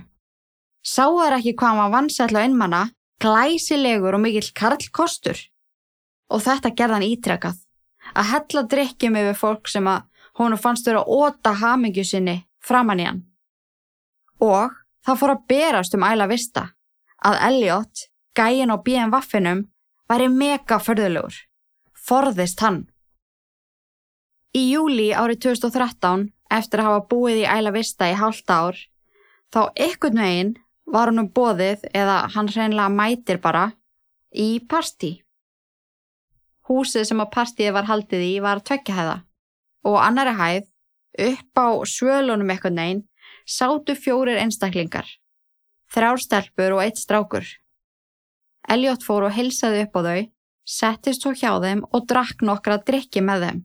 Sáu 0.84 1.18
þær 1.20 1.38
ekki 1.38 1.54
hvað 1.58 1.70
hann 1.70 1.82
var 1.82 1.92
vansætla 1.94 2.40
og 2.40 2.48
einmanna, 2.48 2.82
glæsilegur 3.20 4.16
og 4.16 4.24
mikill 4.24 4.50
karlkostur? 4.56 5.38
Og 6.32 6.42
þetta 6.44 6.72
gerði 6.76 6.98
hann 6.98 7.06
ítrekað. 7.08 7.60
Að 8.14 8.30
hella 8.32 8.64
drikkjum 8.68 9.16
yfir 9.20 9.38
fólk 9.38 9.70
sem 9.70 9.86
að 9.88 10.04
honu 10.40 10.58
fannst 10.60 10.88
þurra 10.88 11.04
að 11.04 11.20
óta 11.20 11.54
hamingju 11.60 12.04
sinni 12.04 12.36
framann 12.64 13.00
í 13.00 13.08
hann. 13.08 13.22
Og 14.42 14.74
það 15.06 15.20
fór 15.20 15.34
að 15.36 15.46
berast 15.48 15.96
um 15.96 16.04
æla 16.04 16.28
vista 16.28 16.68
að 17.24 17.40
Elliot, 17.48 18.08
gæin 18.36 18.72
og 18.74 18.82
bíðan 18.84 19.12
vaffinum, 19.14 19.64
væri 20.10 20.28
mega 20.28 20.76
förðulegur 20.82 21.38
forðist 22.04 22.60
hann. 22.60 22.84
Í 24.54 24.68
júli 24.74 25.08
árið 25.16 25.40
2013, 25.48 26.28
eftir 26.52 26.82
að 26.82 26.90
hafa 26.90 27.06
búið 27.10 27.40
í 27.42 27.48
Æla 27.50 27.72
Vista 27.74 28.10
í 28.10 28.18
hálft 28.18 28.50
ár, 28.52 28.76
þá 29.50 29.72
ekkert 29.74 30.14
meginn 30.18 30.52
var 30.84 31.10
hann 31.10 31.24
um 31.24 31.30
bóðið 31.32 31.86
eða 31.96 32.20
hann 32.34 32.50
hreinlega 32.52 32.92
mætir 32.92 33.40
bara 33.42 33.70
í 34.30 34.60
partí. 34.68 35.16
Húsið 36.68 37.08
sem 37.08 37.20
að 37.20 37.32
partíið 37.34 37.74
var 37.76 37.88
haldið 37.88 38.22
í 38.28 38.36
var 38.44 38.62
tveggjahæða 38.64 39.16
og 39.88 39.98
annari 40.00 40.36
hæð, 40.38 40.70
upp 41.24 41.60
á 41.60 41.68
svölunum 41.88 42.52
ekkert 42.54 42.76
meginn, 42.76 43.02
sátu 43.44 43.96
fjórir 43.98 44.38
einstaklingar, 44.40 45.08
þrjár 45.92 46.22
stelpur 46.22 46.78
og 46.78 46.84
eitt 46.84 47.00
strákur. 47.00 47.44
Elliot 48.68 49.04
fór 49.04 49.26
og 49.28 49.36
hilsaði 49.36 49.84
upp 49.84 49.98
á 49.98 50.00
þau 50.06 50.22
settist 50.64 51.22
svo 51.22 51.32
hjá 51.36 51.52
þeim 51.62 51.84
og 51.92 52.06
drakk 52.10 52.42
nokkra 52.42 52.80
drikki 52.82 53.22
með 53.24 53.46
þeim. 53.46 53.62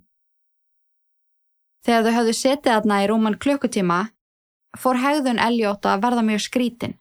Þegar 1.86 2.06
þau 2.06 2.16
höfðu 2.18 2.34
setið 2.36 2.74
aðna 2.76 3.04
í 3.04 3.06
rúman 3.10 3.38
klukkutíma, 3.40 4.00
fór 4.78 5.00
hegðun 5.00 5.40
Eljóta 5.42 5.96
að 5.96 6.04
verða 6.06 6.26
mjög 6.28 6.44
skrítin. 6.46 6.98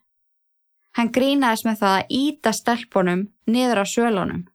Hann 0.97 1.11
grínaðis 1.13 1.65
með 1.67 1.81
það 1.83 1.97
að 1.97 2.13
íta 2.19 2.53
stelpunum 2.55 3.25
niður 3.45 3.83
á 3.83 3.85
sölunum. 3.85 4.47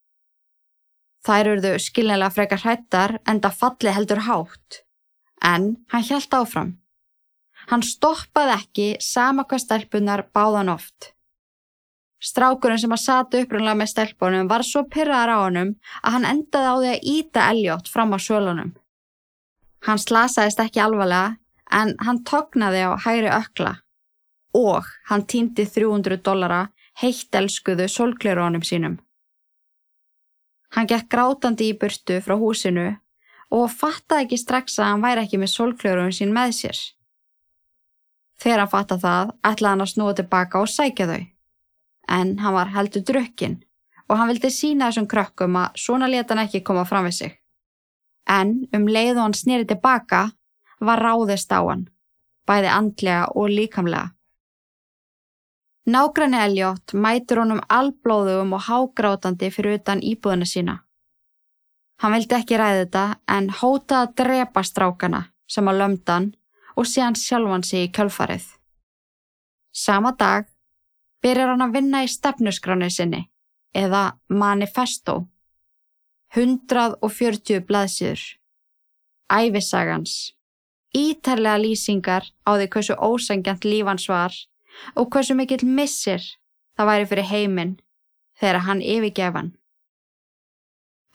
Þær 1.24 1.50
eruðu 1.54 1.74
skilnilega 1.80 2.32
frekar 2.34 2.60
hrættar 2.64 3.18
en 3.24 3.40
það 3.40 3.60
falli 3.60 3.92
heldur 3.96 4.24
hátt. 4.26 4.80
En 5.40 5.76
hann 5.92 6.04
hjælt 6.04 6.34
áfram. 6.36 6.74
Hann 7.70 7.84
stoppaði 7.84 8.56
ekki 8.58 8.88
sama 9.00 9.46
hvað 9.48 9.62
stelpunar 9.64 10.26
báðan 10.36 10.72
oft. 10.74 11.13
Strákurinn 12.24 12.80
sem 12.80 12.92
að 12.94 13.02
sata 13.02 13.40
upprunlega 13.42 13.76
með 13.76 13.90
stelpunum 13.90 14.48
var 14.48 14.64
svo 14.64 14.86
pyrraðar 14.88 15.32
á 15.36 15.38
honum 15.42 15.74
að 16.00 16.14
hann 16.16 16.28
endaði 16.30 16.70
á 16.72 16.74
því 16.80 16.92
að 16.92 17.08
íta 17.12 17.48
Elliot 17.52 17.90
fram 17.92 18.16
á 18.16 18.18
svölunum. 18.26 18.70
Hann 19.84 20.00
slasaðist 20.00 20.62
ekki 20.64 20.80
alvarlega 20.80 21.36
en 21.80 21.92
hann 22.06 22.22
tognaði 22.24 22.80
á 22.88 22.90
hægri 23.04 23.28
ökla 23.28 23.74
og 24.56 24.88
hann 25.10 25.26
týndi 25.28 25.66
300 25.68 26.22
dollara 26.24 26.62
heitt 27.02 27.36
elskuðu 27.36 27.90
solglerónum 27.92 28.64
sínum. 28.64 28.96
Hann 30.72 30.88
gekk 30.88 31.10
grátandi 31.12 31.68
í 31.74 31.76
burtu 31.78 32.22
frá 32.24 32.38
húsinu 32.40 32.86
og 33.52 33.68
fattaði 33.68 34.24
ekki 34.24 34.40
strax 34.40 34.78
að 34.78 34.90
hann 34.92 35.04
væri 35.04 35.26
ekki 35.26 35.42
með 35.42 35.52
solglerónum 35.58 36.16
sín 36.16 36.32
með 36.32 36.56
sér. 36.62 36.80
Þegar 38.40 38.64
hann 38.64 38.72
fattaði 38.72 39.04
það, 39.04 39.36
ætlaði 39.44 39.72
hann 39.74 39.84
að 39.84 39.92
snúa 39.92 40.16
tilbaka 40.16 40.64
og 40.64 40.72
sækja 40.72 41.12
þau 41.12 41.22
en 42.08 42.38
hann 42.38 42.54
var 42.54 42.72
heldur 42.74 43.04
drukkin 43.06 43.62
og 44.08 44.18
hann 44.18 44.30
vildi 44.32 44.50
sína 44.52 44.90
þessum 44.90 45.08
krökkum 45.08 45.56
að 45.56 45.80
svona 45.80 46.08
leta 46.10 46.34
hann 46.34 46.44
ekki 46.44 46.62
koma 46.66 46.84
fram 46.84 47.08
við 47.08 47.16
sig. 47.18 47.32
En 48.28 48.64
um 48.76 48.86
leið 48.88 49.16
og 49.16 49.22
hann 49.22 49.36
snýri 49.36 49.68
tilbaka 49.68 50.26
var 50.80 51.00
ráðist 51.00 51.52
á 51.52 51.60
hann, 51.64 51.88
bæði 52.46 52.70
andlega 52.72 53.24
og 53.34 53.48
líkamlega. 53.52 54.10
Nágranni 55.84 56.38
Elliot 56.40 56.94
mætur 56.96 57.42
honum 57.42 57.60
alblóðum 57.68 58.54
og 58.56 58.64
hágrátandi 58.68 59.50
fyrir 59.52 59.76
utan 59.80 60.00
íbúðina 60.00 60.48
sína. 60.48 60.78
Hann 62.00 62.16
vildi 62.16 62.36
ekki 62.38 62.56
ræði 62.56 62.86
þetta 62.86 63.04
en 63.28 63.50
hótaði 63.52 64.00
að 64.00 64.14
drepa 64.20 64.62
strákana 64.64 65.20
sem 65.46 65.68
að 65.68 65.80
lömdan 65.82 66.30
og 66.74 66.88
sé 66.88 67.04
hann 67.04 67.18
sjálfan 67.18 67.64
sig 67.68 67.88
í 67.88 67.92
kjölfarið. 67.92 68.46
Sama 69.72 70.14
dag 70.16 70.48
byrjar 71.24 71.54
hann 71.54 71.64
að 71.64 71.76
vinna 71.78 72.02
í 72.04 72.10
stefnuskránu 72.10 72.90
sinni 72.92 73.24
eða 73.74 74.18
manifesto. 74.28 75.24
140 76.34 77.62
blaðsýður. 77.68 78.22
Æfisagans. 79.32 80.34
Ítarlega 80.94 81.58
lýsingar 81.58 82.26
á 82.46 82.50
því 82.54 82.66
hversu 82.70 82.94
ósengjant 82.98 83.64
lífans 83.66 84.06
var 84.10 84.34
og 84.94 85.08
hversu 85.10 85.34
mikill 85.34 85.64
missir 85.66 86.22
það 86.76 86.90
væri 86.90 87.08
fyrir 87.10 87.30
heiminn 87.30 87.76
þegar 88.38 88.66
hann 88.66 88.82
yfirgefan. 88.82 89.54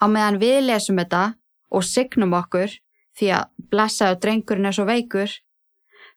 Á 0.00 0.04
meðan 0.08 0.40
við 0.40 0.58
lesum 0.66 1.00
þetta 1.00 1.22
og 1.70 1.86
signum 1.86 2.34
okkur 2.36 2.72
því 3.16 3.30
að 3.36 3.48
blessaðu 3.70 4.18
drengurinn 4.24 4.68
er 4.70 4.76
svo 4.76 4.86
veikur, 4.88 5.30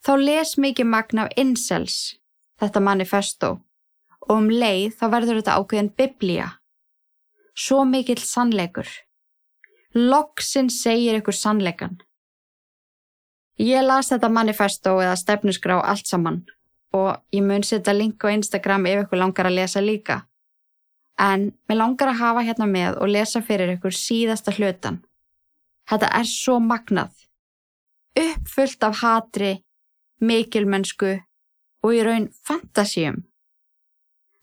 þá 0.03 0.11
les 0.19 0.55
mikið 0.57 0.89
magna 0.89 1.27
af 1.27 1.35
incels 1.39 2.17
þetta 2.59 2.83
manifesto 2.83 3.57
og 4.29 4.35
um 4.37 4.49
leið 4.49 4.95
þá 4.99 5.05
verður 5.11 5.39
þetta 5.41 5.57
ákveðin 5.59 5.91
biblía. 5.97 6.47
Svo 7.53 7.83
mikill 7.85 8.21
sannleikur. 8.21 8.87
Loksin 9.93 10.71
segir 10.73 11.19
ykkur 11.19 11.35
sannleikan. 11.37 11.99
Ég 13.61 13.85
las 13.85 14.09
þetta 14.09 14.31
manifesto 14.33 14.97
eða 15.03 15.17
stefnusgrá 15.19 15.77
allt 15.83 16.09
saman 16.09 16.41
og 16.93 17.17
ég 17.33 17.43
mun 17.45 17.65
setja 17.65 17.93
link 17.93 18.21
á 18.25 18.33
Instagram 18.33 18.85
ef 18.89 19.03
ykkur 19.05 19.21
langar 19.21 19.49
að 19.49 19.57
lesa 19.59 19.81
líka. 19.81 20.23
En 21.19 21.51
mér 21.69 21.77
langar 21.77 22.09
að 22.09 22.21
hafa 22.21 22.45
hérna 22.45 22.67
með 22.69 22.97
og 23.01 23.11
lesa 23.13 23.41
fyrir 23.41 23.75
ykkur 23.75 23.93
síðasta 23.93 24.53
hlutan. 24.57 25.03
Þetta 25.89 26.09
er 26.19 26.29
svo 26.29 26.57
magnað. 26.61 27.11
Uppfullt 28.17 28.83
af 28.85 29.01
hatri, 29.01 29.53
mikilmennsku 30.21 31.13
og 31.83 31.93
í 31.93 32.01
raun 32.05 32.29
fantasíum. 32.47 33.23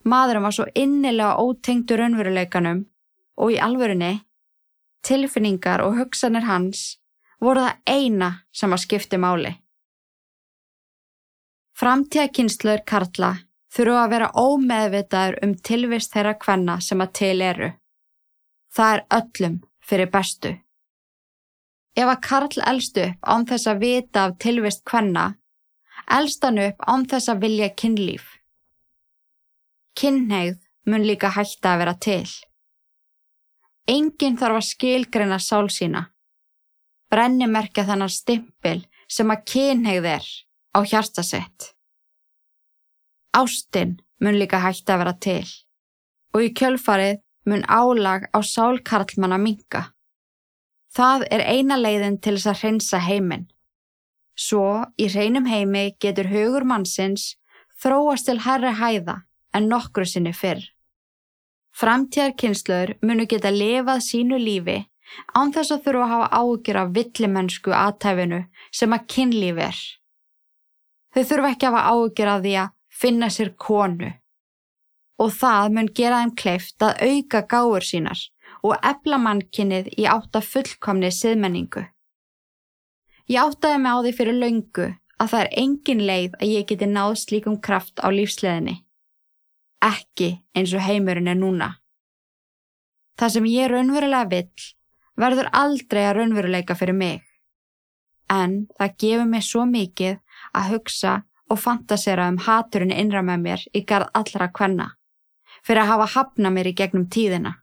Maðurum 0.03 0.47
var 0.47 0.55
svo 0.55 0.65
innilega 0.75 1.37
ótengtur 1.37 2.01
raunveruleikanum 2.01 2.85
og 3.41 3.53
í 3.53 3.59
alvörunni, 3.61 4.21
tilfinningar 5.05 5.83
og 5.85 5.97
hugsanir 5.99 6.47
hans 6.47 6.97
voru 7.41 7.65
það 7.65 7.77
eina 7.89 8.31
sem 8.53 8.73
að 8.73 8.83
skipti 8.85 9.19
máli. 9.21 9.53
Framtíðakynnslur 11.77 12.83
Karla 12.85 13.31
þurfu 13.73 13.97
að 13.97 14.11
vera 14.13 14.31
ómeðvitaður 14.37 15.37
um 15.45 15.53
tilvist 15.69 16.13
þeirra 16.13 16.35
kvenna 16.37 16.79
sem 16.81 17.01
að 17.01 17.13
til 17.17 17.37
eru. 17.41 17.71
Það 18.75 18.93
er 18.95 19.05
öllum 19.17 19.55
fyrir 19.81 20.11
bestu. 20.11 20.51
Ef 21.97 22.07
að 22.07 22.21
Karl 22.23 22.61
elst 22.71 22.97
upp 23.03 23.31
án 23.33 23.47
þess 23.49 23.67
að 23.67 23.81
vita 23.83 24.27
af 24.27 24.37
tilvist 24.39 24.85
kvenna, 24.87 25.25
elst 26.07 26.45
hann 26.45 26.61
upp 26.63 26.85
án 26.87 27.07
þess 27.09 27.31
að 27.33 27.41
vilja 27.47 27.71
kynlíf. 27.81 28.30
Kynneigð 29.97 30.59
mun 30.87 31.03
líka 31.05 31.31
hætta 31.35 31.73
að 31.73 31.81
vera 31.83 31.93
til. 31.99 32.29
Engin 33.91 34.37
þarf 34.39 34.61
að 34.61 34.67
skilgreina 34.69 35.39
sál 35.41 35.67
sína. 35.73 36.05
Brennimerkja 37.11 37.83
þannig 37.89 38.13
stimpil 38.15 38.79
sem 39.11 39.31
að 39.33 39.43
kynneigð 39.51 40.07
er 40.13 40.27
á 40.71 40.79
hjartasett. 40.87 41.71
Ástinn 43.35 43.97
mun 44.23 44.39
líka 44.39 44.61
hætta 44.63 44.95
að 44.95 45.03
vera 45.03 45.15
til 45.27 45.47
og 46.31 46.45
í 46.45 46.51
kjölfarið 46.55 47.19
mun 47.51 47.65
álag 47.67 48.29
á 48.31 48.39
sálkarlmanna 48.39 49.39
minka. 49.41 49.89
Það 50.95 51.25
er 51.31 51.43
eina 51.47 51.75
leiðin 51.79 52.19
til 52.23 52.37
þess 52.37 52.51
að 52.51 52.61
hreinsa 52.61 52.99
heiminn. 53.03 53.49
Svo 54.35 54.85
í 54.99 55.09
hreinum 55.11 55.47
heimi 55.51 55.91
getur 55.99 56.29
hugur 56.31 56.63
mannsins 56.67 57.35
þróast 57.83 58.29
til 58.29 58.39
herri 58.45 58.71
hæða 58.79 59.17
en 59.53 59.67
nokkru 59.71 60.05
sinni 60.07 60.33
fyrr. 60.35 60.63
Framtíðarkynnslur 61.77 62.97
munu 63.05 63.25
geta 63.31 63.51
lifað 63.53 64.03
sínu 64.07 64.39
lífi 64.41 64.81
án 65.35 65.51
þess 65.55 65.73
að 65.75 65.83
þurfa 65.85 66.03
að 66.05 66.11
hafa 66.13 66.41
ágjur 66.41 66.79
af 66.81 66.91
villimennsku 66.97 67.73
aðtæfinu 67.75 68.41
sem 68.71 68.95
að 68.95 69.07
kynlíf 69.13 69.61
er. 69.67 69.79
Þau 71.11 71.23
þurfa 71.29 71.53
ekki 71.53 71.67
að 71.67 71.77
hafa 71.77 71.95
ágjur 71.95 72.33
af 72.33 72.43
því 72.43 72.57
að 72.63 72.75
finna 73.01 73.31
sér 73.31 73.53
konu 73.67 74.11
og 75.21 75.33
það 75.37 75.73
mun 75.75 75.89
gera 75.97 76.21
þeim 76.21 76.35
kleift 76.41 76.85
að 76.85 77.01
auka 77.07 77.41
gáur 77.53 77.85
sínar 77.85 78.21
og 78.65 78.77
efla 78.91 79.19
mannkynnið 79.21 79.91
í 79.97 80.07
átta 80.09 80.41
fullkomni 80.41 81.11
siðmenningu. 81.13 81.83
Ég 83.29 83.41
áttaði 83.41 83.81
mig 83.81 83.93
á 83.93 83.99
því 84.01 84.13
fyrir 84.17 84.39
laungu 84.41 84.87
að 85.21 85.33
það 85.33 85.43
er 85.43 85.51
engin 85.61 86.05
leið 86.09 86.39
að 86.39 86.53
ég 86.55 86.67
geti 86.71 86.89
náð 86.89 87.13
slíkum 87.21 87.59
kraft 87.61 88.01
á 88.01 88.07
lífsleðinni 88.09 88.81
ekki 89.81 90.31
eins 90.55 90.73
og 90.77 90.83
heimurinn 90.85 91.31
er 91.31 91.39
núna. 91.39 91.69
Það 93.19 93.33
sem 93.35 93.49
ég 93.51 93.69
raunverulega 93.71 94.29
vill 94.31 94.69
verður 95.19 95.49
aldrei 95.53 96.05
að 96.07 96.15
raunveruleika 96.19 96.77
fyrir 96.77 96.97
mig. 96.97 97.21
En 98.31 98.67
það 98.77 98.95
gefur 99.03 99.27
mig 99.27 99.45
svo 99.45 99.65
mikið 99.67 100.19
að 100.55 100.69
hugsa 100.75 101.15
og 101.51 101.59
fantasera 101.59 102.29
um 102.31 102.39
haturinn 102.45 102.93
innra 102.95 103.21
með 103.25 103.45
mér 103.45 103.65
í 103.75 103.83
garð 103.87 104.11
allra 104.15 104.47
kvenna, 104.55 104.87
fyrir 105.65 105.83
að 105.83 105.91
hafa 105.91 106.11
hafna 106.15 106.51
mér 106.53 106.71
í 106.71 106.77
gegnum 106.77 107.09
tíðina. 107.11 107.57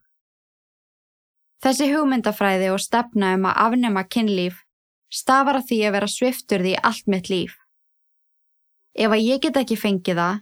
Þessi 1.65 1.89
hugmyndafræði 1.91 2.69
og 2.71 2.83
stefna 2.83 3.33
um 3.35 3.49
að 3.49 3.63
afnema 3.65 4.05
kynlíf 4.07 4.61
stafar 5.11 5.59
að 5.59 5.71
því 5.71 5.79
að 5.87 5.95
vera 5.97 6.11
sviftur 6.13 6.63
því 6.63 6.75
allt 6.85 7.09
mitt 7.09 7.31
líf. 7.33 7.57
Ef 8.95 9.11
að 9.15 9.25
ég 9.25 9.41
get 9.43 9.57
ekki 9.57 9.79
fengið 9.79 10.21
það, 10.21 10.39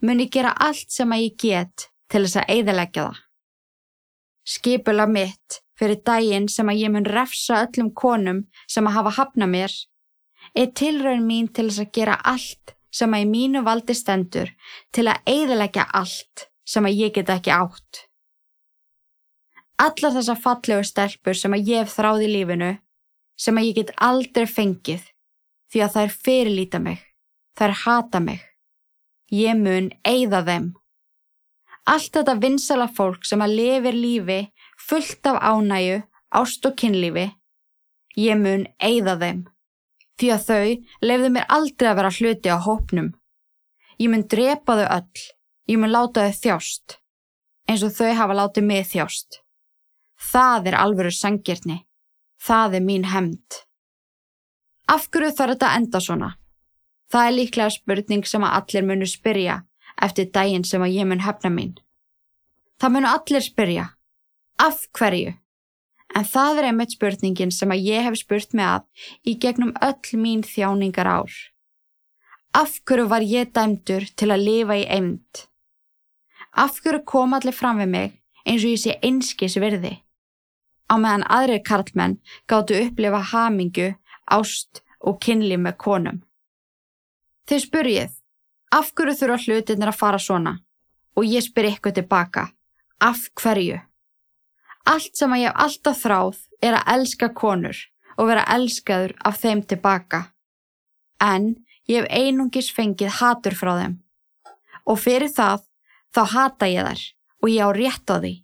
mun 0.00 0.20
ég 0.20 0.30
gera 0.32 0.52
allt 0.56 0.90
sem 0.92 1.12
að 1.12 1.24
ég 1.26 1.36
get 1.40 1.88
til 2.10 2.24
þess 2.24 2.40
að 2.40 2.52
eiðalegja 2.54 3.06
það. 3.06 3.20
Skipula 4.50 5.06
mitt 5.06 5.60
fyrir 5.78 6.00
daginn 6.04 6.48
sem 6.50 6.68
að 6.68 6.82
ég 6.82 6.92
mun 6.92 7.06
refsa 7.08 7.62
öllum 7.64 7.92
konum 7.96 8.44
sem 8.68 8.86
að 8.86 8.96
hafa 8.98 9.14
hafna 9.20 9.48
mér 9.48 9.72
er 10.56 10.72
tilraun 10.76 11.26
mín 11.26 11.48
til 11.48 11.68
þess 11.68 11.84
að 11.84 11.92
gera 11.96 12.18
allt 12.32 12.74
sem 12.90 13.14
að 13.14 13.24
í 13.24 13.30
mínu 13.30 13.62
valdi 13.66 13.94
stendur 13.94 14.50
til 14.94 15.06
að 15.08 15.22
eiðalegja 15.30 15.86
allt 15.94 16.48
sem 16.66 16.86
að 16.86 16.98
ég 17.04 17.14
get 17.14 17.30
ekki 17.30 17.54
átt. 17.54 18.06
Allar 19.80 20.16
þessar 20.16 20.40
fallegu 20.42 20.84
stelpur 20.84 21.38
sem 21.38 21.54
að 21.56 21.70
ég 21.72 21.84
hef 21.84 21.94
þráð 21.94 22.26
í 22.26 22.32
lífinu 22.34 22.72
sem 23.40 23.56
að 23.56 23.70
ég 23.70 23.78
get 23.80 23.94
aldrei 23.96 24.44
fengið 24.50 25.06
því 25.70 25.84
að 25.86 25.94
þær 25.96 26.14
fyrirlýta 26.26 26.80
mig, 26.82 27.00
þær 27.56 27.76
hata 27.84 28.20
mig 28.20 28.49
Ég 29.30 29.54
mun 29.54 29.90
eigða 30.02 30.42
þeim. 30.46 30.70
Allt 31.86 32.12
þetta 32.16 32.34
vinsala 32.42 32.88
fólk 32.90 33.24
sem 33.26 33.42
að 33.42 33.54
lifir 33.58 33.96
lífi 33.96 34.40
fullt 34.88 35.26
af 35.26 35.38
ánæju, 35.42 36.02
ást 36.30 36.66
og 36.66 36.76
kynlífi, 36.78 37.26
ég 38.16 38.38
mun 38.38 38.66
eigða 38.78 39.16
þeim. 39.22 39.44
Því 40.18 40.30
að 40.34 40.46
þau 40.48 40.70
lefðu 41.06 41.30
mér 41.34 41.46
aldrei 41.48 41.90
að 41.90 41.98
vera 42.00 42.14
hluti 42.16 42.50
á 42.52 42.58
hópnum. 42.58 43.12
Ég 44.02 44.10
mun 44.10 44.26
drepa 44.26 44.76
þau 44.80 44.88
öll, 44.98 45.22
ég 45.70 45.78
mun 45.78 45.94
láta 45.94 46.26
þau 46.26 46.40
þjást, 46.42 46.98
eins 47.68 47.86
og 47.86 47.94
þau 47.96 48.12
hafa 48.18 48.36
látið 48.40 48.66
mig 48.66 48.90
þjást. 48.90 49.40
Það 50.20 50.68
er 50.68 50.76
alvöru 50.76 51.14
sangirni. 51.14 51.80
Það 52.40 52.76
er 52.78 52.84
mín 52.84 53.06
hemd. 53.08 53.62
Af 54.88 55.08
hverju 55.12 55.32
þarf 55.36 55.54
þetta 55.54 55.74
enda 55.76 56.00
svona? 56.00 56.30
Það 57.10 57.26
er 57.26 57.36
líklega 57.36 57.74
spurning 57.74 58.26
sem 58.28 58.44
að 58.46 58.56
allir 58.58 58.86
munu 58.86 59.06
spyrja 59.10 59.60
eftir 60.00 60.30
daginn 60.34 60.64
sem 60.64 60.82
að 60.82 60.94
ég 60.94 61.08
mun 61.10 61.24
hefna 61.24 61.50
mín. 61.52 61.72
Það 62.80 62.94
munu 62.94 63.10
allir 63.10 63.44
spyrja. 63.44 63.86
Af 64.60 64.86
hverju? 64.96 65.34
En 66.16 66.26
það 66.26 66.60
er 66.60 66.68
einmitt 66.70 66.94
spurningin 66.94 67.52
sem 67.54 67.70
að 67.70 67.84
ég 67.86 68.06
hef 68.06 68.18
spurt 68.18 68.54
mig 68.54 68.66
að 68.66 69.08
í 69.26 69.36
gegnum 69.42 69.74
öll 69.82 70.20
mín 70.22 70.42
þjáningar 70.46 71.10
ár. 71.10 71.34
Af 72.54 72.80
hverju 72.86 73.06
var 73.10 73.22
ég 73.22 73.52
dæmdur 73.54 74.06
til 74.18 74.30
að 74.30 74.46
lifa 74.46 74.78
í 74.78 74.86
eind? 74.90 75.44
Af 76.50 76.80
hverju 76.82 77.04
kom 77.06 77.34
allir 77.36 77.54
fram 77.54 77.78
við 77.82 77.92
mig 77.94 78.08
eins 78.44 78.64
og 78.64 78.72
ég 78.72 78.82
sé 78.82 78.96
einskis 79.06 79.58
virði? 79.62 80.00
Á 80.90 80.98
meðan 80.98 81.26
aðrir 81.30 81.62
karlmenn 81.62 82.18
gáttu 82.50 82.74
upplifa 82.80 83.20
hamingu, 83.32 83.92
ást 84.26 84.82
og 84.98 85.20
kynli 85.22 85.58
með 85.60 85.78
konum. 85.78 86.18
Þeir 87.50 87.62
spurjið, 87.64 88.10
af 88.70 88.92
hverju 88.94 89.16
þurfa 89.18 89.36
hlutinir 89.42 89.90
að 89.90 89.96
fara 89.98 90.18
svona? 90.22 90.52
Og 91.18 91.26
ég 91.26 91.42
spyr 91.42 91.66
ykkur 91.72 91.96
tilbaka, 91.96 92.44
af 93.02 93.24
hverju? 93.40 93.80
Allt 94.86 95.18
sem 95.18 95.34
að 95.34 95.42
ég 95.42 95.50
hef 95.50 95.64
alltaf 95.64 95.98
þráð 96.04 96.38
er 96.62 96.76
að 96.78 96.92
elska 96.94 97.28
konur 97.34 97.80
og 98.14 98.30
vera 98.30 98.46
elskaður 98.54 99.16
af 99.26 99.42
þeim 99.42 99.64
tilbaka. 99.66 100.22
En 101.18 101.56
ég 101.90 102.04
hef 102.04 102.08
einungis 102.22 102.70
fengið 102.70 103.18
hatur 103.18 103.58
frá 103.58 103.74
þeim. 103.80 103.98
Og 104.86 105.02
fyrir 105.02 105.34
það, 105.34 105.66
þá 106.14 106.22
hata 106.36 106.70
ég 106.70 106.86
þær 106.86 107.06
og 107.42 107.50
ég 107.50 107.66
á 107.66 107.70
rétt 107.74 108.14
á 108.14 108.16
því. 108.22 108.34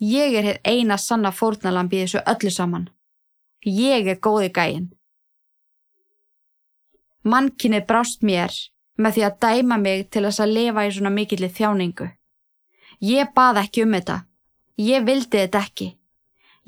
Ég 0.00 0.38
er 0.40 0.48
hér 0.48 0.62
eina 0.64 0.96
sanna 0.96 1.28
fórnalamb 1.28 1.92
í 1.92 2.06
þessu 2.06 2.24
öllu 2.24 2.56
saman. 2.56 2.88
Ég 3.68 4.08
er 4.08 4.16
góði 4.16 4.48
gæin. 4.48 4.94
Mannkinni 7.28 7.80
brást 7.84 8.22
mér 8.24 8.54
með 8.98 9.18
því 9.18 9.24
að 9.26 9.38
dæma 9.44 9.78
mig 9.82 10.06
til 10.12 10.24
þess 10.26 10.42
að 10.42 10.54
lifa 10.56 10.86
í 10.86 10.92
svona 10.94 11.12
mikillir 11.14 11.52
þjáningu. 11.54 12.08
Ég 13.04 13.32
bað 13.34 13.62
ekki 13.62 13.84
um 13.84 13.94
þetta. 13.94 14.18
Ég 14.78 15.04
vildi 15.06 15.42
þetta 15.42 15.62
ekki. 15.66 15.88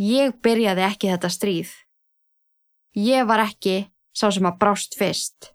Ég 0.00 0.36
byrjaði 0.42 0.84
ekki 0.86 1.11
þetta 1.11 1.30
stríð. 1.30 1.70
Ég 2.96 3.26
var 3.26 3.42
ekki 3.44 3.90
sá 4.14 4.28
sem 4.30 4.46
að 4.46 4.58
brást 4.62 4.96
fyrst. 4.98 5.52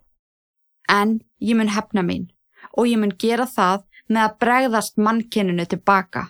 En 0.88 1.20
ég 1.40 1.58
mun 1.58 1.72
hefna 1.72 2.04
mín 2.06 2.30
og 2.76 2.88
ég 2.88 3.00
mun 3.00 3.14
gera 3.18 3.46
það 3.48 3.84
með 4.08 4.22
að 4.22 4.38
bregðast 4.44 5.00
mannkinninu 5.02 5.66
tilbaka. 5.66 6.28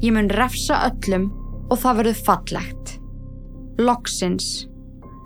Ég 0.00 0.14
mun 0.16 0.30
refsa 0.32 0.80
öllum 0.88 1.28
og 1.70 1.78
það 1.82 2.00
verður 2.00 2.24
fallegt. 2.26 2.96
Loksins. 3.80 4.69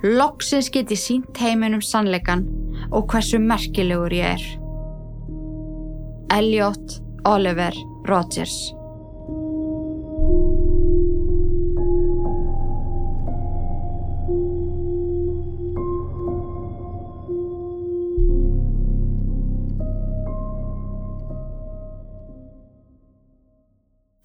Loksins 0.04 0.68
get 0.68 0.90
ég 0.92 1.00
sínt 1.00 1.38
heiminum 1.40 1.80
sannleikan 1.80 2.42
og 2.92 3.06
hversu 3.08 3.38
merkilegur 3.40 4.12
ég 4.12 4.34
er. 4.34 4.42
Elliot 6.36 6.98
Oliver 7.24 7.72
Rodgers 8.04 8.52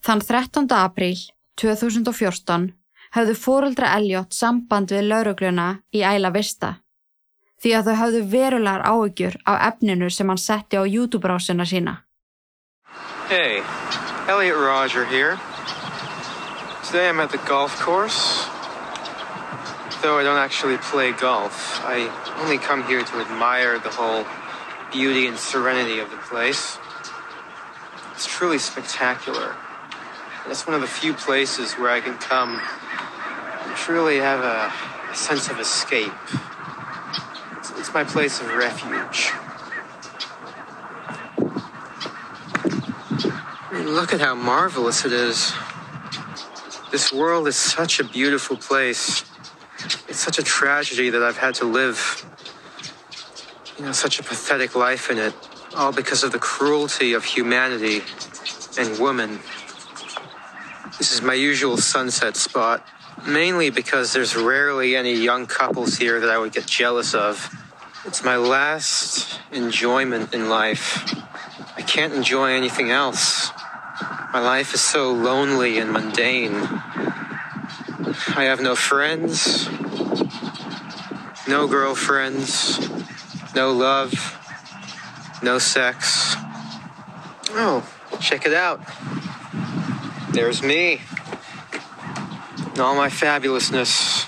Þann 0.04 0.26
13. 0.28 0.68
apríl 0.76 1.16
2014 1.62 2.79
hafðu 3.16 3.36
fóreldra 3.36 3.96
Elliot 3.98 4.36
samband 4.36 4.92
við 4.94 5.10
laurugluna 5.10 5.72
í 5.96 6.04
Æla 6.06 6.32
Vista 6.36 6.78
því 7.60 7.74
að 7.76 7.90
þau 7.90 7.96
hafðu 8.02 8.22
verulegar 8.32 8.86
áhyggjur 8.88 9.36
af 9.46 9.64
efninu 9.70 10.10
sem 10.10 10.30
hann 10.32 10.40
setti 10.40 10.80
á 10.80 10.84
YouTube-brásina 10.88 11.66
sína. 11.68 11.96
Hey, 13.28 13.62
Elliot 14.32 14.58
Roger 14.58 15.06
here. 15.06 15.38
Today 16.86 17.10
I'm 17.10 17.20
at 17.20 17.32
the 17.32 17.42
golf 17.46 17.76
course. 17.80 18.48
Though 20.02 20.18
I 20.18 20.24
don't 20.24 20.40
actually 20.40 20.78
play 20.78 21.12
golf, 21.12 21.84
I 21.84 22.08
only 22.42 22.58
come 22.58 22.84
here 22.84 23.04
to 23.04 23.16
admire 23.20 23.78
the 23.80 23.90
whole 23.90 24.24
beauty 24.92 25.28
and 25.28 25.38
serenity 25.38 26.00
of 26.00 26.10
the 26.10 26.18
place. 26.18 26.80
It's 28.14 28.26
truly 28.26 28.58
spectacular. 28.58 29.56
It's 30.48 30.66
one 30.66 30.74
of 30.74 30.82
the 30.82 30.88
few 30.88 31.14
places 31.14 31.74
where 31.74 31.92
I 31.92 32.00
can 32.00 32.18
come 32.18 32.62
truly 33.80 34.18
have 34.18 34.42
a, 34.42 34.72
a 35.12 35.16
sense 35.16 35.50
of 35.50 35.60
escape. 35.60 36.12
It's, 37.58 37.72
it's 37.72 37.94
my 37.94 38.04
place 38.04 38.42
of 38.42 38.48
refuge. 38.54 39.32
I 43.70 43.74
mean, 43.74 43.90
look 43.90 44.14
at 44.14 44.20
how 44.20 44.36
marvelous 44.36 45.06
it 45.06 45.14
is. 45.14 45.54
This 46.92 47.14
world 47.14 47.48
is 47.48 47.56
such 47.56 48.00
a 48.00 48.04
beautiful 48.04 48.58
place. 48.58 49.24
It's 50.10 50.20
such 50.20 50.40
a 50.40 50.44
tragedy 50.44 51.10
that 51.12 51.24
I've 51.24 51.38
had 51.38 51.56
to 51.56 51.66
live, 51.66 52.26
you 53.78 53.86
know, 53.86 53.92
such 53.94 54.20
a 54.20 54.24
pathetic 54.24 54.76
life 54.76 55.10
in 55.10 55.18
it, 55.18 55.34
all 55.76 55.94
because 55.94 56.24
of 56.24 56.32
the 56.32 56.40
cruelty 56.40 57.14
of 57.14 57.24
humanity 57.24 58.02
and 58.78 59.00
woman. 59.00 59.40
This 60.98 61.14
is 61.14 61.22
my 61.22 61.34
usual 61.34 61.78
sunset 61.78 62.36
spot, 62.36 62.86
mainly 63.28 63.70
because 63.70 64.14
there's 64.14 64.36
rarely 64.36 64.96
any 64.96 65.14
young 65.14 65.46
couples 65.46 65.98
here 65.98 66.20
that 66.20 66.30
I 66.30 66.38
would 66.38 66.54
get 66.54 66.66
jealous 66.66 67.14
of. 67.14 67.56
It's 68.06 68.24
my 68.24 68.38
last 68.38 69.40
enjoyment 69.52 70.34
in 70.34 70.50
life. 70.50 71.14
I 71.76 71.82
can't 71.82 72.14
enjoy 72.14 72.52
anything 72.52 72.92
else. 72.92 73.52
My 74.34 74.40
life 74.40 74.74
is 74.74 74.82
so 74.82 75.12
lonely 75.12 75.80
and 75.80 75.92
mundane. 75.92 76.54
I 78.36 78.44
have 78.46 78.62
no 78.62 78.76
friends, 78.76 79.70
no 81.48 81.68
girlfriends, 81.68 82.90
no 83.56 83.72
love, 83.72 84.14
no 85.42 85.58
sex. 85.58 86.36
Oh, 87.52 87.88
check 88.22 88.46
it 88.46 88.54
out. 88.54 88.82
There's 90.32 90.62
me. 90.62 91.02
And 92.80 92.88
all 92.88 92.96
my 92.96 93.10
fabulousness. 93.10 94.26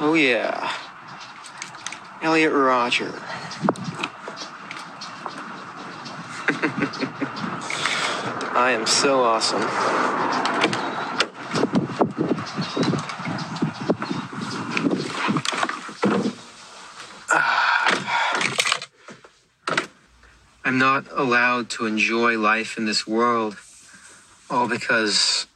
Oh, 0.00 0.12
yeah. 0.12 0.70
Elliot 2.20 2.52
Roger. 2.52 3.06
I 8.54 8.72
am 8.72 8.86
so 8.86 9.22
awesome. 9.22 9.62
I'm 20.66 20.76
not 20.76 21.06
allowed 21.10 21.70
to 21.70 21.86
enjoy 21.86 22.36
life 22.36 22.76
in 22.76 22.84
this 22.84 23.06
world, 23.06 23.56
all 24.50 24.68
because 24.68 25.46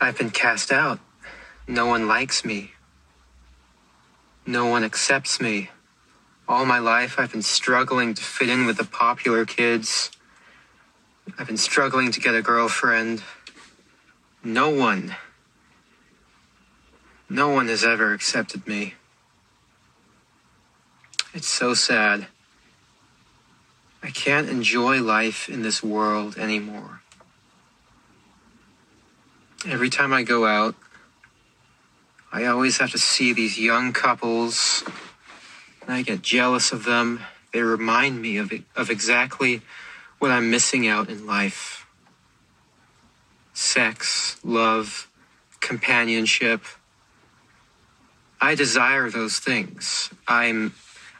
I've 0.00 0.16
been 0.16 0.30
cast 0.30 0.72
out. 0.72 0.98
No 1.68 1.86
one 1.86 2.08
likes 2.08 2.44
me. 2.44 2.72
No 4.46 4.66
one 4.66 4.82
accepts 4.82 5.40
me. 5.40 5.70
All 6.48 6.64
my 6.64 6.78
life, 6.78 7.18
I've 7.18 7.30
been 7.30 7.42
struggling 7.42 8.14
to 8.14 8.22
fit 8.22 8.48
in 8.48 8.66
with 8.66 8.78
the 8.78 8.84
popular 8.84 9.44
kids. 9.44 10.10
I've 11.38 11.46
been 11.46 11.56
struggling 11.56 12.10
to 12.12 12.20
get 12.20 12.34
a 12.34 12.42
girlfriend. 12.42 13.22
No 14.42 14.70
one, 14.70 15.14
no 17.28 17.50
one 17.50 17.68
has 17.68 17.84
ever 17.84 18.12
accepted 18.14 18.66
me. 18.66 18.94
It's 21.34 21.48
so 21.48 21.74
sad. 21.74 22.26
I 24.02 24.10
can't 24.10 24.48
enjoy 24.48 25.00
life 25.00 25.48
in 25.48 25.62
this 25.62 25.82
world 25.82 26.38
anymore. 26.38 26.99
Every 29.68 29.90
time 29.90 30.14
I 30.14 30.22
go 30.22 30.46
out, 30.46 30.74
I 32.32 32.46
always 32.46 32.78
have 32.78 32.92
to 32.92 32.98
see 32.98 33.34
these 33.34 33.58
young 33.58 33.92
couples, 33.92 34.82
and 35.82 35.92
I 35.92 36.00
get 36.00 36.22
jealous 36.22 36.72
of 36.72 36.84
them. 36.84 37.20
They 37.52 37.60
remind 37.60 38.22
me 38.22 38.38
of, 38.38 38.52
of 38.74 38.88
exactly 38.88 39.60
what 40.18 40.30
I'm 40.30 40.50
missing 40.50 40.88
out 40.88 41.10
in 41.10 41.26
life 41.26 41.86
sex, 43.52 44.38
love, 44.42 45.06
companionship. 45.60 46.62
I 48.40 48.54
desire 48.54 49.10
those 49.10 49.38
things. 49.38 50.08
I'm 50.26 50.72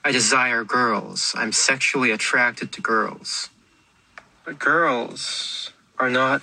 I 0.02 0.12
desire 0.12 0.64
girls. 0.64 1.34
I'm 1.36 1.52
sexually 1.52 2.10
attracted 2.10 2.72
to 2.72 2.80
girls. 2.80 3.50
But 4.46 4.58
girls 4.58 5.72
are 5.98 6.08
not 6.08 6.40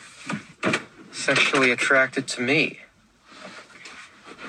sexually 1.18 1.72
attracted 1.72 2.28
to 2.28 2.42
me. 2.42 2.80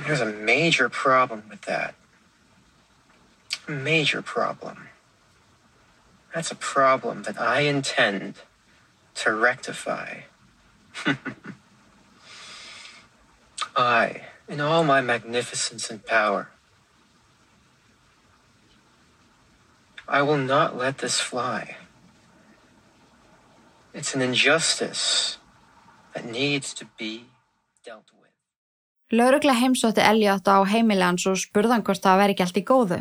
There's 0.06 0.20
a 0.20 0.26
major 0.26 0.88
problem 0.88 1.44
with 1.48 1.62
that. 1.62 1.94
A 3.66 3.72
major 3.72 4.22
problem. 4.22 4.88
That's 6.34 6.50
a 6.50 6.56
problem 6.56 7.22
that 7.24 7.40
I 7.40 7.60
intend 7.60 8.34
to 9.16 9.34
rectify. 9.34 10.20
I, 13.76 14.22
in 14.46 14.60
all 14.60 14.84
my 14.84 15.00
magnificence 15.00 15.90
and 15.90 16.04
power, 16.04 16.50
I 20.06 20.22
will 20.22 20.38
not 20.38 20.76
let 20.76 20.98
this 20.98 21.18
fly. 21.18 21.76
It's 23.92 24.14
an 24.14 24.22
injustice 24.22 25.38
Laurugla 29.12 29.54
heimsótti 29.56 30.02
Elliot 30.04 30.48
á 30.48 30.60
heimili 30.68 31.00
hans 31.00 31.24
og 31.26 31.38
spurðan 31.40 31.84
hvort 31.84 32.02
það 32.04 32.18
veri 32.20 32.34
ekki 32.34 32.44
allt 32.44 32.60
í 32.60 32.64
góðu. 32.70 32.98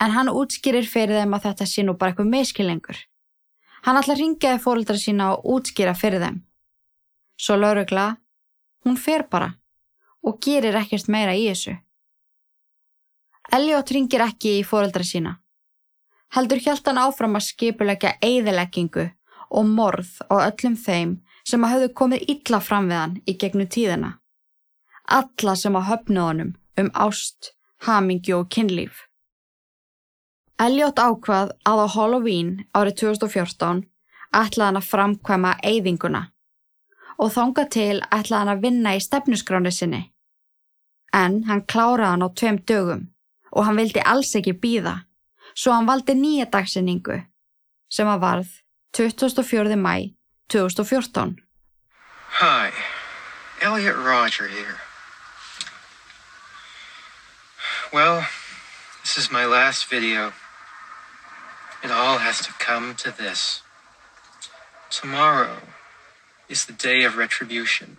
En 0.00 0.14
hann 0.14 0.30
útskýrir 0.30 0.86
fyrir 0.86 1.18
þeim 1.18 1.34
að 1.34 1.46
þetta 1.48 1.66
sé 1.66 1.82
nú 1.82 1.96
bara 1.98 2.12
eitthvað 2.12 2.30
miskilengur. 2.30 2.98
Hann 3.82 3.98
ætla 3.98 4.14
að 4.14 4.22
ringjaði 4.22 4.62
fóröldra 4.62 4.96
sína 5.00 5.32
og 5.34 5.48
útskýra 5.56 5.96
fyrir 5.98 6.22
þeim. 6.22 6.38
Svo 7.40 7.56
laurugla, 7.56 8.06
hún 8.84 8.96
fer 8.96 9.26
bara 9.28 9.54
og 10.22 10.38
gerir 10.44 10.76
ekkert 10.76 11.08
meira 11.08 11.34
í 11.34 11.46
þessu. 11.48 11.74
Elliot 13.50 13.90
ringir 13.90 14.22
ekki 14.22 14.58
í 14.60 14.66
fóröldra 14.66 15.04
sína. 15.04 15.38
Heldur 16.36 16.60
hjælt 16.62 16.86
hann 16.86 17.00
áfram 17.02 17.34
að 17.34 17.48
skipulegja 17.48 18.14
eigðileggingu 18.22 19.08
og 19.50 19.66
morð 19.66 20.20
á 20.30 20.46
öllum 20.46 20.76
þeim 20.78 21.16
sem 21.46 21.64
að 21.64 21.72
hafðu 21.74 21.92
komið 22.00 22.26
illa 22.34 22.60
fram 22.64 22.88
við 22.90 23.00
hann 23.00 23.14
í 23.26 23.36
gegnum 23.40 23.68
tíðina. 23.68 24.10
Alla 25.10 25.54
sem 25.56 25.76
að 25.76 25.88
höfnu 25.90 26.24
honum 26.24 26.50
um 26.80 26.90
ást, 26.94 27.52
hamingju 27.86 28.36
og 28.40 28.50
kynlíf. 28.54 29.06
Elliot 30.60 31.00
ákvað 31.00 31.54
að 31.64 31.82
á 31.84 31.86
Halloween 31.94 32.50
árið 32.76 32.98
2014 33.02 33.86
ætlaði 34.36 34.66
hann 34.66 34.80
að 34.80 34.88
framkvæma 34.90 35.54
eyðinguna 35.64 36.26
og 37.20 37.32
þánga 37.34 37.64
til 37.72 37.96
ætlaði 38.00 38.40
hann 38.40 38.52
að 38.54 38.62
vinna 38.66 38.94
í 38.96 39.00
stefnuskráni 39.04 39.72
sinni. 39.72 40.02
En 41.16 41.42
hann 41.48 41.64
kláraði 41.64 42.10
hann 42.12 42.24
á 42.24 42.28
tveim 42.36 42.60
dögum 42.68 43.08
og 43.50 43.66
hann 43.66 43.80
vildi 43.80 44.04
alls 44.06 44.30
ekki 44.38 44.54
býða, 44.62 45.00
svo 45.56 45.74
hann 45.74 45.88
valdi 45.88 46.14
nýja 46.14 46.46
dagsinningu 46.52 47.18
sem 47.90 48.08
að 48.08 48.22
varð 48.24 48.52
24. 48.96 49.76
mæ 49.76 49.94
2014. 50.50 51.40
Hi, 52.26 52.72
Elliot 53.62 53.96
Roger 53.96 54.48
here. 54.48 54.78
Well, 57.92 58.26
this 59.02 59.16
is 59.16 59.30
my 59.30 59.46
last 59.46 59.88
video. 59.88 60.32
It 61.84 61.92
all 61.92 62.18
has 62.18 62.40
to 62.40 62.52
come 62.54 62.96
to 62.96 63.16
this. 63.16 63.62
Tomorrow 64.90 65.58
is 66.48 66.66
the 66.66 66.72
day 66.72 67.04
of 67.04 67.16
retribution. 67.16 67.98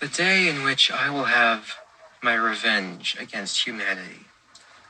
The 0.00 0.08
day 0.08 0.48
in 0.48 0.64
which 0.64 0.90
I 0.90 1.08
will 1.08 1.24
have 1.24 1.76
my 2.22 2.34
revenge 2.34 3.16
against 3.18 3.66
humanity, 3.66 4.26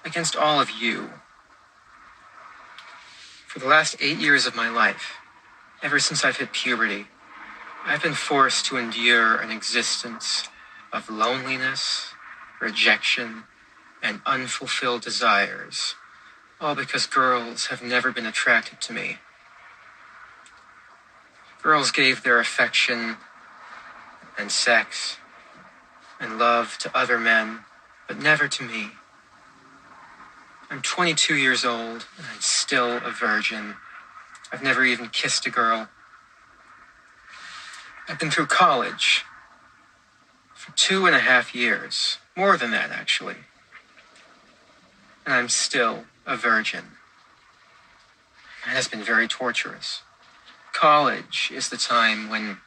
against 0.05 0.35
all 0.35 0.61
of 0.61 0.71
you. 0.71 1.11
For 3.47 3.61
the 3.61 3.69
last 3.69 3.95
eight 4.01 4.19
years 4.19 4.45
of 4.45 4.57
my 4.57 4.69
life, 4.69 5.20
ever 5.83 5.99
since 5.99 6.25
I've 6.25 6.37
hit 6.37 6.53
puberty, 6.53 7.07
I've 7.85 8.03
been 8.03 8.15
forced 8.15 8.67
to 8.67 8.77
endure 8.77 9.37
an 9.37 9.51
existence 9.51 10.49
of 10.93 11.09
loneliness, 11.09 12.13
rejection, 12.61 13.45
and 14.03 14.21
unfulfilled 14.27 15.03
desires, 15.03 15.95
all 16.61 16.75
because 16.75 17.07
girls 17.07 17.67
have 17.67 17.83
never 17.83 18.13
been 18.13 18.27
attracted 18.27 18.81
to 18.83 18.93
me. 18.93 19.19
Girls 21.63 21.91
gave 21.91 22.23
their 22.23 22.39
affection 22.39 23.17
and 24.39 24.51
sex 24.51 25.19
and 26.19 26.39
love 26.39 26.77
to 26.79 26.97
other 26.97 27.19
men, 27.19 27.61
but 28.09 28.19
never 28.19 28.49
to 28.49 28.63
me. 28.63 28.91
I'm 30.71 30.83
22 30.83 31.35
years 31.35 31.65
old 31.65 32.07
and 32.17 32.27
I'm 32.33 32.41
still 32.41 32.99
a 32.99 33.11
virgin. 33.11 33.77
I've 34.53 34.63
never 34.63 34.85
even 34.85 35.09
kissed 35.09 35.47
a 35.47 35.51
girl. 35.51 35.89
I've 38.09 38.19
been 38.19 38.31
through 38.31 38.47
college 38.47 39.25
for 40.55 40.73
two 40.73 41.07
and 41.07 41.15
a 41.15 41.21
half 41.21 41.55
years, 41.55 42.19
more 42.37 42.57
than 42.57 42.71
that, 42.73 42.91
actually. 42.91 43.37
And 45.25 45.35
I'm 45.35 45.49
still 45.49 46.05
a 46.27 46.37
virgin. 46.37 46.85
It 48.67 48.71
has 48.71 48.89
been 48.89 49.03
very 49.03 49.29
torturous. 49.29 50.03
College 50.73 51.51
is 51.55 51.69
the 51.69 51.77
time 51.77 52.29
when 52.29 52.59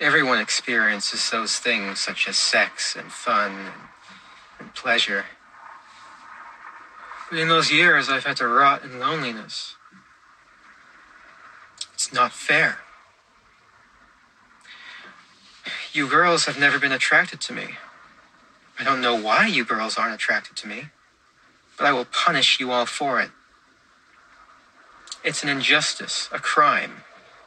everyone 0.00 0.40
experiences 0.40 1.30
those 1.30 1.58
things 1.58 2.00
such 2.00 2.26
as 2.26 2.36
sex 2.36 2.96
and 2.96 3.12
fun 3.12 3.52
and, 3.52 3.74
and 4.58 4.74
pleasure. 4.74 5.26
But 7.30 7.38
in 7.38 7.48
those 7.48 7.70
years, 7.70 8.08
I've 8.08 8.24
had 8.24 8.38
to 8.38 8.48
rot 8.48 8.82
in 8.82 8.98
loneliness. 8.98 9.76
It's 12.00 12.14
not 12.14 12.32
fair. 12.32 12.78
You 15.92 16.08
girls 16.08 16.46
have 16.46 16.58
never 16.58 16.78
been 16.78 16.92
attracted 16.92 17.42
to 17.42 17.52
me. 17.52 17.74
I 18.78 18.84
don't 18.84 19.02
know 19.02 19.14
why 19.14 19.48
you 19.48 19.66
girls 19.66 19.98
aren't 19.98 20.14
attracted 20.14 20.56
to 20.56 20.66
me, 20.66 20.84
but 21.76 21.86
I 21.86 21.92
will 21.92 22.06
punish 22.06 22.58
you 22.58 22.72
all 22.72 22.86
for 22.86 23.20
it. 23.20 23.30
It's 25.22 25.42
an 25.42 25.50
injustice, 25.50 26.30
a 26.32 26.38
crime, 26.38 27.04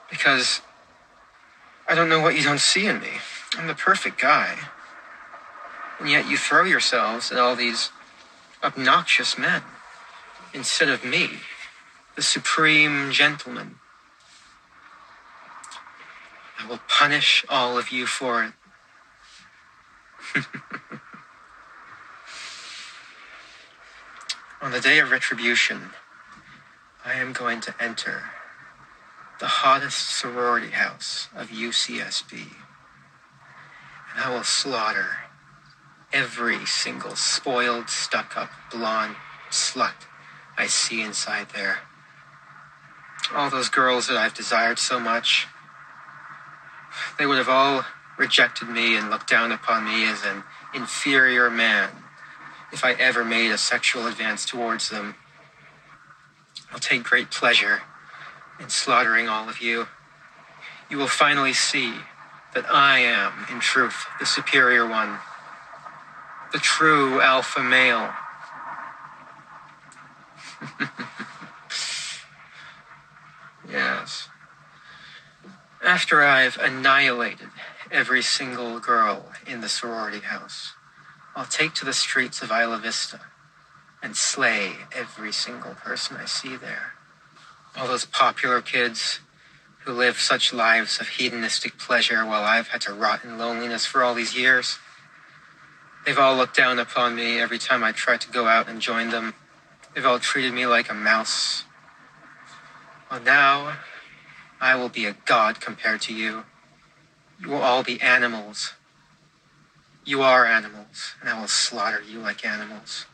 because 0.07 0.61
I 1.89 1.95
don't 1.95 2.07
know 2.07 2.21
what 2.21 2.37
you 2.37 2.43
don't 2.43 2.61
see 2.61 2.85
in 2.85 2.99
me. 2.99 3.13
I'm 3.57 3.65
the 3.65 3.73
perfect 3.73 4.21
guy. 4.21 4.55
And 5.99 6.07
yet 6.07 6.29
you 6.29 6.37
throw 6.37 6.63
yourselves 6.63 7.31
at 7.31 7.39
all 7.39 7.55
these 7.55 7.89
obnoxious 8.63 9.35
men 9.35 9.63
instead 10.53 10.89
of 10.89 11.03
me, 11.03 11.39
the 12.15 12.21
supreme 12.21 13.11
gentleman. 13.11 13.79
I 16.59 16.67
will 16.67 16.79
punish 16.87 17.45
all 17.49 17.77
of 17.77 17.91
you 17.91 18.05
for 18.05 18.43
it. 18.43 18.53
On 24.61 24.71
the 24.71 24.79
day 24.79 24.99
of 24.99 25.11
retribution, 25.11 25.89
I 27.03 27.13
am 27.15 27.33
going 27.33 27.59
to 27.61 27.75
enter 27.79 28.31
the 29.39 29.47
hottest 29.47 30.09
sorority 30.09 30.69
house 30.69 31.27
of 31.35 31.49
UCSB. 31.49 32.33
And 34.11 34.23
I 34.23 34.29
will 34.33 34.43
slaughter 34.43 35.17
every 36.13 36.65
single 36.65 37.15
spoiled, 37.15 37.89
stuck 37.89 38.37
up, 38.37 38.51
blonde 38.71 39.15
slut 39.49 40.05
I 40.57 40.67
see 40.67 41.01
inside 41.01 41.47
there. 41.49 41.79
All 43.33 43.49
those 43.49 43.69
girls 43.69 44.07
that 44.07 44.17
I've 44.17 44.33
desired 44.33 44.77
so 44.77 44.99
much, 44.99 45.47
they 47.17 47.25
would 47.25 47.37
have 47.37 47.49
all 47.49 47.85
rejected 48.17 48.69
me 48.69 48.95
and 48.95 49.09
looked 49.09 49.29
down 49.29 49.51
upon 49.51 49.85
me 49.85 50.05
as 50.05 50.23
an 50.23 50.43
inferior 50.73 51.49
man 51.49 51.89
if 52.71 52.83
I 52.83 52.93
ever 52.93 53.23
made 53.23 53.51
a 53.51 53.57
sexual 53.57 54.07
advance 54.07 54.45
towards 54.45 54.89
them. 54.89 55.15
I'll 56.71 56.79
take 56.79 57.03
great 57.03 57.29
pleasure 57.29 57.81
in 58.59 58.69
slaughtering 58.69 59.27
all 59.27 59.47
of 59.47 59.61
you. 59.61 59.87
You 60.89 60.97
will 60.97 61.07
finally 61.07 61.53
see 61.53 61.93
that 62.53 62.65
I 62.69 62.99
am, 62.99 63.45
in 63.51 63.59
truth, 63.59 64.05
the 64.19 64.25
superior 64.25 64.87
one, 64.87 65.19
the 66.51 66.59
true 66.59 67.21
alpha 67.21 67.61
male. 67.61 68.11
yes. 73.69 74.29
After 75.83 76.23
I've 76.23 76.57
annihilated 76.57 77.49
every 77.91 78.21
single 78.21 78.79
girl 78.79 79.33
in 79.45 79.59
the 79.59 79.67
sorority 79.67 80.19
house, 80.19 80.73
I'll 81.35 81.45
take 81.45 81.73
to 81.75 81.85
the 81.85 81.91
streets 81.91 82.41
of 82.41 82.51
Isla 82.51 82.77
Vista 82.77 83.19
and 84.01 84.15
slay 84.15 84.75
every 84.95 85.33
single 85.33 85.73
person 85.73 86.15
I 86.15 86.23
see 86.23 86.55
there. 86.55 86.93
All 87.75 87.87
those 87.87 88.05
popular 88.05 88.61
kids 88.61 89.19
who 89.79 89.91
live 89.91 90.19
such 90.19 90.53
lives 90.53 91.01
of 91.01 91.09
hedonistic 91.09 91.77
pleasure 91.77 92.25
while 92.25 92.43
I've 92.43 92.69
had 92.69 92.79
to 92.81 92.93
rot 92.93 93.25
in 93.25 93.37
loneliness 93.37 93.85
for 93.85 94.03
all 94.03 94.13
these 94.13 94.37
years. 94.37 94.79
They've 96.05 96.17
all 96.17 96.37
looked 96.37 96.55
down 96.55 96.79
upon 96.79 97.13
me 97.13 97.41
every 97.41 97.59
time 97.59 97.83
I 97.83 97.91
tried 97.91 98.21
to 98.21 98.31
go 98.31 98.47
out 98.47 98.69
and 98.69 98.79
join 98.79 99.09
them. 99.09 99.33
They've 99.93 100.05
all 100.05 100.19
treated 100.19 100.53
me 100.53 100.65
like 100.65 100.89
a 100.89 100.93
mouse. 100.93 101.65
Well, 103.11 103.19
now 103.19 103.73
I 104.63 104.75
will 104.75 104.87
be 104.87 105.05
a 105.05 105.17
god 105.25 105.59
compared 105.59 105.99
to 106.03 106.13
you. 106.13 106.45
You 107.37 107.49
will 107.49 107.61
all 107.61 107.83
be 107.83 107.99
animals. 107.99 108.75
You 110.05 110.21
are 110.21 110.45
animals, 110.45 111.15
and 111.19 111.29
I 111.29 111.37
will 111.37 111.49
slaughter 111.49 112.01
you 112.01 112.19
like 112.19 112.45
animals. 112.45 113.05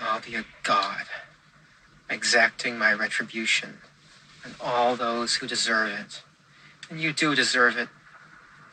I'll 0.00 0.20
be 0.20 0.34
a 0.34 0.44
god, 0.64 1.04
exacting 2.10 2.76
my 2.76 2.92
retribution 2.92 3.78
on 4.44 4.56
all 4.60 4.96
those 4.96 5.36
who 5.36 5.46
deserve 5.46 5.92
it. 5.92 6.20
And 6.90 7.00
you 7.00 7.12
do 7.12 7.36
deserve 7.36 7.78
it, 7.78 7.88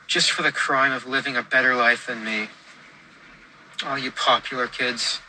just 0.07 0.32
for 0.32 0.41
the 0.41 0.51
crime 0.51 0.91
of 0.91 1.05
living 1.05 1.38
a 1.38 1.43
better 1.43 1.76
life 1.76 2.07
than 2.07 2.26
me. 2.26 2.47
All 3.86 3.99
you 3.99 4.09
popular 4.09 4.66
kids, 4.66 5.20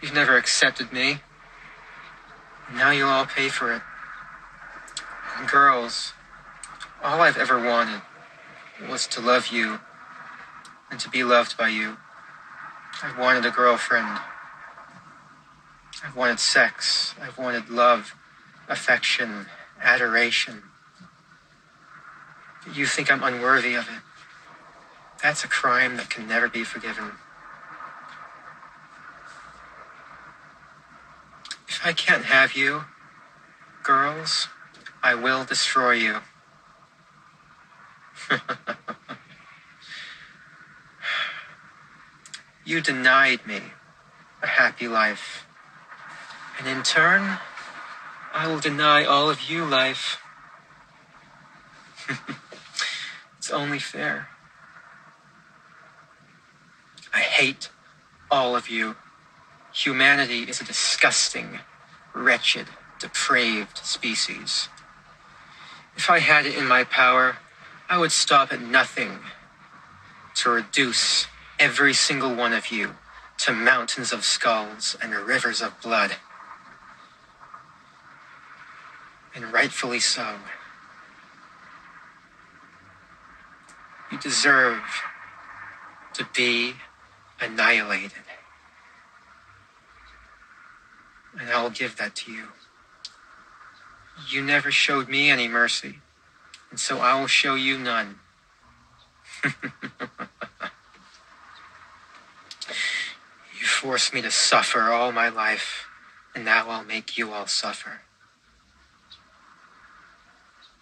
you've 0.00 0.14
never 0.14 0.38
accepted 0.38 0.90
me. 0.90 1.18
And 2.68 2.78
now 2.78 2.92
you'll 2.92 3.10
all 3.10 3.26
pay 3.26 3.50
for 3.50 3.74
it. 3.74 3.82
Girls, 5.46 6.12
all 7.02 7.20
I've 7.20 7.36
ever 7.36 7.58
wanted 7.58 8.02
was 8.88 9.06
to 9.08 9.20
love 9.20 9.48
you 9.48 9.80
and 10.90 11.00
to 11.00 11.08
be 11.08 11.24
loved 11.24 11.56
by 11.56 11.68
you. 11.68 11.96
I've 13.02 13.18
wanted 13.18 13.44
a 13.44 13.50
girlfriend. 13.50 14.20
I've 16.04 16.14
wanted 16.14 16.38
sex. 16.38 17.14
I've 17.20 17.38
wanted 17.38 17.70
love, 17.70 18.14
affection, 18.68 19.46
adoration. 19.80 20.62
But 22.64 22.76
you 22.76 22.86
think 22.86 23.10
I'm 23.10 23.22
unworthy 23.22 23.74
of 23.74 23.88
it. 23.88 24.02
That's 25.22 25.44
a 25.44 25.48
crime 25.48 25.96
that 25.96 26.10
can 26.10 26.28
never 26.28 26.48
be 26.48 26.64
forgiven. 26.64 27.12
If 31.68 31.80
I 31.84 31.92
can't 31.92 32.24
have 32.24 32.54
you, 32.54 32.84
girls, 33.82 34.48
I 35.02 35.14
will 35.16 35.44
destroy 35.44 35.92
you. 35.92 36.18
you 42.64 42.80
denied 42.80 43.44
me 43.46 43.60
a 44.42 44.46
happy 44.46 44.86
life. 44.86 45.44
And 46.58 46.68
in 46.68 46.84
turn, 46.84 47.38
I 48.32 48.46
will 48.46 48.60
deny 48.60 49.04
all 49.04 49.28
of 49.28 49.50
you 49.50 49.64
life. 49.64 50.18
it's 53.38 53.50
only 53.50 53.80
fair. 53.80 54.28
I 57.12 57.18
hate 57.18 57.70
all 58.30 58.54
of 58.54 58.68
you. 58.68 58.96
Humanity 59.74 60.42
is 60.44 60.60
a 60.60 60.64
disgusting, 60.64 61.58
wretched, 62.14 62.68
depraved 63.00 63.78
species. 63.78 64.68
If 65.96 66.10
I 66.10 66.18
had 66.18 66.46
it 66.46 66.56
in 66.56 66.66
my 66.66 66.84
power, 66.84 67.36
I 67.88 67.98
would 67.98 68.12
stop 68.12 68.52
at 68.52 68.60
nothing 68.60 69.18
to 70.36 70.50
reduce 70.50 71.26
every 71.58 71.94
single 71.94 72.34
one 72.34 72.52
of 72.52 72.70
you 72.70 72.94
to 73.38 73.52
mountains 73.52 74.12
of 74.12 74.24
skulls 74.24 74.96
and 75.02 75.14
rivers 75.14 75.60
of 75.60 75.80
blood. 75.80 76.12
And 79.34 79.52
rightfully 79.52 80.00
so. 80.00 80.36
You 84.10 84.18
deserve 84.18 84.82
to 86.14 86.26
be 86.34 86.74
annihilated. 87.40 88.12
And 91.38 91.50
I'll 91.50 91.70
give 91.70 91.96
that 91.96 92.14
to 92.16 92.32
you. 92.32 92.48
You 94.28 94.42
never 94.42 94.70
showed 94.70 95.08
me 95.08 95.30
any 95.30 95.48
mercy, 95.48 95.98
and 96.70 96.78
so 96.78 96.98
I 96.98 97.18
will 97.18 97.26
show 97.26 97.54
you 97.54 97.78
none. 97.78 98.16
you 99.44 99.50
forced 103.66 104.14
me 104.14 104.22
to 104.22 104.30
suffer 104.30 104.90
all 104.90 105.12
my 105.12 105.28
life, 105.28 105.86
and 106.34 106.44
now 106.44 106.70
I'll 106.70 106.84
make 106.84 107.18
you 107.18 107.32
all 107.32 107.46
suffer. 107.46 108.00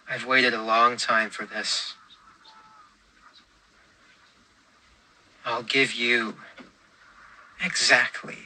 I've 0.09 0.25
waited 0.25 0.53
a 0.53 0.61
long 0.61 0.97
time 0.97 1.29
for 1.29 1.45
this. 1.45 1.95
I'll 5.45 5.63
give 5.63 5.93
you 5.93 6.35
exactly 7.63 8.37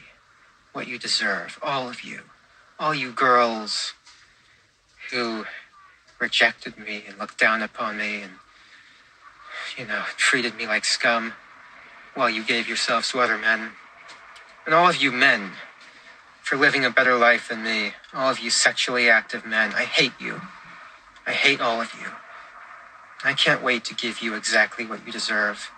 what 0.72 0.86
you 0.86 0.98
deserve, 0.98 1.58
all 1.62 1.88
of 1.88 2.02
you, 2.02 2.20
all 2.78 2.94
you 2.94 3.12
girls 3.12 3.94
who 5.10 5.44
rejected 6.18 6.78
me 6.78 7.04
and 7.06 7.18
looked 7.18 7.38
down 7.38 7.62
upon 7.62 7.98
me 7.98 8.22
and, 8.22 8.32
you 9.76 9.86
know, 9.86 10.02
treated 10.16 10.56
me 10.56 10.66
like 10.66 10.84
scum 10.84 11.34
while 12.14 12.30
you 12.30 12.42
gave 12.44 12.66
yourselves 12.66 13.10
to 13.10 13.20
other 13.20 13.38
men. 13.38 13.72
And 14.64 14.74
all 14.74 14.88
of 14.88 14.96
you 14.96 15.12
men 15.12 15.52
for 16.42 16.56
living 16.56 16.84
a 16.84 16.90
better 16.90 17.16
life 17.16 17.48
than 17.48 17.62
me, 17.62 17.92
all 18.14 18.30
of 18.30 18.38
you 18.38 18.50
sexually 18.50 19.10
active 19.10 19.44
men, 19.44 19.72
I 19.74 19.84
hate 19.84 20.12
you. 20.20 20.40
I 21.26 21.32
hate 21.32 21.60
all 21.60 21.80
of 21.80 21.92
you. 22.00 22.08
I 23.24 23.34
can't 23.34 23.62
wait 23.62 23.84
to 23.86 23.94
give 23.94 24.20
you 24.20 24.34
exactly 24.34 24.86
what 24.86 25.04
you 25.04 25.12
deserve 25.12 25.70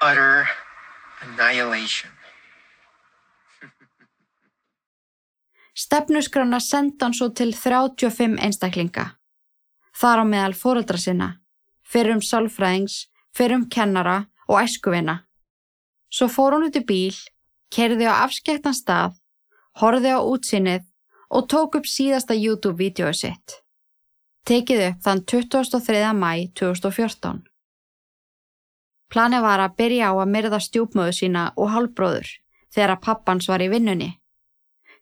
utter 0.00 0.48
annihilation. 1.22 2.10
Stefnuskrána 5.78 6.58
senda 6.60 7.06
hann 7.06 7.14
svo 7.14 7.28
til 7.30 7.52
35 7.54 8.40
einstaklinga. 8.42 9.04
Þar 9.94 10.22
á 10.22 10.24
meðal 10.26 10.56
fóreldra 10.58 10.98
sinna, 10.98 11.28
fyrir 11.86 12.16
um 12.16 12.22
sálfræðings, 12.22 13.06
fyrir 13.30 13.60
um 13.60 13.68
kennara 13.70 14.24
og 14.48 14.58
æskuvina. 14.64 15.20
Svo 16.10 16.26
fór 16.26 16.56
hún 16.56 16.66
út 16.66 16.78
í 16.80 16.82
bíl, 16.82 17.14
kerði 17.70 18.10
á 18.10 18.24
afskektan 18.24 18.74
stað, 18.74 19.18
horði 19.78 20.16
á 20.18 20.20
útsinnið 20.20 20.84
og 21.30 21.46
tók 21.52 21.78
upp 21.78 21.86
síðasta 21.86 22.34
YouTube-vídeói 22.34 23.14
sitt. 23.14 23.60
Tekið 24.48 24.86
upp 24.88 25.02
þann 25.04 25.24
23. 25.30 26.12
mæ 26.16 26.32
2014. 26.58 27.42
Planið 29.12 29.44
var 29.44 29.60
að 29.62 29.76
byrja 29.78 30.10
á 30.10 30.14
að 30.16 30.32
myrða 30.34 30.58
stjúpmöðu 30.64 31.14
sína 31.16 31.50
og 31.56 31.70
halvbróður 31.70 32.32
þegar 32.74 32.96
að 32.96 33.04
pappans 33.04 33.48
var 33.48 33.62
í 33.62 33.68
vinnunni. 33.72 34.16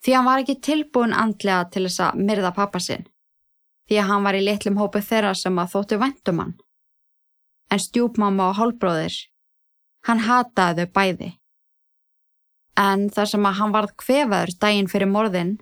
Því 0.05 0.15
hann 0.15 0.27
var 0.29 0.43
ekki 0.43 0.59
tilbúin 0.63 1.15
andlega 1.17 1.67
til 1.73 1.87
þess 1.87 2.03
að 2.09 2.21
myrða 2.29 2.53
pappa 2.57 2.81
sinn. 2.83 3.07
Því 3.87 3.99
að 4.03 4.09
hann 4.11 4.27
var 4.27 4.37
í 4.39 4.45
litlum 4.45 4.79
hópu 4.81 5.03
þeirra 5.03 5.33
sem 5.39 5.59
að 5.59 5.73
þóttu 5.75 5.99
vendum 6.03 6.43
hann. 6.43 6.55
En 7.71 7.83
stjúpmamma 7.83 8.51
og 8.51 8.59
halvbróður, 8.61 9.17
hann 10.07 10.23
hataði 10.27 10.87
þau 10.87 10.95
bæði. 10.99 11.31
En 12.77 13.07
þar 13.11 13.31
sem 13.33 13.47
að 13.49 13.59
hann 13.61 13.75
varð 13.75 13.95
kvefaður 14.03 14.53
daginn 14.63 14.91
fyrir 14.91 15.11
morðin 15.11 15.55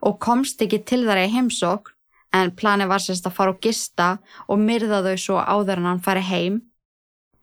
og 0.00 0.18
komst 0.24 0.62
ekki 0.64 0.80
til 0.88 1.02
þar 1.06 1.24
í 1.26 1.32
heimsók, 1.34 1.92
en 2.32 2.54
planið 2.56 2.88
var 2.88 3.02
sérst 3.04 3.26
að 3.28 3.36
fara 3.36 3.52
og 3.52 3.60
gista 3.62 4.08
og 4.48 4.62
myrða 4.62 5.02
þau 5.04 5.16
svo 5.20 5.36
áður 5.42 5.82
en 5.82 5.90
hann 5.90 6.04
fari 6.06 6.22
heim, 6.24 6.62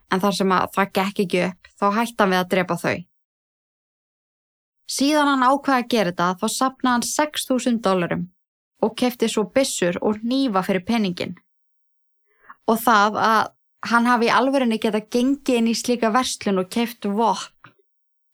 en 0.10 0.24
þar 0.24 0.36
sem 0.40 0.56
að 0.56 0.72
það 0.76 0.94
gekk 0.98 1.24
ekki 1.26 1.44
upp 1.46 1.70
þá 1.80 1.86
hætti 2.00 2.24
hann 2.24 2.34
við 2.34 2.42
að 2.42 2.52
drepa 2.56 2.80
þau. 2.82 2.98
Síðan 4.90 5.30
hann 5.30 5.46
ákvaði 5.46 5.84
að 5.84 5.90
gera 5.94 6.12
þetta 6.12 6.30
þá 6.40 6.48
sapnaði 6.56 6.96
hann 6.96 7.08
6.000 7.10 7.82
dólarum 7.86 8.26
og 8.82 8.96
kefti 8.98 9.30
svo 9.30 9.46
byssur 9.54 10.00
og 10.02 10.24
nýfa 10.26 10.64
fyrir 10.66 10.86
peningin. 10.88 11.36
Og 12.70 12.80
það 12.82 13.20
að 13.22 13.52
hann 13.90 14.10
hafi 14.10 14.28
í 14.28 14.34
alverðinni 14.34 14.80
geta 14.82 15.02
gengið 15.02 15.60
inn 15.60 15.70
í 15.72 15.76
slíka 15.78 16.12
verslun 16.16 16.62
og 16.64 16.72
keft 16.74 17.06
vopn 17.06 17.74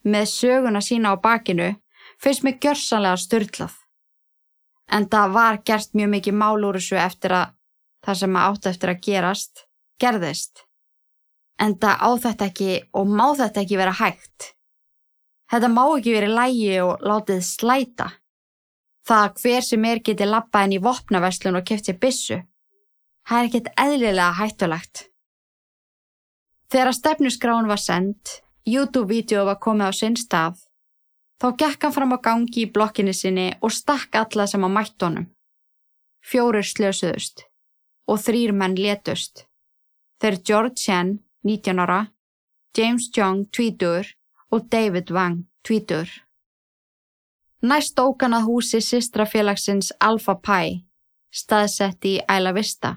með 0.06 0.30
söguna 0.32 0.82
sína 0.86 1.14
á 1.14 1.16
bakinu 1.22 1.74
finnst 2.22 2.46
mér 2.46 2.60
gjörsanlega 2.62 3.20
styrlað. 3.20 3.76
En 4.96 5.10
það 5.10 5.34
var 5.34 5.62
gert 5.66 5.94
mjög 5.98 6.12
mikið 6.14 6.38
mál 6.40 6.64
úr 6.64 6.78
þessu 6.80 6.98
eftir 7.02 7.34
að 7.34 7.54
það 8.06 8.20
sem 8.22 8.38
átt 8.38 8.68
eftir 8.70 8.94
að 8.94 9.02
gerast 9.08 9.66
gerðist. 10.00 10.66
En 11.60 11.76
það 11.82 12.04
á 12.06 12.10
þetta 12.26 12.50
ekki 12.52 12.72
og 12.94 13.10
má 13.10 13.28
þetta 13.36 13.64
ekki 13.64 13.80
vera 13.80 13.96
hægt. 13.98 14.55
Þetta 15.52 15.70
má 15.70 15.84
ekki 15.86 16.14
verið 16.16 16.36
lægi 16.40 16.78
og 16.84 17.04
látið 17.06 17.42
slæta. 17.46 18.08
Það 19.06 19.42
hver 19.42 19.66
sem 19.66 19.86
er 19.86 20.02
geti 20.02 20.26
lappað 20.26 20.68
inn 20.68 20.78
í 20.80 20.82
vopnaverslun 20.82 21.60
og 21.60 21.70
sér 21.70 22.00
bissu. 22.02 22.40
Það 23.26 23.38
er 23.38 23.50
ekkert 23.50 23.70
eðlilega 23.82 24.32
hættulegt. 24.40 25.04
Þegar 26.70 26.90
að 26.90 26.98
stefnuskráin 26.98 27.70
var 27.70 27.82
sendt, 27.82 28.42
YouTube-vídeó 28.66 29.46
var 29.46 29.62
komið 29.62 29.90
á 29.90 29.94
sinn 29.94 30.18
stað, 30.18 30.58
þá 31.42 31.48
gekk 31.62 31.86
hann 31.86 31.94
fram 31.94 32.16
á 32.18 32.20
gangi 32.26 32.66
í 32.66 32.72
blokkinni 32.74 33.14
sinni 33.14 33.52
og 33.62 33.74
stakk 33.74 34.18
alla 34.18 34.48
sem 34.50 34.66
á 34.66 34.70
mættonum. 34.70 35.30
Fjórir 36.26 36.66
slösuðust 36.66 37.46
og 38.10 38.22
þrýr 38.22 38.54
menn 38.58 38.78
letust. 38.78 39.46
Þeir 40.22 40.42
George 40.42 40.82
Chen, 40.82 41.20
19 41.46 41.82
ára, 41.86 42.02
James 42.78 43.12
Young, 43.14 43.46
20 43.54 44.15
og 44.52 44.70
David 44.72 45.12
Wang, 45.12 45.46
20. 45.64 46.10
Næst 47.62 48.00
ókan 48.00 48.36
að 48.38 48.50
húsi 48.50 48.82
sýstrafélagsins 48.84 49.92
Alpha 50.00 50.36
Pi 50.36 50.86
staðsett 51.36 52.06
í 52.08 52.16
Æla 52.32 52.54
Vista. 52.56 52.96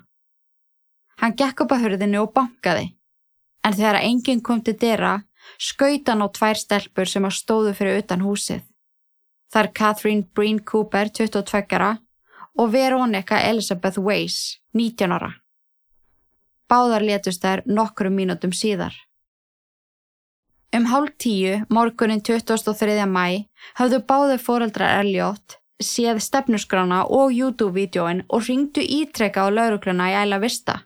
Hann 1.18 1.34
gekk 1.34 1.64
upp 1.64 1.74
að 1.74 1.84
hurðinu 1.84 2.22
og 2.22 2.34
bankaði, 2.36 2.92
en 3.66 3.74
þegar 3.74 4.02
enginn 4.04 4.42
kom 4.44 4.62
til 4.62 4.76
dyrra, 4.78 5.14
skaut 5.58 6.06
hann 6.08 6.22
á 6.22 6.28
tvær 6.30 6.60
stelpur 6.60 7.10
sem 7.10 7.26
að 7.26 7.38
stóðu 7.40 7.74
fyrir 7.74 8.04
utan 8.04 8.22
húsið. 8.22 8.62
Það 9.50 9.64
er 9.64 9.72
Catherine 9.80 10.28
Breen 10.34 10.60
Cooper, 10.60 11.10
22 11.10 11.96
og 12.58 12.72
Veronica 12.72 13.40
Elizabeth 13.48 13.98
Weiss, 13.98 14.58
19 14.74 15.14
ára. 15.14 15.32
Báðar 16.68 17.02
letust 17.02 17.42
þær 17.42 17.64
nokkrum 17.66 18.14
mínútum 18.14 18.52
síðar. 18.52 18.94
Um 20.76 20.84
hálf 20.84 21.14
tíu, 21.16 21.64
morgunin 21.72 22.20
23. 22.20 23.06
mæ, 23.08 23.48
hafðu 23.80 24.02
báði 24.04 24.36
fóreldrar 24.36 25.00
Elliot 25.00 25.56
séð 25.80 26.18
stefnuskrána 26.20 27.06
og 27.08 27.32
YouTube-vídeóin 27.32 28.24
og 28.28 28.44
ringdu 28.48 28.82
ítrekka 28.82 29.46
á 29.46 29.48
laurugluna 29.48 30.10
í 30.12 30.16
æla 30.18 30.38
vista. 30.42 30.82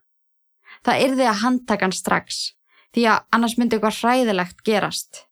Það 0.87 1.03
yrði 1.07 1.27
að 1.27 1.41
handtakan 1.43 1.95
strax, 1.97 2.55
því 2.95 3.07
að 3.11 3.25
annars 3.35 3.57
myndi 3.59 3.77
eitthvað 3.77 3.99
hræðilegt 3.99 4.63
gerast. 4.63 5.25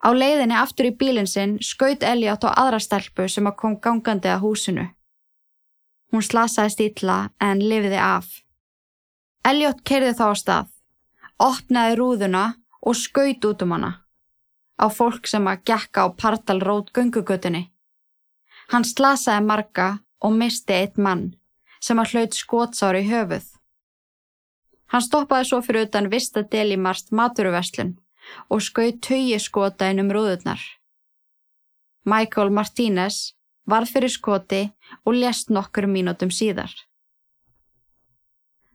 Á 0.00 0.08
leiðinni 0.16 0.56
aftur 0.56 0.88
í 0.88 0.94
bílinn 0.96 1.28
sinn 1.28 1.58
skaut 1.60 2.02
Elliot 2.02 2.46
á 2.48 2.50
aðra 2.64 2.80
stelpu 2.80 3.28
sem 3.28 3.44
að 3.44 3.58
kom 3.60 3.76
gangandi 3.76 4.32
að 4.32 4.40
húsinu. 4.46 4.86
Hún 6.12 6.24
slasaðist 6.24 6.80
ítla 6.80 7.18
en 7.40 7.60
lifiði 7.60 8.00
af. 8.00 8.40
Elliot 9.44 9.84
kerði 9.84 10.16
þá 10.16 10.24
á 10.32 10.34
stað, 10.40 10.72
opnaði 11.36 12.00
rúðuna 12.00 12.44
og 12.80 12.96
skaut 12.96 13.44
út 13.44 13.62
um 13.62 13.76
hana 13.76 13.92
á 14.80 14.86
fólk 14.88 15.28
sem 15.28 15.44
að 15.50 15.64
gekka 15.68 16.06
á 16.06 16.08
partalrót 16.16 16.92
göngugutinni. 16.96 17.68
Hann 18.72 18.86
slasaði 18.86 19.44
marga 19.44 19.88
og 20.24 20.36
misti 20.40 20.76
eitt 20.76 20.96
mann 20.96 21.34
sem 21.84 22.00
að 22.00 22.14
hlaut 22.14 22.36
skotsári 22.36 23.04
í 23.04 23.10
höfuð. 23.10 23.46
Hann 24.90 25.04
stoppaði 25.06 25.48
svo 25.48 25.60
fyrir 25.64 25.86
utan 25.88 26.10
vista 26.12 26.42
del 26.42 26.72
í 26.74 26.80
marst 26.80 27.12
maturverslun 27.12 27.94
og 28.48 28.62
skaut 28.64 29.00
tögi 29.06 29.38
skota 29.38 29.90
inn 29.90 30.02
um 30.02 30.12
rúðurnar. 30.14 30.60
Michael 32.04 32.50
Martínez 32.56 33.34
varð 33.70 33.92
fyrir 33.94 34.12
skoti 34.12 34.62
og 35.04 35.14
lést 35.14 35.52
nokkur 35.52 35.86
mínútum 35.86 36.32
síðar. 36.32 36.72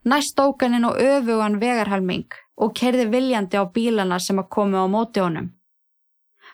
Næst 0.05 0.39
ókaninn 0.39 0.85
og 0.85 0.99
öfugan 1.01 1.57
vegarhalming 1.59 2.44
og 2.61 2.73
kerði 2.79 3.05
viljandi 3.11 3.59
á 3.59 3.65
bílana 3.75 4.19
sem 4.19 4.39
að 4.39 4.51
komi 4.55 4.79
á 4.79 4.85
móti 4.87 5.23
honum. 5.23 5.51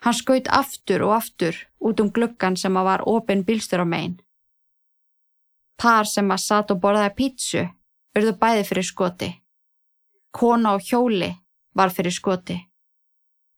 Hann 0.01 0.17
skaut 0.17 0.47
aftur 0.49 1.03
og 1.05 1.13
aftur 1.17 1.57
út 1.79 1.99
um 2.01 2.09
gluggan 2.09 2.57
sem 2.57 2.77
að 2.77 2.87
var 2.89 3.03
opinn 3.05 3.45
bílstur 3.45 3.83
á 3.83 3.85
megin. 3.85 4.17
Par 5.77 6.05
sem 6.05 6.31
að 6.31 6.43
satt 6.45 6.71
og 6.73 6.81
borðaði 6.81 7.13
pítsu 7.17 7.67
urðu 8.17 8.33
bæði 8.41 8.63
fyrir 8.69 8.87
skoti. 8.87 9.29
Kona 10.31 10.75
og 10.77 10.87
hjóli 10.87 11.29
var 11.75 11.93
fyrir 11.93 12.13
skoti. 12.13 12.57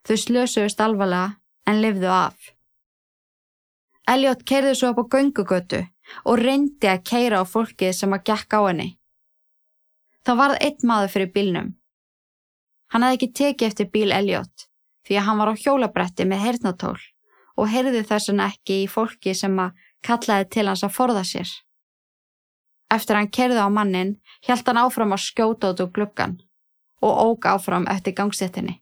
Þau 0.03 0.17
slösuðust 0.19 0.81
alvarlega 0.83 1.37
en 1.67 1.79
lifðu 1.81 2.09
af. 2.11 2.51
Elliot 4.09 4.43
keirði 4.43 4.73
svo 4.75 4.91
upp 4.91 4.99
á 4.99 5.11
göngugötu 5.15 5.79
og 6.27 6.41
reyndi 6.41 6.89
að 6.91 7.05
keira 7.07 7.39
á 7.39 7.43
fólkið 7.47 7.93
sem 7.95 8.15
að 8.15 8.25
gekk 8.29 8.57
á 8.57 8.61
henni. 8.67 8.89
Það 10.27 10.39
varð 10.41 10.63
eitt 10.65 10.83
maður 10.83 11.13
fyrir 11.13 11.31
bílnum. 11.35 11.69
Hann 12.93 13.01
hefði 13.01 13.17
ekki 13.17 13.31
tekið 13.39 13.67
eftir 13.71 13.89
bíl 13.89 14.11
Elliot 14.13 14.67
því 15.07 15.17
að 15.17 15.25
hann 15.27 15.39
var 15.41 15.51
á 15.51 15.55
hjólabretti 15.57 16.27
með 16.29 16.43
heyrnatól 16.45 16.99
og 17.57 17.69
heyrði 17.69 18.03
þessan 18.05 18.41
ekki 18.45 18.83
í 18.83 18.89
fólki 18.89 19.33
sem 19.37 19.57
að 19.59 19.79
kallaði 20.05 20.49
til 20.53 20.67
hans 20.69 20.83
að 20.85 20.95
forða 20.97 21.23
sér. 21.25 21.49
Eftir 22.93 23.17
hann 23.17 23.31
kerði 23.33 23.61
á 23.65 23.69
mannin, 23.73 24.17
hjælt 24.45 24.67
hann 24.69 24.79
áfram 24.83 25.15
að 25.15 25.25
skjóta 25.25 25.71
út 25.73 25.81
úr 25.81 25.91
gluggan 25.95 26.37
og 27.03 27.21
óg 27.25 27.47
áfram 27.49 27.87
eftir 27.89 28.15
gangsettinni. 28.15 28.77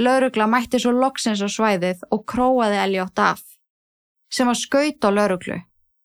Laurugla 0.00 0.46
mætti 0.50 0.80
svo 0.82 0.90
loksins 0.96 1.44
á 1.44 1.48
svæðið 1.52 2.00
og 2.10 2.24
króaði 2.26 2.80
Elliot 2.82 3.20
af, 3.20 3.42
sem 4.32 4.48
var 4.48 4.58
skaut 4.58 5.04
á 5.06 5.10
lauruglu 5.12 5.60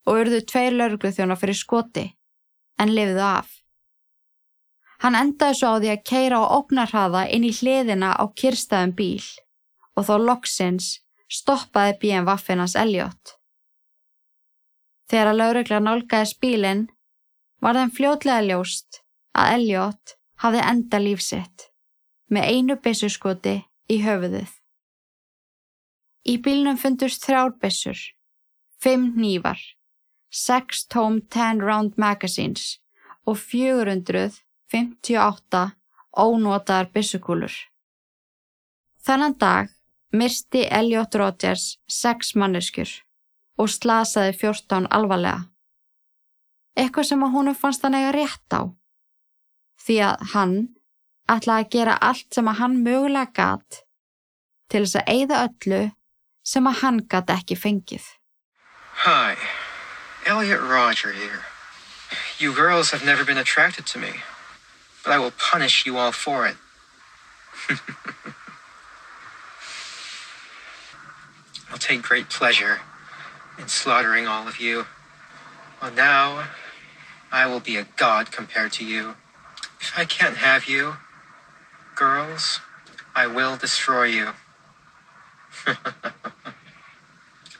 og 0.06 0.20
urðu 0.20 0.44
tveir 0.46 0.76
lauruglu 0.76 1.10
þjóna 1.16 1.36
fyrir 1.40 1.58
skoti, 1.58 2.04
en 2.78 2.92
lifiðu 2.94 3.24
af. 3.26 3.48
Hann 5.00 5.16
endaði 5.16 5.56
svo 5.56 5.72
á 5.72 5.76
því 5.80 5.90
að 5.94 6.02
keira 6.10 6.40
á 6.44 6.52
ógnarhaða 6.58 7.22
inn 7.32 7.46
í 7.48 7.52
hliðina 7.56 8.12
á 8.20 8.24
kyrstaðum 8.36 8.92
bíl 8.98 9.24
og 9.96 10.06
þó 10.08 10.14
loksins 10.20 10.98
stoppaði 11.30 11.96
bíen 12.02 12.26
vaffinans 12.28 12.76
Elliot. 12.76 13.36
Þegar 15.08 15.32
að 15.32 15.40
laurugla 15.40 15.80
nálgæði 15.82 16.30
spílinn 16.34 16.82
var 17.64 17.78
þeim 17.78 17.92
fljótlega 17.96 18.44
ljóst 18.46 19.00
að 19.32 19.54
Elliot 19.56 20.14
hafði 20.44 20.62
enda 20.72 21.00
lífsitt 21.02 21.66
með 22.30 22.52
einu 22.52 22.76
byssuskoti 22.84 23.56
í 23.90 23.98
höfuðið. 24.04 24.52
Í 26.28 26.36
bílnum 26.44 26.76
fundust 26.76 27.24
þrjár 27.24 27.54
byssur, 27.62 27.98
fimm 28.76 29.14
nývar, 29.16 29.58
sex 30.28 30.84
tóm 30.92 31.22
10 31.32 31.64
round 31.64 31.96
magazines 31.96 32.76
og 33.24 33.40
400 33.40 34.42
58 34.70 35.62
ónotaðar 36.16 36.90
byssukúlur. 36.94 37.52
Þannan 39.00 39.36
dag 39.40 39.70
myrsti 40.12 40.66
Elliot 40.70 41.14
Rodgers 41.14 41.78
sex 41.88 42.34
manneskur 42.34 42.90
og 43.60 43.70
slasaði 43.70 44.34
14 44.38 44.88
alvarlega. 44.90 45.46
Eitthvað 46.78 47.10
sem 47.10 47.24
að 47.24 47.34
húnum 47.34 47.56
fannst 47.58 47.84
hann 47.84 47.96
eiga 47.98 48.12
rétt 48.14 48.54
á. 48.54 48.62
Því 49.80 49.96
að 50.06 50.26
hann 50.34 50.56
ætlaði 51.30 51.64
að 51.64 51.72
gera 51.74 51.96
allt 52.10 52.28
sem 52.34 52.48
að 52.50 52.60
hann 52.60 52.82
mögulega 52.84 53.32
gatt 53.36 53.82
til 54.70 54.84
þess 54.84 55.00
að 55.00 55.12
eigða 55.14 55.44
öllu 55.48 55.82
sem 56.46 56.66
að 56.66 56.82
hann 56.82 57.00
gatt 57.10 57.32
ekki 57.34 57.58
fengið. 57.58 58.04
Hi, 59.04 59.36
Elliot 60.26 60.62
Roger 60.62 61.12
here. 61.12 61.44
You 62.38 62.52
girls 62.54 62.90
have 62.90 63.04
never 63.04 63.24
been 63.24 63.38
attracted 63.38 63.86
to 63.86 63.98
me. 63.98 64.22
But 65.04 65.12
I 65.12 65.18
will 65.18 65.32
punish 65.32 65.86
you 65.86 65.96
all 65.96 66.12
for 66.12 66.46
it. 66.46 66.56
I'll 71.70 71.78
take 71.78 72.02
great 72.02 72.28
pleasure 72.28 72.80
in 73.58 73.68
slaughtering 73.68 74.26
all 74.26 74.48
of 74.48 74.58
you. 74.58 74.86
Well, 75.80 75.92
now 75.92 76.48
I 77.32 77.46
will 77.46 77.60
be 77.60 77.76
a 77.76 77.86
god 77.96 78.32
compared 78.32 78.72
to 78.72 78.84
you. 78.84 79.14
If 79.80 79.96
I 79.96 80.04
can't 80.04 80.36
have 80.36 80.68
you, 80.68 80.96
girls, 81.94 82.60
I 83.14 83.26
will 83.26 83.56
destroy 83.56 84.04
you. 84.04 84.30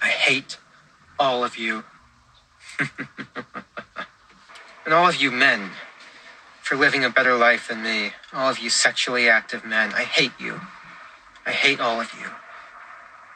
I 0.03 0.09
hate 0.09 0.59
all 1.19 1.45
of 1.45 1.57
you. 1.57 1.85
and 4.85 4.95
all 4.95 5.09
of 5.09 5.17
you 5.17 5.31
men 5.31 5.71
for 6.71 6.77
living 6.77 7.05
a 7.05 7.11
better 7.11 7.35
life 7.35 7.67
than 7.67 7.83
me. 7.83 8.13
All 8.33 8.49
of 8.49 8.61
you 8.61 8.71
sexually 8.71 9.29
active 9.29 9.65
men, 9.65 9.93
I 9.93 10.05
hate 10.05 10.37
you. 10.39 10.61
I 11.45 11.51
hate 11.51 11.81
all 11.81 12.01
of 12.01 12.11
you. 12.21 12.29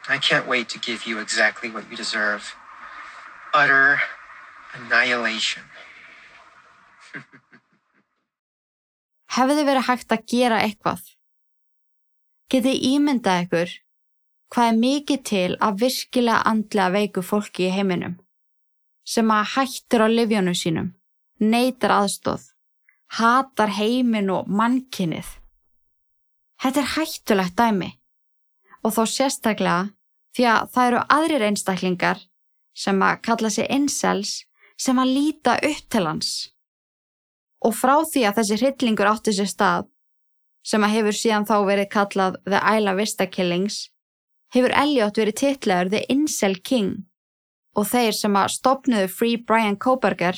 I 0.07 0.17
can't 0.19 0.47
wait 0.47 0.69
to 0.69 0.79
give 0.79 1.05
you 1.05 1.19
exactly 1.19 1.69
what 1.69 1.83
you 1.91 1.97
deserve 1.97 2.55
utter 3.53 3.99
annihilation. 4.77 5.63
Hefði 9.35 9.67
verið 9.67 9.87
hægt 9.89 10.15
að 10.15 10.25
gera 10.31 10.63
eitthvað? 10.63 11.03
Getið 12.47 12.87
ímyndað 12.93 13.43
ykkur 13.49 13.77
hvað 14.47 14.71
er 14.71 14.81
mikið 14.87 15.27
til 15.27 15.51
að 15.59 15.79
virkilega 15.83 16.47
andlega 16.55 16.95
veiku 16.95 17.21
fólki 17.33 17.67
í 17.67 17.75
heiminum 17.75 18.15
sem 19.03 19.27
að 19.27 19.49
hættir 19.57 20.07
á 20.07 20.07
livjónu 20.07 20.55
sínum, 20.55 20.93
neytar 21.43 21.99
aðstóð 21.99 22.54
hatar 23.13 23.71
heiminn 23.77 24.31
og 24.33 24.49
mannkinnið. 24.49 25.27
Þetta 26.61 26.81
er 26.81 26.91
hættulegt 26.95 27.57
dæmi 27.59 27.91
og 28.85 28.93
þó 28.95 29.03
sérstaklega 29.09 29.91
því 30.35 30.47
að 30.51 30.67
það 30.73 30.87
eru 30.89 31.01
aðrir 31.17 31.45
einstaklingar 31.47 32.21
sem 32.75 33.01
að 33.07 33.21
kalla 33.27 33.49
sig 33.49 33.69
incels 33.71 34.35
sem 34.77 34.99
að 34.99 35.13
líta 35.15 35.55
upp 35.63 35.89
til 35.89 36.05
hans. 36.05 36.31
Og 37.63 37.73
frá 37.73 37.95
því 38.03 38.25
að 38.27 38.39
þessi 38.39 38.57
hryllingur 38.61 39.09
átti 39.09 39.33
sér 39.33 39.49
stað, 39.49 39.87
sem 40.65 40.83
að 40.83 40.95
hefur 40.97 41.17
síðan 41.17 41.47
þá 41.47 41.55
verið 41.69 41.91
kallað 41.93 42.39
The 42.45 42.61
Isla 42.75 42.95
Vista 42.97 43.27
Killings, 43.29 43.77
hefur 44.53 44.75
Elliot 44.75 45.17
verið 45.17 45.39
titlegur 45.41 45.91
The 45.93 46.03
Incel 46.11 46.59
King 46.61 47.05
og 47.75 47.87
þeir 47.89 48.13
sem 48.15 48.35
að 48.39 48.53
stopnuðu 48.55 49.07
Free 49.11 49.39
Brian 49.39 49.77
Koberger 49.79 50.37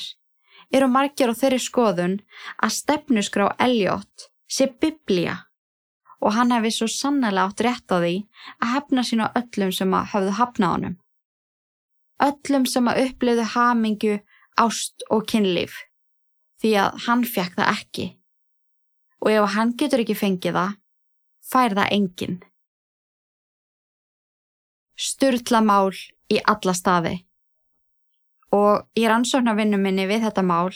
eru 0.74 0.88
margir 0.92 1.32
á 1.32 1.34
þeirri 1.34 1.60
skoðun 1.62 2.16
að 2.62 2.74
stefnusgrá 2.76 3.50
Elliot 3.58 4.28
sé 4.48 4.68
biblía 4.80 5.48
og 6.20 6.34
hann 6.34 6.52
hefði 6.54 6.72
svo 6.74 6.88
sannlega 6.90 7.46
átt 7.46 7.62
rétt 7.64 7.94
á 7.94 7.96
því 8.02 8.14
að 8.58 8.72
hefna 8.74 9.04
sín 9.06 9.22
á 9.22 9.28
öllum 9.38 9.72
sem 9.74 9.94
að 9.94 10.08
hafðu 10.12 10.34
hafna 10.40 10.72
honum. 10.74 10.96
öllum 12.18 12.64
sem 12.66 12.88
að 12.90 13.00
upplifðu 13.04 13.44
hamingju, 13.54 14.14
ást 14.58 15.04
og 15.14 15.22
kynlíf, 15.30 15.76
því 16.58 16.72
að 16.82 16.96
hann 17.06 17.22
fekk 17.22 17.54
það 17.54 17.70
ekki. 17.76 18.06
Og 19.22 19.30
ef 19.30 19.54
hann 19.54 19.74
getur 19.78 20.02
ekki 20.02 20.16
fengið 20.18 20.58
það, 20.58 20.72
fær 21.46 21.76
það 21.78 21.92
enginn. 21.94 22.40
Sturla 24.98 25.62
mál 25.62 25.94
í 26.26 26.40
alla 26.42 26.74
staði. 26.74 27.14
Og 28.54 28.86
í 28.96 29.04
rannsóknarvinnu 29.08 29.80
minni 29.80 30.06
við 30.08 30.24
þetta 30.28 30.44
mál 30.46 30.72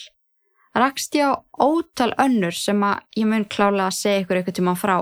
rakst 0.75 1.15
ég 1.15 1.29
á 1.29 1.37
ótal 1.61 2.13
önnur 2.21 2.55
sem 2.57 2.81
að 2.85 3.03
ég 3.17 3.29
mun 3.29 3.45
klála 3.45 3.89
að 3.89 3.99
segja 3.99 4.23
ykkur 4.23 4.41
ykkur 4.41 4.57
tíma 4.57 4.75
frá. 4.79 4.97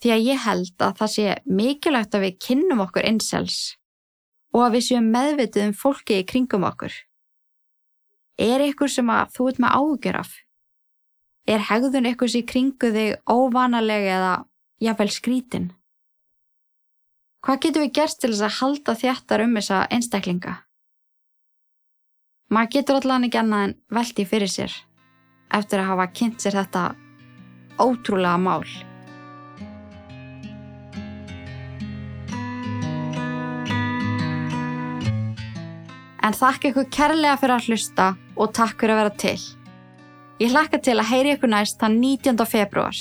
Því 0.00 0.12
að 0.14 0.26
ég 0.30 0.44
held 0.46 0.76
að 0.80 0.94
það 1.00 1.12
sé 1.14 1.24
mikilvægt 1.44 2.16
að 2.16 2.24
við 2.24 2.38
kynnum 2.46 2.84
okkur 2.86 3.08
einsels 3.08 3.58
og 4.56 4.64
að 4.64 4.76
við 4.76 4.86
séum 4.88 5.10
meðvitið 5.12 5.66
um 5.68 5.74
fólki 5.76 6.20
í 6.20 6.26
kringum 6.26 6.64
okkur. 6.66 6.94
Er 8.40 8.64
ykkur 8.64 8.88
sem 8.88 9.10
að 9.12 9.34
þú 9.36 9.50
ert 9.50 9.60
með 9.60 9.76
ágjör 9.76 10.20
af? 10.22 10.30
Er 11.44 11.66
hegðun 11.68 12.08
ykkurs 12.08 12.38
í 12.38 12.46
kringu 12.48 12.90
þig 12.94 13.20
óvanalega 13.28 14.16
eða 14.16 14.32
jafnvel 14.80 15.12
skrítin? 15.12 15.68
Hvað 17.44 17.60
getur 17.64 17.84
við 17.84 17.94
gerst 17.96 18.20
til 18.20 18.32
þess 18.32 18.46
að 18.48 18.56
halda 18.60 18.96
þjættar 19.00 19.44
um 19.44 19.54
þessa 19.56 19.84
einstaklinga? 19.92 20.56
Maður 22.50 22.70
getur 22.74 22.96
allan 22.98 23.24
ekki 23.28 23.38
annað 23.38 23.64
en 23.68 23.72
veldi 23.94 24.24
fyrir 24.26 24.50
sér 24.50 24.72
eftir 25.54 25.78
að 25.78 25.90
hafa 25.92 26.06
kynnt 26.18 26.42
sér 26.42 26.56
þetta 26.58 26.80
ótrúlega 27.78 28.40
mál. 28.42 28.64
En 36.20 36.36
þakka 36.36 36.72
ykkur 36.72 36.90
kærlega 36.90 37.38
fyrir 37.38 37.54
að 37.54 37.70
hlusta 37.70 38.10
og 38.34 38.52
takk 38.58 38.82
fyrir 38.82 38.96
að 38.96 39.00
vera 39.04 39.14
til. 39.24 39.38
Ég 40.42 40.50
hlakka 40.50 40.82
til 40.82 40.98
að 40.98 41.10
heyri 41.14 41.34
ykkur 41.36 41.54
næst 41.54 41.78
þann 41.78 42.00
19. 42.02 42.46
februar. 42.50 42.98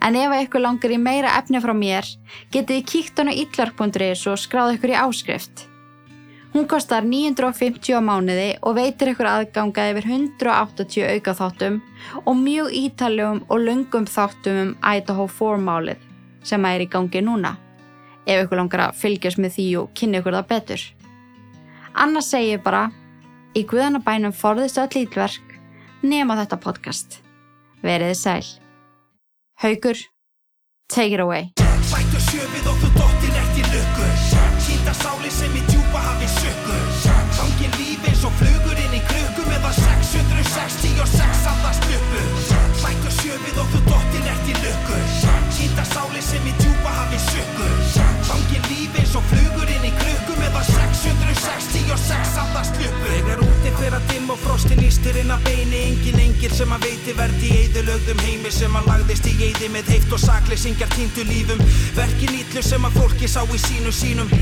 En 0.00 0.16
ef 0.16 0.32
ykkur 0.40 0.64
langar 0.64 0.96
í 0.96 1.00
meira 1.00 1.36
efni 1.36 1.60
frá 1.60 1.76
mér, 1.76 2.08
getið 2.48 2.80
þið 2.80 2.90
kíkt 2.92 3.20
hann 3.20 3.32
á 3.32 3.36
ítlark.is 3.36 4.28
og 4.32 4.40
skráð 4.40 4.78
ykkur 4.78 4.96
í 4.96 5.00
áskrift. 5.04 5.68
Hún 6.56 6.64
kostar 6.64 7.04
950 7.04 7.92
á 7.92 8.00
mánuði 8.00 8.54
og 8.64 8.78
veitir 8.78 9.10
ykkur 9.10 9.26
aðganga 9.28 9.90
yfir 9.90 10.06
180 10.08 11.02
auka 11.04 11.34
þáttum 11.36 11.74
og 12.22 12.38
mjög 12.40 12.70
ítaljum 12.78 13.42
og 13.44 13.60
lungum 13.60 14.06
þáttum 14.08 14.60
um 14.62 14.70
Idaho 14.80 15.26
4 15.28 15.58
málið 15.60 16.06
sem 16.48 16.64
er 16.64 16.86
í 16.86 16.88
gangi 16.88 17.20
núna. 17.20 17.58
Ef 18.24 18.46
ykkur 18.46 18.62
langar 18.62 18.86
að 18.86 18.96
fylgjast 19.02 19.42
með 19.44 19.52
því 19.58 19.68
og 19.82 19.92
kynna 20.00 20.24
ykkur 20.24 20.38
það 20.38 20.48
betur. 20.54 20.86
Annars 21.92 22.32
segi 22.32 22.54
ég 22.54 22.64
bara, 22.64 22.86
í 23.52 23.60
guðanabænum 23.68 24.32
forðist 24.32 24.80
öll 24.80 25.04
ítlverk 25.04 25.60
nema 26.00 26.40
þetta 26.40 26.62
podcast. 26.64 27.20
Veriði 27.84 28.16
sæl. 28.16 28.48
Haugur, 29.60 30.00
take 30.88 31.12
it 31.12 31.20
away. 31.20 31.52
Að 53.86 54.08
dimm 54.10 54.30
og 54.34 54.40
frostin 54.42 54.80
ístir 54.82 55.14
inn 55.20 55.30
að 55.30 55.44
beini. 55.46 55.82
Engin 55.92 56.18
engil 56.24 56.50
sem 56.54 56.72
að 56.74 56.88
veiti 56.88 57.14
verði 57.14 57.52
í 57.52 57.60
eðilögðum 57.66 58.24
heimi 58.26 58.50
Sem 58.50 58.74
að 58.74 58.90
lagðist 58.90 59.28
í 59.30 59.36
eði 59.46 59.70
með 59.72 59.92
heift 59.94 60.16
og 60.16 60.22
sakleysingjar 60.24 60.90
týndu 60.96 61.26
lífum. 61.28 61.62
Verkin 61.94 62.34
ítlu 62.40 62.64
sem 62.66 62.84
að 62.88 62.98
fólki 62.98 63.30
sá 63.30 63.44
í 63.46 63.62
sínu 63.62 63.94
sínum 63.94 64.34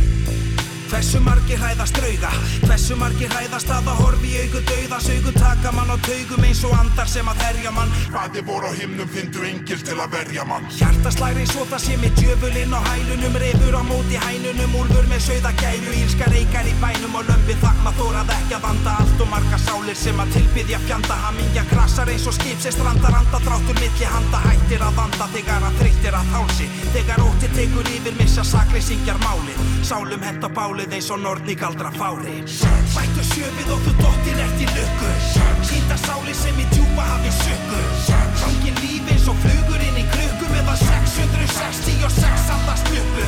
Hversu 0.95 1.19
margir 1.19 1.59
hræðast 1.59 1.97
drauga? 1.99 2.29
Hversu 2.69 2.95
margir 2.95 3.33
hræðast 3.33 3.67
að 3.75 3.89
það 3.89 3.97
horfi 3.99 4.29
í 4.31 4.43
augu 4.45 4.61
dauða? 4.69 4.99
Saugu 5.03 5.33
taka 5.35 5.73
mann 5.75 5.89
á 5.91 5.99
taugum 6.07 6.45
eins 6.47 6.61
og 6.69 6.75
andar 6.79 7.09
sem 7.11 7.31
að 7.33 7.41
herja 7.43 7.73
mann. 7.75 7.91
Hvaði 8.15 8.45
voru 8.47 8.71
á 8.71 8.73
himnum 8.79 9.11
fyndu 9.11 9.43
engil 9.43 9.83
til 9.83 9.97
að 9.99 10.15
verja 10.15 10.45
mann. 10.47 10.69
Hjartaslæri 10.77 11.49
og 11.59 11.67
það 11.73 11.83
sé 11.83 11.97
með 11.99 12.21
djöfulinn 12.21 12.77
á 12.79 12.81
hælunum 12.87 13.39
Refur 13.43 13.75
á 13.75 13.83
móti 13.89 14.21
hænunum, 14.23 14.77
úlfur 14.85 15.11
með 15.11 15.25
sögða 15.27 15.53
gæru 15.59 15.97
Ílska 15.99 16.31
reykar 16.31 16.71
í 16.71 16.77
bænum 16.79 17.19
og 17.19 17.27
lömpi 17.27 17.59
þakma 17.65 17.95
Þórað 17.99 18.33
ekki 18.37 18.55
að 18.55 18.65
vanda 18.69 18.95
allt 19.03 19.27
og 19.27 19.31
marga 19.35 19.61
sálir 19.67 19.99
sem 19.99 20.23
að 20.23 20.33
tilbyðja 20.39 20.81
fjanda. 20.87 21.19
Hamingja 21.27 21.67
krasar 21.75 22.15
eins 22.15 22.29
og 22.31 22.39
skip 22.39 22.63
sem 22.63 22.77
strandar 22.79 23.19
anda 23.19 23.43
Dráttur 23.43 23.83
milli 23.83 24.13
handa. 24.15 24.45
Hættir 24.47 24.87
að 24.87 25.03
vanda 25.03 25.29
Þegar 25.35 25.59
að 25.59 25.83
þreyttir 25.83 26.21
að 26.23 26.33
hálsi. 26.39 26.71
Þegar 26.95 27.27
ótti 27.27 27.51
tekur 27.59 27.95
yfir 27.99 28.19
missa 28.23 28.47
sakleysingjar 28.47 29.19
bálið 30.85 30.97
eins 30.99 31.11
og 31.11 31.21
nortni 31.23 31.55
galdra 31.57 31.91
fári. 31.95 32.43
Sættu 32.45 33.23
sjöfið 33.25 33.71
og 33.73 33.81
þú 33.85 33.93
dottir 34.01 34.41
eftir 34.45 34.69
lukku. 34.77 35.11
Sýnda 35.65 35.97
sáli 35.97 36.35
sem 36.37 36.59
í 36.61 36.65
djúpa 36.73 37.05
hafi 37.09 37.31
sökku 37.33 37.81
Fangin 38.37 38.77
líf 38.83 39.09
eins 39.09 39.29
og 39.29 39.37
flugur 39.41 39.81
inn 39.81 39.97
í 39.97 40.05
krukku 40.13 40.47
Meðan 40.53 40.77
666 40.77 42.51
andast 42.53 42.91
uppu 42.93 43.25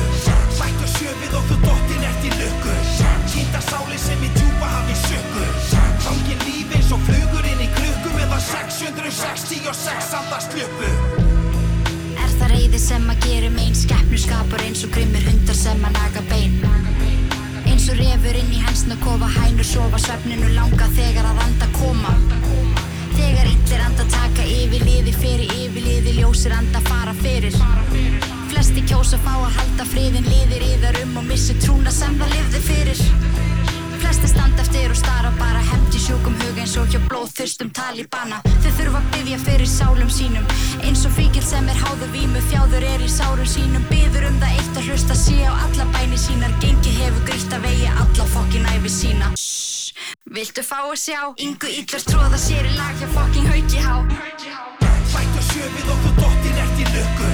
Sættu 0.53 0.89
sjöfið 0.97 1.33
og 1.39 1.47
þú 1.49 1.57
dottir 1.63 2.05
eftir 2.05 2.35
lukku. 2.37 2.75
Sýnda 3.33 3.61
sáli 3.65 3.97
sem 3.97 4.21
í 4.21 4.29
djúpa 4.37 4.69
hafi 4.75 4.97
sökku 5.07 5.45
Fangin 6.05 6.43
líf 6.45 6.75
eins 6.77 6.91
og 6.93 7.01
flugur 7.09 7.47
inn 7.53 7.63
í 7.65 7.69
krukku 7.79 8.13
Meðan 8.19 8.43
666 8.51 10.13
andast 10.21 10.53
uppu 10.61 10.91
Er 12.17 12.37
það 12.37 12.53
reyði 12.53 12.83
sem 12.85 13.09
að 13.09 13.25
gerum 13.25 13.57
einn 13.65 13.81
skeppnu 13.81 14.21
skapar 14.21 14.67
eins 14.67 14.85
og 14.85 14.93
grimmir 14.93 15.25
hundar 15.31 15.57
sem 15.57 15.89
að 15.89 15.97
naga 15.97 16.27
bein 16.29 16.86
Eins 17.87 18.01
og 18.01 18.03
refur 18.03 18.35
inn 18.35 18.49
í 18.51 18.57
hensna 18.59 18.95
kofa 18.99 19.29
hænur 19.31 19.63
sofa 19.63 19.99
svefninu 20.03 20.49
langa 20.57 20.89
þegar 20.91 21.29
að 21.29 21.39
anda 21.45 21.69
koma. 21.77 22.11
Þegar 23.13 23.47
illir 23.47 23.85
anda 23.85 24.07
taka 24.11 24.43
yfir 24.43 24.83
liði 24.83 25.15
fyrir 25.15 25.55
yfir 25.55 25.87
liði 25.87 26.17
ljósir 26.17 26.57
anda 26.57 26.83
fara 26.89 27.15
fyrir. 27.23 27.55
Flesti 28.51 28.83
kjósa 28.91 29.23
fá 29.23 29.37
að 29.37 29.55
halda 29.61 29.87
friðin 29.93 30.27
liðir 30.27 30.67
yðar 30.73 30.99
um 31.05 31.21
og 31.21 31.29
missi 31.31 31.55
trúna 31.63 31.95
sem 31.95 32.19
það 32.19 32.35
lifði 32.35 32.65
fyrir 32.67 33.46
Flesti 33.97 34.27
standa 34.29 34.61
eftir 34.61 34.91
og 34.93 34.97
stara 34.97 35.31
bara 35.39 35.61
hefndi 35.71 35.99
sjúkum 36.01 36.35
hug 36.41 36.59
eins 36.61 36.75
og 36.77 36.89
hjá 36.93 36.99
blóðþyrstum 37.07 37.71
talibana. 37.73 38.39
Þau 38.63 38.71
þurfa 38.77 38.99
að 39.01 39.07
byggja 39.15 39.39
fyrir 39.41 39.69
sálum 39.71 40.11
sínum. 40.13 40.45
Eins 40.85 41.05
og 41.07 41.15
fíkil 41.17 41.43
sem 41.45 41.69
er 41.71 41.79
háðu 41.81 42.09
vímu 42.13 42.41
þjáður 42.51 42.85
er 42.91 43.05
í 43.05 43.09
sárum 43.09 43.49
sínum. 43.49 43.85
Byður 43.89 44.29
um 44.29 44.37
það 44.43 44.59
eitt 44.59 44.79
að 44.79 44.89
hlusta 44.91 45.17
sé 45.17 45.37
á 45.49 45.53
alla 45.53 45.87
bæni 45.95 46.19
sínar. 46.21 46.53
Gengið 46.61 47.01
hefur 47.01 47.25
grítt 47.31 47.57
að 47.57 47.65
vegi 47.65 47.89
alla 47.93 48.29
fokkin 48.35 48.69
æfi 48.75 48.93
sína. 48.99 49.31
Shhh, 49.41 50.13
viltu 50.37 50.65
fá 50.67 50.79
að 50.83 50.97
sjá? 51.01 51.21
Ingu 51.41 51.73
illur 51.79 52.07
tróða 52.11 52.41
sér 52.41 52.69
í 52.69 52.77
lag 52.77 53.01
hjá 53.01 53.09
fokkin 53.17 53.49
hauki 53.49 53.81
há. 53.81 53.95
Sættu 55.07 55.43
sjöfið 55.49 55.93
og 55.93 56.01
þú 56.05 56.15
dottir 56.21 56.63
eftir 56.67 56.93
lukku. 56.93 57.31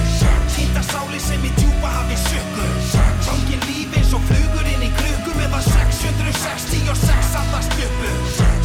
Sýnda 0.54 0.84
sáli 0.88 1.20
sem 1.20 1.44
í 1.44 1.50
djúpa 1.58 1.90
hafi 1.98 2.20
sökku 2.28 2.68
Fangin 3.26 3.60
líf 3.68 3.84
766 6.04 7.34
allar 7.40 7.62
spjöpu 7.64 8.10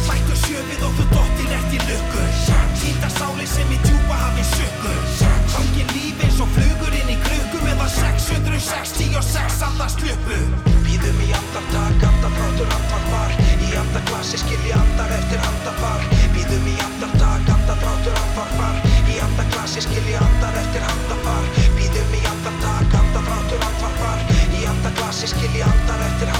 Hlættu 0.04 0.34
sjöfið 0.44 0.82
og 0.84 0.96
þú 0.98 1.04
dóttir 1.14 1.52
eftir 1.56 1.84
lukku. 1.88 2.24
Hýta 2.80 3.08
sáli 3.14 3.46
sem 3.48 3.70
í 3.72 3.78
djúpa 3.80 4.16
hafi 4.20 4.44
sökku 4.50 4.92
Hangi 5.54 5.86
líf 5.94 6.20
eins 6.26 6.40
og 6.44 6.50
flugur 6.52 6.96
inn 6.98 7.12
í 7.14 7.16
krukku 7.24 7.62
Meðan 7.64 7.88
666 7.94 9.64
allar 9.68 9.88
spjöpu 9.92 10.36
Býðum 10.84 11.22
í 11.24 11.30
andartak, 11.38 12.04
andarfrátur, 12.10 12.68
andarfar. 12.76 13.32
Í 13.56 13.70
andarklassi 13.80 14.42
skilji 14.42 14.76
andar 14.76 15.16
eftir 15.16 15.40
andafar 15.48 16.04
Býðum 16.36 16.68
í 16.68 16.76
andartak, 16.88 17.48
andarfrátur, 17.56 18.20
andarfar. 18.26 18.84
Í 19.08 19.16
andarklassi 19.24 19.86
skilji 19.86 20.20
andar 20.20 20.60
eftir 20.60 20.84
andafar 20.92 21.48
Býðum 21.78 22.14
í 22.20 22.22
andartak, 22.34 23.00
andarfrátur, 23.00 23.66
andarfar. 23.70 24.28
Í 24.60 24.68
andarklassi 24.74 25.32
skilji 25.32 25.64
andar 25.64 26.08
eftir 26.10 26.28
andafar 26.28 26.39